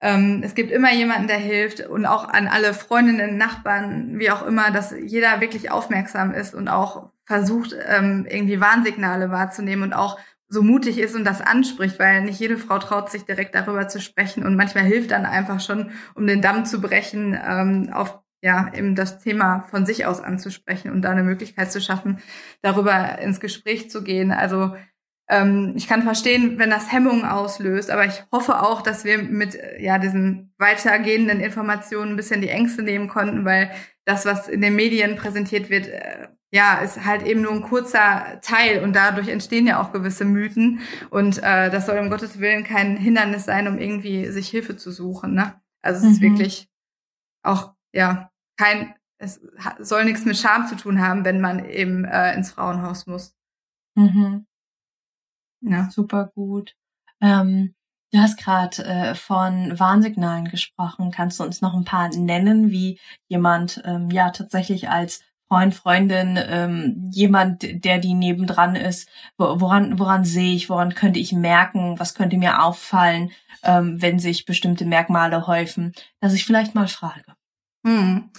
Ähm, 0.00 0.42
es 0.44 0.54
gibt 0.54 0.72
immer 0.72 0.92
jemanden, 0.92 1.28
der 1.28 1.38
hilft 1.38 1.80
und 1.80 2.04
auch 2.04 2.28
an 2.28 2.48
alle 2.48 2.74
Freundinnen, 2.74 3.36
Nachbarn, 3.36 4.18
wie 4.18 4.30
auch 4.30 4.44
immer, 4.44 4.70
dass 4.70 4.92
jeder 4.92 5.40
wirklich 5.40 5.70
aufmerksam 5.70 6.34
ist 6.34 6.54
und 6.54 6.68
auch 6.68 7.10
versucht, 7.24 7.74
ähm, 7.86 8.26
irgendwie 8.28 8.60
Warnsignale 8.60 9.30
wahrzunehmen 9.30 9.84
und 9.84 9.92
auch 9.92 10.18
so 10.48 10.62
mutig 10.62 10.98
ist 10.98 11.14
und 11.14 11.24
das 11.24 11.40
anspricht, 11.40 11.98
weil 11.98 12.22
nicht 12.22 12.38
jede 12.38 12.58
Frau 12.58 12.78
traut 12.78 13.10
sich 13.10 13.24
direkt 13.24 13.54
darüber 13.54 13.88
zu 13.88 14.00
sprechen 14.00 14.44
und 14.44 14.56
manchmal 14.56 14.84
hilft 14.84 15.10
dann 15.10 15.26
einfach 15.26 15.60
schon, 15.60 15.90
um 16.14 16.26
den 16.26 16.42
Damm 16.42 16.64
zu 16.64 16.80
brechen, 16.80 17.38
ähm, 17.46 17.90
auf 17.92 18.20
ja 18.42 18.70
eben 18.74 18.94
das 18.94 19.20
Thema 19.20 19.60
von 19.70 19.86
sich 19.86 20.04
aus 20.04 20.20
anzusprechen 20.20 20.92
und 20.92 21.00
da 21.02 21.10
eine 21.10 21.22
Möglichkeit 21.22 21.72
zu 21.72 21.80
schaffen, 21.80 22.18
darüber 22.60 23.18
ins 23.18 23.40
Gespräch 23.40 23.90
zu 23.90 24.04
gehen. 24.04 24.30
Also 24.30 24.76
ähm, 25.28 25.72
ich 25.76 25.86
kann 25.86 26.02
verstehen, 26.02 26.58
wenn 26.58 26.70
das 26.70 26.92
Hemmungen 26.92 27.24
auslöst, 27.24 27.90
aber 27.90 28.04
ich 28.04 28.22
hoffe 28.30 28.62
auch, 28.62 28.82
dass 28.82 29.04
wir 29.04 29.22
mit 29.22 29.58
ja 29.78 29.98
diesen 29.98 30.52
weitergehenden 30.58 31.40
Informationen 31.40 32.12
ein 32.12 32.16
bisschen 32.16 32.40
die 32.40 32.50
Ängste 32.50 32.82
nehmen 32.82 33.08
konnten, 33.08 33.44
weil 33.44 33.70
das, 34.04 34.26
was 34.26 34.48
in 34.48 34.60
den 34.60 34.76
Medien 34.76 35.16
präsentiert 35.16 35.70
wird, 35.70 35.88
äh, 35.88 36.28
ja, 36.52 36.78
ist 36.78 37.04
halt 37.04 37.22
eben 37.24 37.42
nur 37.42 37.52
ein 37.52 37.62
kurzer 37.62 38.40
Teil 38.42 38.84
und 38.84 38.94
dadurch 38.94 39.28
entstehen 39.28 39.66
ja 39.66 39.82
auch 39.82 39.92
gewisse 39.92 40.24
Mythen 40.24 40.80
und 41.10 41.38
äh, 41.42 41.70
das 41.70 41.86
soll 41.86 41.98
um 41.98 42.10
Gottes 42.10 42.38
Willen 42.38 42.62
kein 42.62 42.96
Hindernis 42.96 43.44
sein, 43.46 43.66
um 43.66 43.78
irgendwie 43.78 44.26
sich 44.26 44.50
Hilfe 44.50 44.76
zu 44.76 44.92
suchen. 44.92 45.34
Ne? 45.34 45.54
Also 45.82 45.98
es 46.00 46.04
mhm. 46.04 46.10
ist 46.12 46.20
wirklich 46.20 46.68
auch 47.42 47.72
ja 47.92 48.30
kein, 48.56 48.94
es 49.18 49.40
soll 49.80 50.04
nichts 50.04 50.26
mit 50.26 50.36
Scham 50.36 50.66
zu 50.66 50.76
tun 50.76 51.00
haben, 51.00 51.24
wenn 51.24 51.40
man 51.40 51.64
eben 51.64 52.04
äh, 52.04 52.34
ins 52.34 52.52
Frauenhaus 52.52 53.06
muss. 53.06 53.34
Mhm. 53.96 54.46
Ja, 55.66 55.88
super 55.90 56.30
gut. 56.34 56.74
Ähm, 57.20 57.74
du 58.12 58.18
hast 58.18 58.38
gerade 58.38 58.84
äh, 58.84 59.14
von 59.14 59.78
Warnsignalen 59.78 60.48
gesprochen. 60.48 61.10
Kannst 61.10 61.40
du 61.40 61.44
uns 61.44 61.60
noch 61.60 61.74
ein 61.74 61.84
paar 61.84 62.08
nennen, 62.10 62.70
wie 62.70 63.00
jemand 63.28 63.82
ähm, 63.84 64.10
ja 64.10 64.30
tatsächlich 64.30 64.88
als 64.90 65.22
Freund, 65.48 65.74
Freundin, 65.74 66.38
ähm, 66.48 67.10
jemand, 67.12 67.62
der 67.84 67.98
die 67.98 68.14
nebendran 68.14 68.76
ist, 68.76 69.08
woran, 69.36 69.98
woran 69.98 70.24
sehe 70.24 70.54
ich, 70.54 70.70
woran 70.70 70.94
könnte 70.94 71.20
ich 71.20 71.32
merken, 71.32 71.98
was 71.98 72.14
könnte 72.14 72.38
mir 72.38 72.62
auffallen, 72.62 73.30
ähm, 73.62 74.00
wenn 74.00 74.18
sich 74.18 74.46
bestimmte 74.46 74.86
Merkmale 74.86 75.46
häufen, 75.46 75.92
dass 76.20 76.32
ich 76.32 76.44
vielleicht 76.44 76.74
mal 76.74 76.88
frage. 76.88 77.34
Hm. 77.86 78.30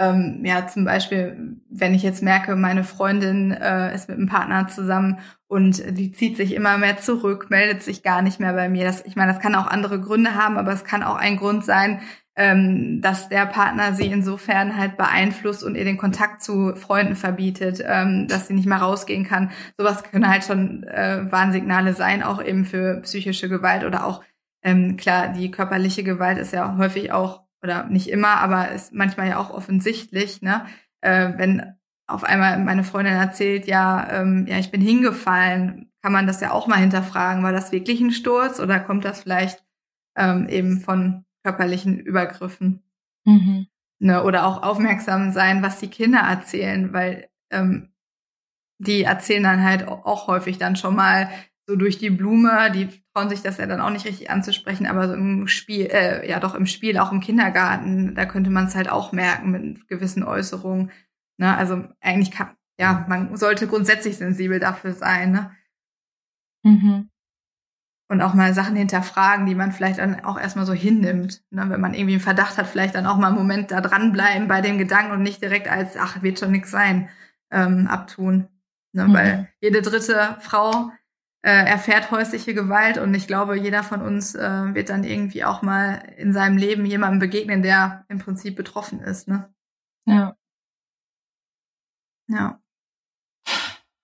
Ähm, 0.00 0.44
ja, 0.44 0.66
zum 0.68 0.84
Beispiel, 0.84 1.56
wenn 1.68 1.92
ich 1.92 2.04
jetzt 2.04 2.22
merke, 2.22 2.54
meine 2.54 2.84
Freundin 2.84 3.50
äh, 3.50 3.92
ist 3.92 4.08
mit 4.08 4.16
einem 4.18 4.28
Partner 4.28 4.68
zusammen 4.68 5.18
und 5.48 5.82
die 5.98 6.12
zieht 6.12 6.36
sich 6.36 6.54
immer 6.54 6.78
mehr 6.78 6.98
zurück, 6.98 7.50
meldet 7.50 7.82
sich 7.82 8.04
gar 8.04 8.22
nicht 8.22 8.38
mehr 8.38 8.52
bei 8.52 8.68
mir. 8.68 8.84
Das, 8.84 9.04
ich 9.04 9.16
meine, 9.16 9.32
das 9.32 9.42
kann 9.42 9.56
auch 9.56 9.66
andere 9.66 10.00
Gründe 10.00 10.36
haben, 10.36 10.56
aber 10.56 10.72
es 10.72 10.84
kann 10.84 11.02
auch 11.02 11.16
ein 11.16 11.36
Grund 11.36 11.64
sein, 11.64 12.00
ähm, 12.36 13.00
dass 13.02 13.28
der 13.28 13.46
Partner 13.46 13.92
sie 13.94 14.06
insofern 14.06 14.76
halt 14.76 14.96
beeinflusst 14.96 15.64
und 15.64 15.74
ihr 15.74 15.84
den 15.84 15.96
Kontakt 15.96 16.42
zu 16.44 16.76
Freunden 16.76 17.16
verbietet, 17.16 17.82
ähm, 17.84 18.28
dass 18.28 18.46
sie 18.46 18.54
nicht 18.54 18.68
mehr 18.68 18.78
rausgehen 18.78 19.24
kann. 19.24 19.50
Sowas 19.76 20.04
können 20.04 20.28
halt 20.28 20.44
schon 20.44 20.84
äh, 20.84 21.26
Warnsignale 21.32 21.94
sein, 21.94 22.22
auch 22.22 22.40
eben 22.40 22.64
für 22.64 23.00
psychische 23.00 23.48
Gewalt 23.48 23.84
oder 23.84 24.06
auch 24.06 24.22
ähm, 24.62 24.96
klar, 24.96 25.28
die 25.32 25.50
körperliche 25.50 26.04
Gewalt 26.04 26.38
ist 26.38 26.52
ja 26.52 26.76
häufig 26.78 27.10
auch 27.10 27.47
oder 27.62 27.86
nicht 27.86 28.08
immer, 28.08 28.38
aber 28.38 28.70
ist 28.70 28.92
manchmal 28.92 29.28
ja 29.28 29.38
auch 29.38 29.50
offensichtlich, 29.50 30.42
ne? 30.42 30.66
Äh, 31.00 31.32
wenn 31.36 31.74
auf 32.06 32.24
einmal 32.24 32.58
meine 32.58 32.84
Freundin 32.84 33.14
erzählt, 33.14 33.66
ja, 33.66 34.08
ähm, 34.10 34.46
ja, 34.48 34.58
ich 34.58 34.70
bin 34.70 34.80
hingefallen, 34.80 35.92
kann 36.02 36.12
man 36.12 36.26
das 36.26 36.40
ja 36.40 36.52
auch 36.52 36.66
mal 36.66 36.78
hinterfragen, 36.78 37.42
war 37.42 37.52
das 37.52 37.70
wirklich 37.70 38.00
ein 38.00 38.12
Sturz 38.12 38.60
oder 38.60 38.80
kommt 38.80 39.04
das 39.04 39.22
vielleicht 39.22 39.62
ähm, 40.16 40.48
eben 40.48 40.80
von 40.80 41.24
körperlichen 41.44 41.98
Übergriffen? 41.98 42.82
Mhm. 43.24 43.66
Ne? 44.00 44.22
Oder 44.24 44.46
auch 44.46 44.62
aufmerksam 44.62 45.32
sein, 45.32 45.62
was 45.62 45.80
die 45.80 45.90
Kinder 45.90 46.20
erzählen, 46.20 46.92
weil 46.92 47.28
ähm, 47.50 47.92
die 48.78 49.02
erzählen 49.02 49.42
dann 49.42 49.64
halt 49.64 49.86
auch 49.88 50.28
häufig 50.28 50.56
dann 50.58 50.76
schon 50.76 50.94
mal 50.94 51.28
so 51.68 51.76
durch 51.76 51.98
die 51.98 52.08
Blume, 52.08 52.72
die 52.72 52.88
trauen 53.12 53.28
sich 53.28 53.42
das 53.42 53.58
ja 53.58 53.66
dann 53.66 53.82
auch 53.82 53.90
nicht 53.90 54.06
richtig 54.06 54.30
anzusprechen, 54.30 54.86
aber 54.86 55.06
so 55.06 55.14
im 55.14 55.46
Spiel, 55.48 55.86
äh, 55.86 56.28
ja 56.28 56.40
doch 56.40 56.54
im 56.54 56.64
Spiel, 56.64 56.98
auch 56.98 57.12
im 57.12 57.20
Kindergarten, 57.20 58.14
da 58.14 58.24
könnte 58.24 58.48
man 58.48 58.66
es 58.66 58.74
halt 58.74 58.88
auch 58.88 59.12
merken 59.12 59.50
mit 59.50 59.86
gewissen 59.86 60.22
Äußerungen. 60.24 60.90
Ne? 61.36 61.54
Also 61.54 61.84
eigentlich 62.00 62.30
kann, 62.30 62.56
ja, 62.80 63.04
man 63.06 63.36
sollte 63.36 63.66
grundsätzlich 63.66 64.16
sensibel 64.16 64.60
dafür 64.60 64.94
sein, 64.94 65.32
ne? 65.32 65.50
Mhm. 66.64 67.10
Und 68.10 68.22
auch 68.22 68.32
mal 68.32 68.54
Sachen 68.54 68.74
hinterfragen, 68.74 69.44
die 69.44 69.54
man 69.54 69.72
vielleicht 69.72 69.98
dann 69.98 70.24
auch 70.24 70.40
erstmal 70.40 70.64
so 70.64 70.72
hinnimmt. 70.72 71.42
Ne? 71.50 71.68
Wenn 71.68 71.82
man 71.82 71.92
irgendwie 71.92 72.14
einen 72.14 72.22
Verdacht 72.22 72.56
hat, 72.56 72.66
vielleicht 72.66 72.94
dann 72.94 73.04
auch 73.04 73.18
mal 73.18 73.26
einen 73.26 73.36
Moment 73.36 73.70
da 73.70 73.82
dranbleiben 73.82 74.48
bei 74.48 74.62
dem 74.62 74.78
Gedanken 74.78 75.12
und 75.12 75.22
nicht 75.22 75.42
direkt 75.42 75.68
als, 75.68 75.98
ach, 75.98 76.22
wird 76.22 76.38
schon 76.38 76.52
nix 76.52 76.70
sein, 76.70 77.10
ähm, 77.50 77.86
abtun. 77.86 78.48
Ne? 78.94 79.08
Mhm. 79.08 79.12
Weil 79.12 79.52
jede 79.60 79.82
dritte 79.82 80.38
Frau 80.40 80.90
äh, 81.42 81.50
erfährt 81.66 82.10
häusliche 82.10 82.54
Gewalt 82.54 82.98
und 82.98 83.14
ich 83.14 83.26
glaube, 83.26 83.58
jeder 83.58 83.82
von 83.82 84.02
uns 84.02 84.34
äh, 84.34 84.74
wird 84.74 84.88
dann 84.90 85.04
irgendwie 85.04 85.44
auch 85.44 85.62
mal 85.62 86.02
in 86.16 86.32
seinem 86.32 86.56
Leben 86.56 86.84
jemandem 86.84 87.20
begegnen, 87.20 87.62
der 87.62 88.04
im 88.08 88.18
Prinzip 88.18 88.56
betroffen 88.56 89.00
ist. 89.00 89.28
Ne? 89.28 89.48
Ja. 90.06 90.36
Ja. 92.28 92.60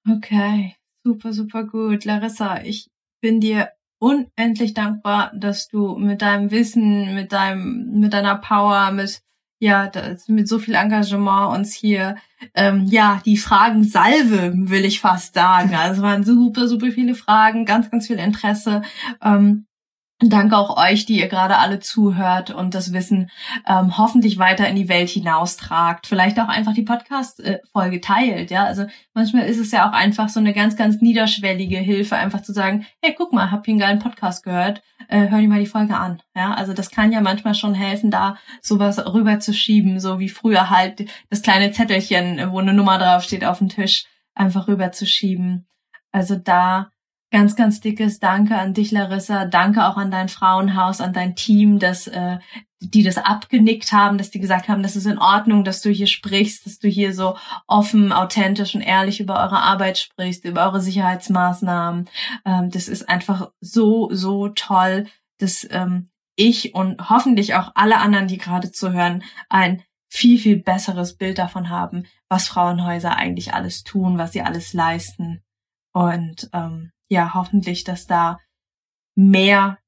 Okay, 0.09 0.77
super, 1.03 1.33
super 1.33 1.64
gut. 1.64 2.05
Larissa, 2.05 2.62
ich 2.62 2.90
bin 3.20 3.40
dir 3.40 3.70
unendlich 3.99 4.75
dankbar, 4.75 5.33
dass 5.35 5.68
du 5.68 5.97
mit 5.97 6.20
deinem 6.23 6.51
Wissen, 6.51 7.14
mit 7.14 7.33
deinem, 7.33 8.01
mit 8.01 8.12
deiner 8.12 8.37
Power, 8.37 8.90
mit 8.92 9.23
ja, 9.58 9.88
das, 9.88 10.28
mit 10.28 10.48
so 10.48 10.58
viel 10.58 10.74
Engagement 10.74 11.56
uns 11.56 11.74
hier, 11.74 12.16
ähm, 12.54 12.84
ja, 12.86 13.20
die 13.24 13.36
Fragen 13.36 13.84
Salve, 13.84 14.52
will 14.54 14.84
ich 14.84 15.00
fast 15.00 15.34
sagen. 15.34 15.74
Also 15.74 15.96
es 15.96 16.02
waren 16.02 16.24
super, 16.24 16.68
super 16.68 16.90
viele 16.90 17.14
Fragen, 17.14 17.64
ganz, 17.64 17.90
ganz 17.90 18.06
viel 18.06 18.18
Interesse. 18.18 18.82
Ähm, 19.22 19.66
Danke 20.20 20.57
auch 20.57 20.77
euch, 20.77 21.07
die 21.07 21.18
ihr 21.18 21.27
gerade 21.27 21.59
alle 21.59 21.81
zuhört 21.81 22.50
und 22.50 22.74
das 22.74 22.92
Wissen 22.92 23.31
ähm, 23.66 23.98
hoffentlich 23.98 24.38
weiter 24.38 24.68
in 24.68 24.77
die 24.77 24.88
Welt 24.88 25.09
hinaustragt. 25.09 26.07
Vielleicht 26.07 26.38
auch 26.38 26.46
einfach 26.46 26.72
die 26.72 26.83
Podcast-Folge 26.83 28.00
teilt. 28.00 28.53
Ja, 28.53 28.64
also 28.64 28.87
manchmal 29.12 29.46
ist 29.46 29.59
es 29.59 29.72
ja 29.72 29.88
auch 29.88 29.92
einfach 29.92 30.29
so 30.29 30.38
eine 30.38 30.53
ganz, 30.53 30.77
ganz 30.77 31.00
niederschwellige 31.00 31.79
Hilfe, 31.79 32.14
einfach 32.14 32.42
zu 32.42 32.53
sagen: 32.53 32.87
Hey, 33.03 33.12
guck 33.18 33.33
mal, 33.33 33.50
hab 33.50 33.64
hier 33.64 33.72
einen 33.72 33.81
geilen 33.81 33.98
Podcast 33.98 34.44
gehört. 34.44 34.83
Äh, 35.09 35.31
hör 35.31 35.40
dir 35.40 35.48
mal 35.48 35.61
die 35.61 35.66
Folge 35.66 35.96
an. 35.96 36.22
Ja, 36.37 36.55
also 36.55 36.74
das 36.74 36.90
kann 36.90 37.11
ja 37.11 37.20
manchmal 37.20 37.57
schon 37.57 37.74
helfen, 37.74 38.12
da 38.12 38.37
sowas 38.62 39.05
rüberzuschieben, 39.05 39.98
so 39.98 40.20
wie 40.20 40.29
früher 40.29 40.70
halt 40.70 41.11
das 41.29 41.42
kleine 41.42 41.72
Zettelchen, 41.72 42.53
wo 42.53 42.61
eine 42.61 42.72
Nummer 42.72 42.98
draufsteht, 42.98 43.44
auf 43.44 43.59
den 43.59 43.68
Tisch 43.68 44.05
einfach 44.35 44.68
rüberzuschieben. 44.68 45.66
Also 46.12 46.37
da 46.37 46.90
Ganz, 47.35 47.57
ganz 47.57 47.81
dickes 47.81 48.20
Danke 48.20 48.57
an 48.57 48.75
dich, 48.75 48.92
Larissa. 48.92 49.44
Danke 49.44 49.88
auch 49.88 49.97
an 49.97 50.12
dein 50.12 50.29
Frauenhaus, 50.29 51.01
an 51.01 51.12
dein 51.12 51.35
Team, 51.35 51.81
dass 51.81 52.07
äh, 52.07 52.38
die 52.79 53.03
das 53.03 53.18
abgenickt 53.18 53.90
haben, 53.90 54.18
dass 54.18 54.31
die 54.31 54.38
gesagt 54.38 54.68
haben, 54.68 54.85
das 54.85 54.94
ist 54.94 55.07
in 55.07 55.18
Ordnung, 55.18 55.64
dass 55.64 55.81
du 55.81 55.90
hier 55.90 56.07
sprichst, 56.07 56.64
dass 56.64 56.79
du 56.79 56.87
hier 56.87 57.12
so 57.12 57.37
offen, 57.66 58.12
authentisch 58.12 58.77
und 58.77 58.83
ehrlich 58.83 59.18
über 59.18 59.35
eure 59.42 59.61
Arbeit 59.61 59.99
sprichst, 59.99 60.44
über 60.44 60.64
eure 60.64 60.81
Sicherheitsmaßnahmen. 60.81 62.09
Ähm, 62.44 62.70
das 62.70 62.87
ist 62.87 63.09
einfach 63.09 63.51
so, 63.61 64.11
so 64.12 64.51
toll, 64.51 65.09
dass 65.38 65.66
ähm, 65.73 66.11
ich 66.37 66.77
und 66.77 67.11
hoffentlich 67.11 67.57
auch 67.57 67.73
alle 67.75 67.99
anderen, 67.99 68.29
die 68.29 68.38
gerade 68.38 68.70
zuhören, 68.70 69.25
ein 69.49 69.83
viel, 70.09 70.38
viel 70.38 70.62
besseres 70.62 71.16
Bild 71.16 71.38
davon 71.38 71.68
haben, 71.68 72.05
was 72.29 72.47
Frauenhäuser 72.47 73.16
eigentlich 73.16 73.55
alles 73.55 73.82
tun, 73.82 74.18
was 74.18 74.30
sie 74.30 74.43
alles 74.43 74.72
leisten. 74.72 75.43
Und 75.93 76.49
ähm, 76.53 76.93
ja, 77.09 77.34
hoffentlich, 77.34 77.84
dass 77.84 78.07
da 78.07 78.38
mehr 79.16 79.78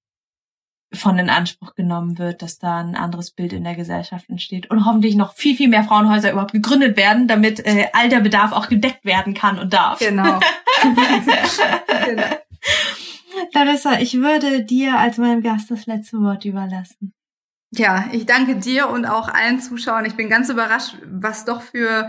von 0.92 1.18
in 1.18 1.30
Anspruch 1.30 1.74
genommen 1.74 2.18
wird, 2.18 2.42
dass 2.42 2.58
da 2.58 2.78
ein 2.78 2.94
anderes 2.94 3.32
Bild 3.32 3.52
in 3.52 3.64
der 3.64 3.74
Gesellschaft 3.74 4.28
entsteht 4.28 4.70
und 4.70 4.84
hoffentlich 4.86 5.16
noch 5.16 5.34
viel, 5.34 5.56
viel 5.56 5.68
mehr 5.68 5.84
Frauenhäuser 5.84 6.30
überhaupt 6.32 6.52
gegründet 6.52 6.96
werden, 6.96 7.26
damit 7.28 7.60
äh, 7.60 7.88
all 7.92 8.08
der 8.08 8.20
Bedarf 8.20 8.52
auch 8.52 8.68
gedeckt 8.68 9.04
werden 9.04 9.34
kann 9.34 9.58
und 9.58 9.72
darf. 9.72 9.98
Genau. 9.98 10.40
genau. 12.04 12.36
Larissa, 13.52 13.98
ich 13.98 14.14
würde 14.14 14.64
dir 14.64 14.98
als 14.98 15.18
meinem 15.18 15.42
Gast 15.42 15.70
das 15.70 15.86
letzte 15.86 16.18
Wort 16.18 16.44
überlassen. 16.44 17.12
Ja, 17.72 18.08
ich 18.12 18.26
danke 18.26 18.56
dir 18.56 18.88
und 18.88 19.06
auch 19.06 19.28
allen 19.28 19.60
Zuschauern. 19.60 20.06
Ich 20.06 20.14
bin 20.14 20.30
ganz 20.30 20.48
überrascht, 20.48 20.96
was 21.04 21.44
doch 21.44 21.62
für 21.62 22.08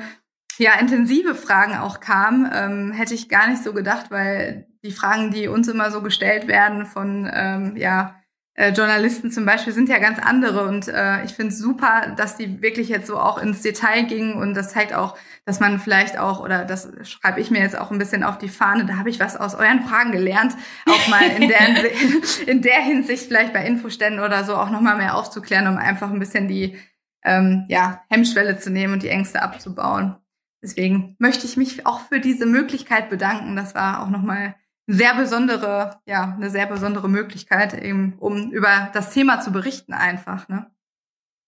ja 0.59 0.79
intensive 0.79 1.35
Fragen 1.35 1.75
auch 1.75 1.99
kamen. 1.99 2.49
Ähm, 2.53 2.91
hätte 2.91 3.13
ich 3.13 3.27
gar 3.27 3.49
nicht 3.49 3.63
so 3.63 3.73
gedacht, 3.73 4.11
weil 4.11 4.67
die 4.87 4.93
Fragen, 4.93 5.31
die 5.31 5.47
uns 5.47 5.67
immer 5.67 5.91
so 5.91 6.01
gestellt 6.01 6.47
werden 6.47 6.85
von 6.85 7.29
ähm, 7.31 7.75
ja, 7.75 8.15
äh, 8.53 8.71
Journalisten 8.71 9.31
zum 9.31 9.45
Beispiel, 9.45 9.73
sind 9.73 9.89
ja 9.89 9.99
ganz 9.99 10.17
andere. 10.19 10.65
Und 10.65 10.87
äh, 10.87 11.23
ich 11.25 11.33
finde 11.33 11.53
es 11.53 11.59
super, 11.59 12.13
dass 12.17 12.37
die 12.37 12.61
wirklich 12.61 12.89
jetzt 12.89 13.07
so 13.07 13.19
auch 13.19 13.37
ins 13.37 13.61
Detail 13.61 14.03
gingen. 14.03 14.33
Und 14.33 14.55
das 14.55 14.69
zeigt 14.69 14.93
auch, 14.93 15.17
dass 15.45 15.59
man 15.59 15.79
vielleicht 15.79 16.17
auch, 16.17 16.39
oder 16.39 16.65
das 16.65 16.89
schreibe 17.03 17.39
ich 17.39 17.51
mir 17.51 17.59
jetzt 17.59 17.77
auch 17.77 17.91
ein 17.91 17.99
bisschen 17.99 18.23
auf 18.23 18.37
die 18.37 18.49
Fahne, 18.49 18.85
da 18.85 18.97
habe 18.97 19.09
ich 19.09 19.19
was 19.19 19.37
aus 19.37 19.53
euren 19.53 19.81
Fragen 19.81 20.11
gelernt, 20.11 20.55
auch 20.87 21.07
mal 21.07 21.23
in 21.39 21.47
der, 21.47 21.59
in 22.47 22.61
der 22.61 22.81
Hinsicht 22.81 23.27
vielleicht 23.27 23.53
bei 23.53 23.65
Infoständen 23.65 24.23
oder 24.23 24.43
so 24.43 24.55
auch 24.55 24.71
nochmal 24.71 24.97
mehr 24.97 25.15
aufzuklären, 25.15 25.67
um 25.67 25.77
einfach 25.77 26.09
ein 26.09 26.19
bisschen 26.19 26.47
die 26.47 26.77
ähm, 27.23 27.65
ja, 27.67 28.01
Hemmschwelle 28.09 28.57
zu 28.57 28.71
nehmen 28.71 28.93
und 28.93 29.03
die 29.03 29.09
Ängste 29.09 29.41
abzubauen. 29.41 30.15
Deswegen 30.63 31.15
möchte 31.19 31.45
ich 31.45 31.57
mich 31.57 31.85
auch 31.85 31.99
für 31.99 32.19
diese 32.19 32.45
Möglichkeit 32.45 33.09
bedanken. 33.09 33.55
Das 33.55 33.75
war 33.75 34.01
auch 34.01 34.09
nochmal 34.09 34.55
sehr 34.87 35.15
besondere, 35.15 35.99
ja, 36.05 36.33
eine 36.33 36.49
sehr 36.49 36.65
besondere 36.65 37.09
Möglichkeit, 37.09 37.73
eben, 37.73 38.13
um 38.19 38.51
über 38.51 38.89
das 38.93 39.11
Thema 39.11 39.41
zu 39.41 39.51
berichten 39.51 39.93
einfach, 39.93 40.47
ne? 40.47 40.71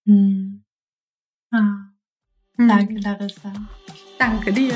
Hm. 0.06 0.66
Ah. 1.52 1.90
Hm. 2.58 2.68
Danke, 2.68 3.00
Larissa. 3.00 3.54
Danke 4.20 4.52
dir. 4.52 4.74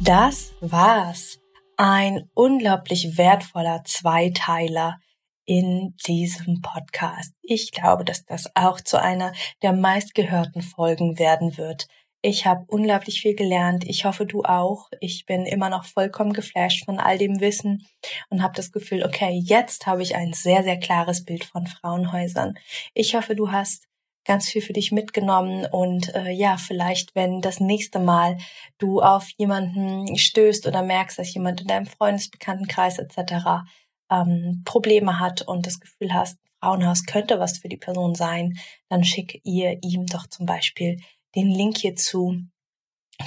Das 0.00 0.54
war's. 0.60 1.38
Ein 1.76 2.28
unglaublich 2.34 3.16
wertvoller 3.16 3.84
Zweiteiler 3.84 4.98
in 5.44 5.94
diesem 6.06 6.60
Podcast. 6.60 7.34
Ich 7.42 7.70
glaube, 7.72 8.04
dass 8.04 8.24
das 8.24 8.50
auch 8.54 8.80
zu 8.80 9.00
einer 9.00 9.32
der 9.62 9.72
meistgehörten 9.72 10.62
Folgen 10.62 11.18
werden 11.18 11.56
wird. 11.56 11.86
Ich 12.22 12.44
habe 12.44 12.64
unglaublich 12.68 13.22
viel 13.22 13.34
gelernt. 13.34 13.84
Ich 13.86 14.04
hoffe, 14.04 14.26
du 14.26 14.42
auch. 14.42 14.90
Ich 15.00 15.24
bin 15.24 15.46
immer 15.46 15.70
noch 15.70 15.84
vollkommen 15.84 16.34
geflasht 16.34 16.84
von 16.84 16.98
all 16.98 17.16
dem 17.16 17.40
Wissen 17.40 17.86
und 18.28 18.42
habe 18.42 18.54
das 18.54 18.72
Gefühl, 18.72 19.04
okay, 19.04 19.40
jetzt 19.42 19.86
habe 19.86 20.02
ich 20.02 20.16
ein 20.16 20.34
sehr, 20.34 20.62
sehr 20.62 20.78
klares 20.78 21.24
Bild 21.24 21.44
von 21.44 21.66
Frauenhäusern. 21.66 22.58
Ich 22.92 23.14
hoffe, 23.14 23.34
du 23.34 23.52
hast 23.52 23.86
ganz 24.26 24.50
viel 24.50 24.60
für 24.60 24.74
dich 24.74 24.92
mitgenommen 24.92 25.66
und 25.72 26.14
äh, 26.14 26.30
ja, 26.30 26.58
vielleicht, 26.58 27.14
wenn 27.14 27.40
das 27.40 27.58
nächste 27.58 27.98
Mal 27.98 28.36
du 28.76 29.00
auf 29.00 29.28
jemanden 29.38 30.16
stößt 30.18 30.66
oder 30.66 30.82
merkst, 30.82 31.18
dass 31.18 31.32
jemand 31.32 31.62
in 31.62 31.68
deinem 31.68 31.86
Freundesbekanntenkreis 31.86 32.98
etc 32.98 33.64
ähm, 34.10 34.62
Probleme 34.66 35.18
hat 35.20 35.42
und 35.42 35.66
das 35.66 35.80
Gefühl 35.80 36.12
hast, 36.12 36.38
Frauenhaus 36.60 37.06
könnte 37.06 37.40
was 37.40 37.58
für 37.58 37.68
die 37.68 37.78
Person 37.78 38.14
sein, 38.14 38.58
dann 38.90 39.04
schick 39.04 39.40
ihr 39.44 39.78
ihm 39.82 40.04
doch 40.06 40.26
zum 40.26 40.44
Beispiel 40.44 41.00
den 41.34 41.50
Link 41.50 41.78
hierzu 41.78 42.36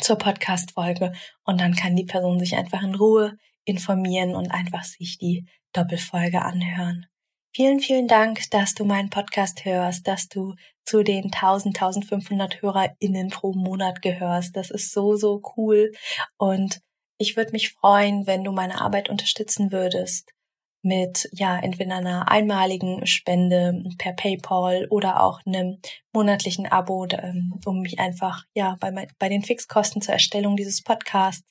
zur 0.02 0.18
Podcast-Folge 0.18 1.14
und 1.44 1.62
dann 1.62 1.76
kann 1.76 1.96
die 1.96 2.06
Person 2.06 2.40
sich 2.40 2.56
einfach 2.56 2.82
in 2.82 2.96
Ruhe 2.96 3.38
informieren 3.66 4.36
und 4.36 4.52
einfach 4.52 4.84
sich 4.84 5.18
die 5.18 5.46
Doppelfolge 5.72 6.42
anhören. 6.42 7.06
Vielen, 7.56 7.80
vielen 7.80 8.08
Dank, 8.08 8.50
dass 8.50 8.74
du 8.74 8.84
meinen 8.84 9.12
Podcast 9.12 9.64
hörst, 9.64 10.08
dass 10.08 10.28
du 10.28 10.56
zu 10.86 11.04
den 11.04 11.26
1000, 11.26 11.76
1500 11.76 12.62
HörerInnen 12.62 13.30
pro 13.30 13.54
Monat 13.54 14.02
gehörst. 14.02 14.58
Das 14.58 14.72
ist 14.72 14.92
so, 14.92 15.16
so 15.16 15.42
cool. 15.56 15.92
Und 16.38 16.82
ich 17.20 17.38
würde 17.38 17.52
mich 17.52 17.74
freuen, 17.74 18.26
wenn 18.26 18.44
du 18.44 18.52
meine 18.52 18.82
Arbeit 18.82 19.10
unterstützen 19.10 19.72
würdest 19.72 20.33
mit 20.84 21.30
ja 21.34 21.58
entweder 21.58 21.96
einer 21.96 22.30
einmaligen 22.30 23.06
Spende 23.08 23.84
per 23.98 24.14
PayPal 24.14 24.88
oder 24.90 25.24
auch 25.24 25.40
einem 25.46 25.80
monatlichen 26.12 26.68
Abo, 26.68 27.08
ähm, 27.12 27.60
um 27.66 27.82
mich 27.82 28.00
einfach 28.00 28.46
ja 28.54 28.78
bei, 28.80 29.08
bei 29.18 29.30
den 29.30 29.44
Fixkosten 29.44 30.02
zur 30.02 30.14
Erstellung 30.14 30.56
dieses 30.56 30.84
Podcasts 30.84 31.48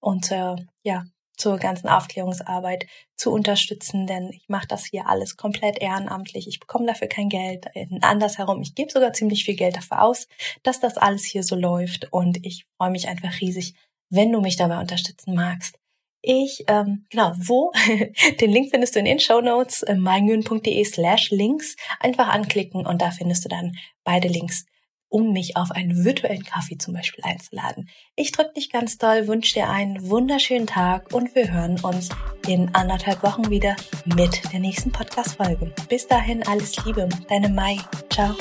und 0.00 0.24
zur 0.24 0.56
ja 0.82 1.04
zur 1.36 1.58
ganzen 1.58 1.88
Aufklärungsarbeit 1.88 2.86
zu 3.14 3.30
unterstützen, 3.30 4.06
denn 4.06 4.30
ich 4.30 4.48
mache 4.48 4.66
das 4.66 4.86
hier 4.86 5.06
alles 5.06 5.36
komplett 5.36 5.78
ehrenamtlich. 5.78 6.48
Ich 6.48 6.60
bekomme 6.60 6.86
dafür 6.86 7.08
kein 7.08 7.28
Geld. 7.28 7.66
Andersherum, 8.00 8.62
ich 8.62 8.74
gebe 8.74 8.90
sogar 8.90 9.12
ziemlich 9.12 9.44
viel 9.44 9.56
Geld 9.56 9.76
dafür 9.76 10.02
aus, 10.02 10.28
dass 10.62 10.80
das 10.80 10.96
alles 10.96 11.24
hier 11.24 11.42
so 11.42 11.54
läuft 11.54 12.10
und 12.10 12.44
ich 12.44 12.66
freue 12.76 12.90
mich 12.90 13.08
einfach 13.08 13.40
riesig, 13.40 13.74
wenn 14.08 14.32
du 14.32 14.40
mich 14.40 14.56
dabei 14.56 14.78
unterstützen 14.78 15.34
magst. 15.34 15.78
Ich, 16.22 16.64
ähm, 16.68 17.06
genau, 17.10 17.32
wo? 17.36 17.72
Den 18.40 18.50
Link 18.50 18.70
findest 18.70 18.94
du 18.94 18.98
in 18.98 19.04
den 19.04 19.20
Show 19.20 19.40
Notes, 19.40 19.82
äh, 19.82 20.84
slash 20.84 21.30
links. 21.30 21.76
Einfach 22.00 22.28
anklicken 22.28 22.86
und 22.86 23.00
da 23.00 23.10
findest 23.10 23.44
du 23.44 23.48
dann 23.48 23.72
beide 24.04 24.28
Links, 24.28 24.64
um 25.08 25.32
mich 25.32 25.56
auf 25.56 25.70
einen 25.70 26.04
virtuellen 26.04 26.42
Kaffee 26.42 26.78
zum 26.78 26.94
Beispiel 26.94 27.22
einzuladen. 27.24 27.88
Ich 28.16 28.32
drücke 28.32 28.54
dich 28.54 28.70
ganz 28.70 28.98
doll, 28.98 29.28
wünsche 29.28 29.54
dir 29.54 29.68
einen 29.68 30.08
wunderschönen 30.08 30.66
Tag 30.66 31.12
und 31.14 31.34
wir 31.34 31.52
hören 31.52 31.78
uns 31.80 32.08
in 32.48 32.74
anderthalb 32.74 33.22
Wochen 33.22 33.50
wieder 33.50 33.76
mit 34.04 34.52
der 34.52 34.60
nächsten 34.60 34.90
Podcast-Folge. 34.90 35.72
Bis 35.88 36.06
dahin 36.06 36.42
alles 36.46 36.84
Liebe, 36.84 37.08
deine 37.28 37.48
Mai. 37.48 37.78
Ciao. 38.10 38.34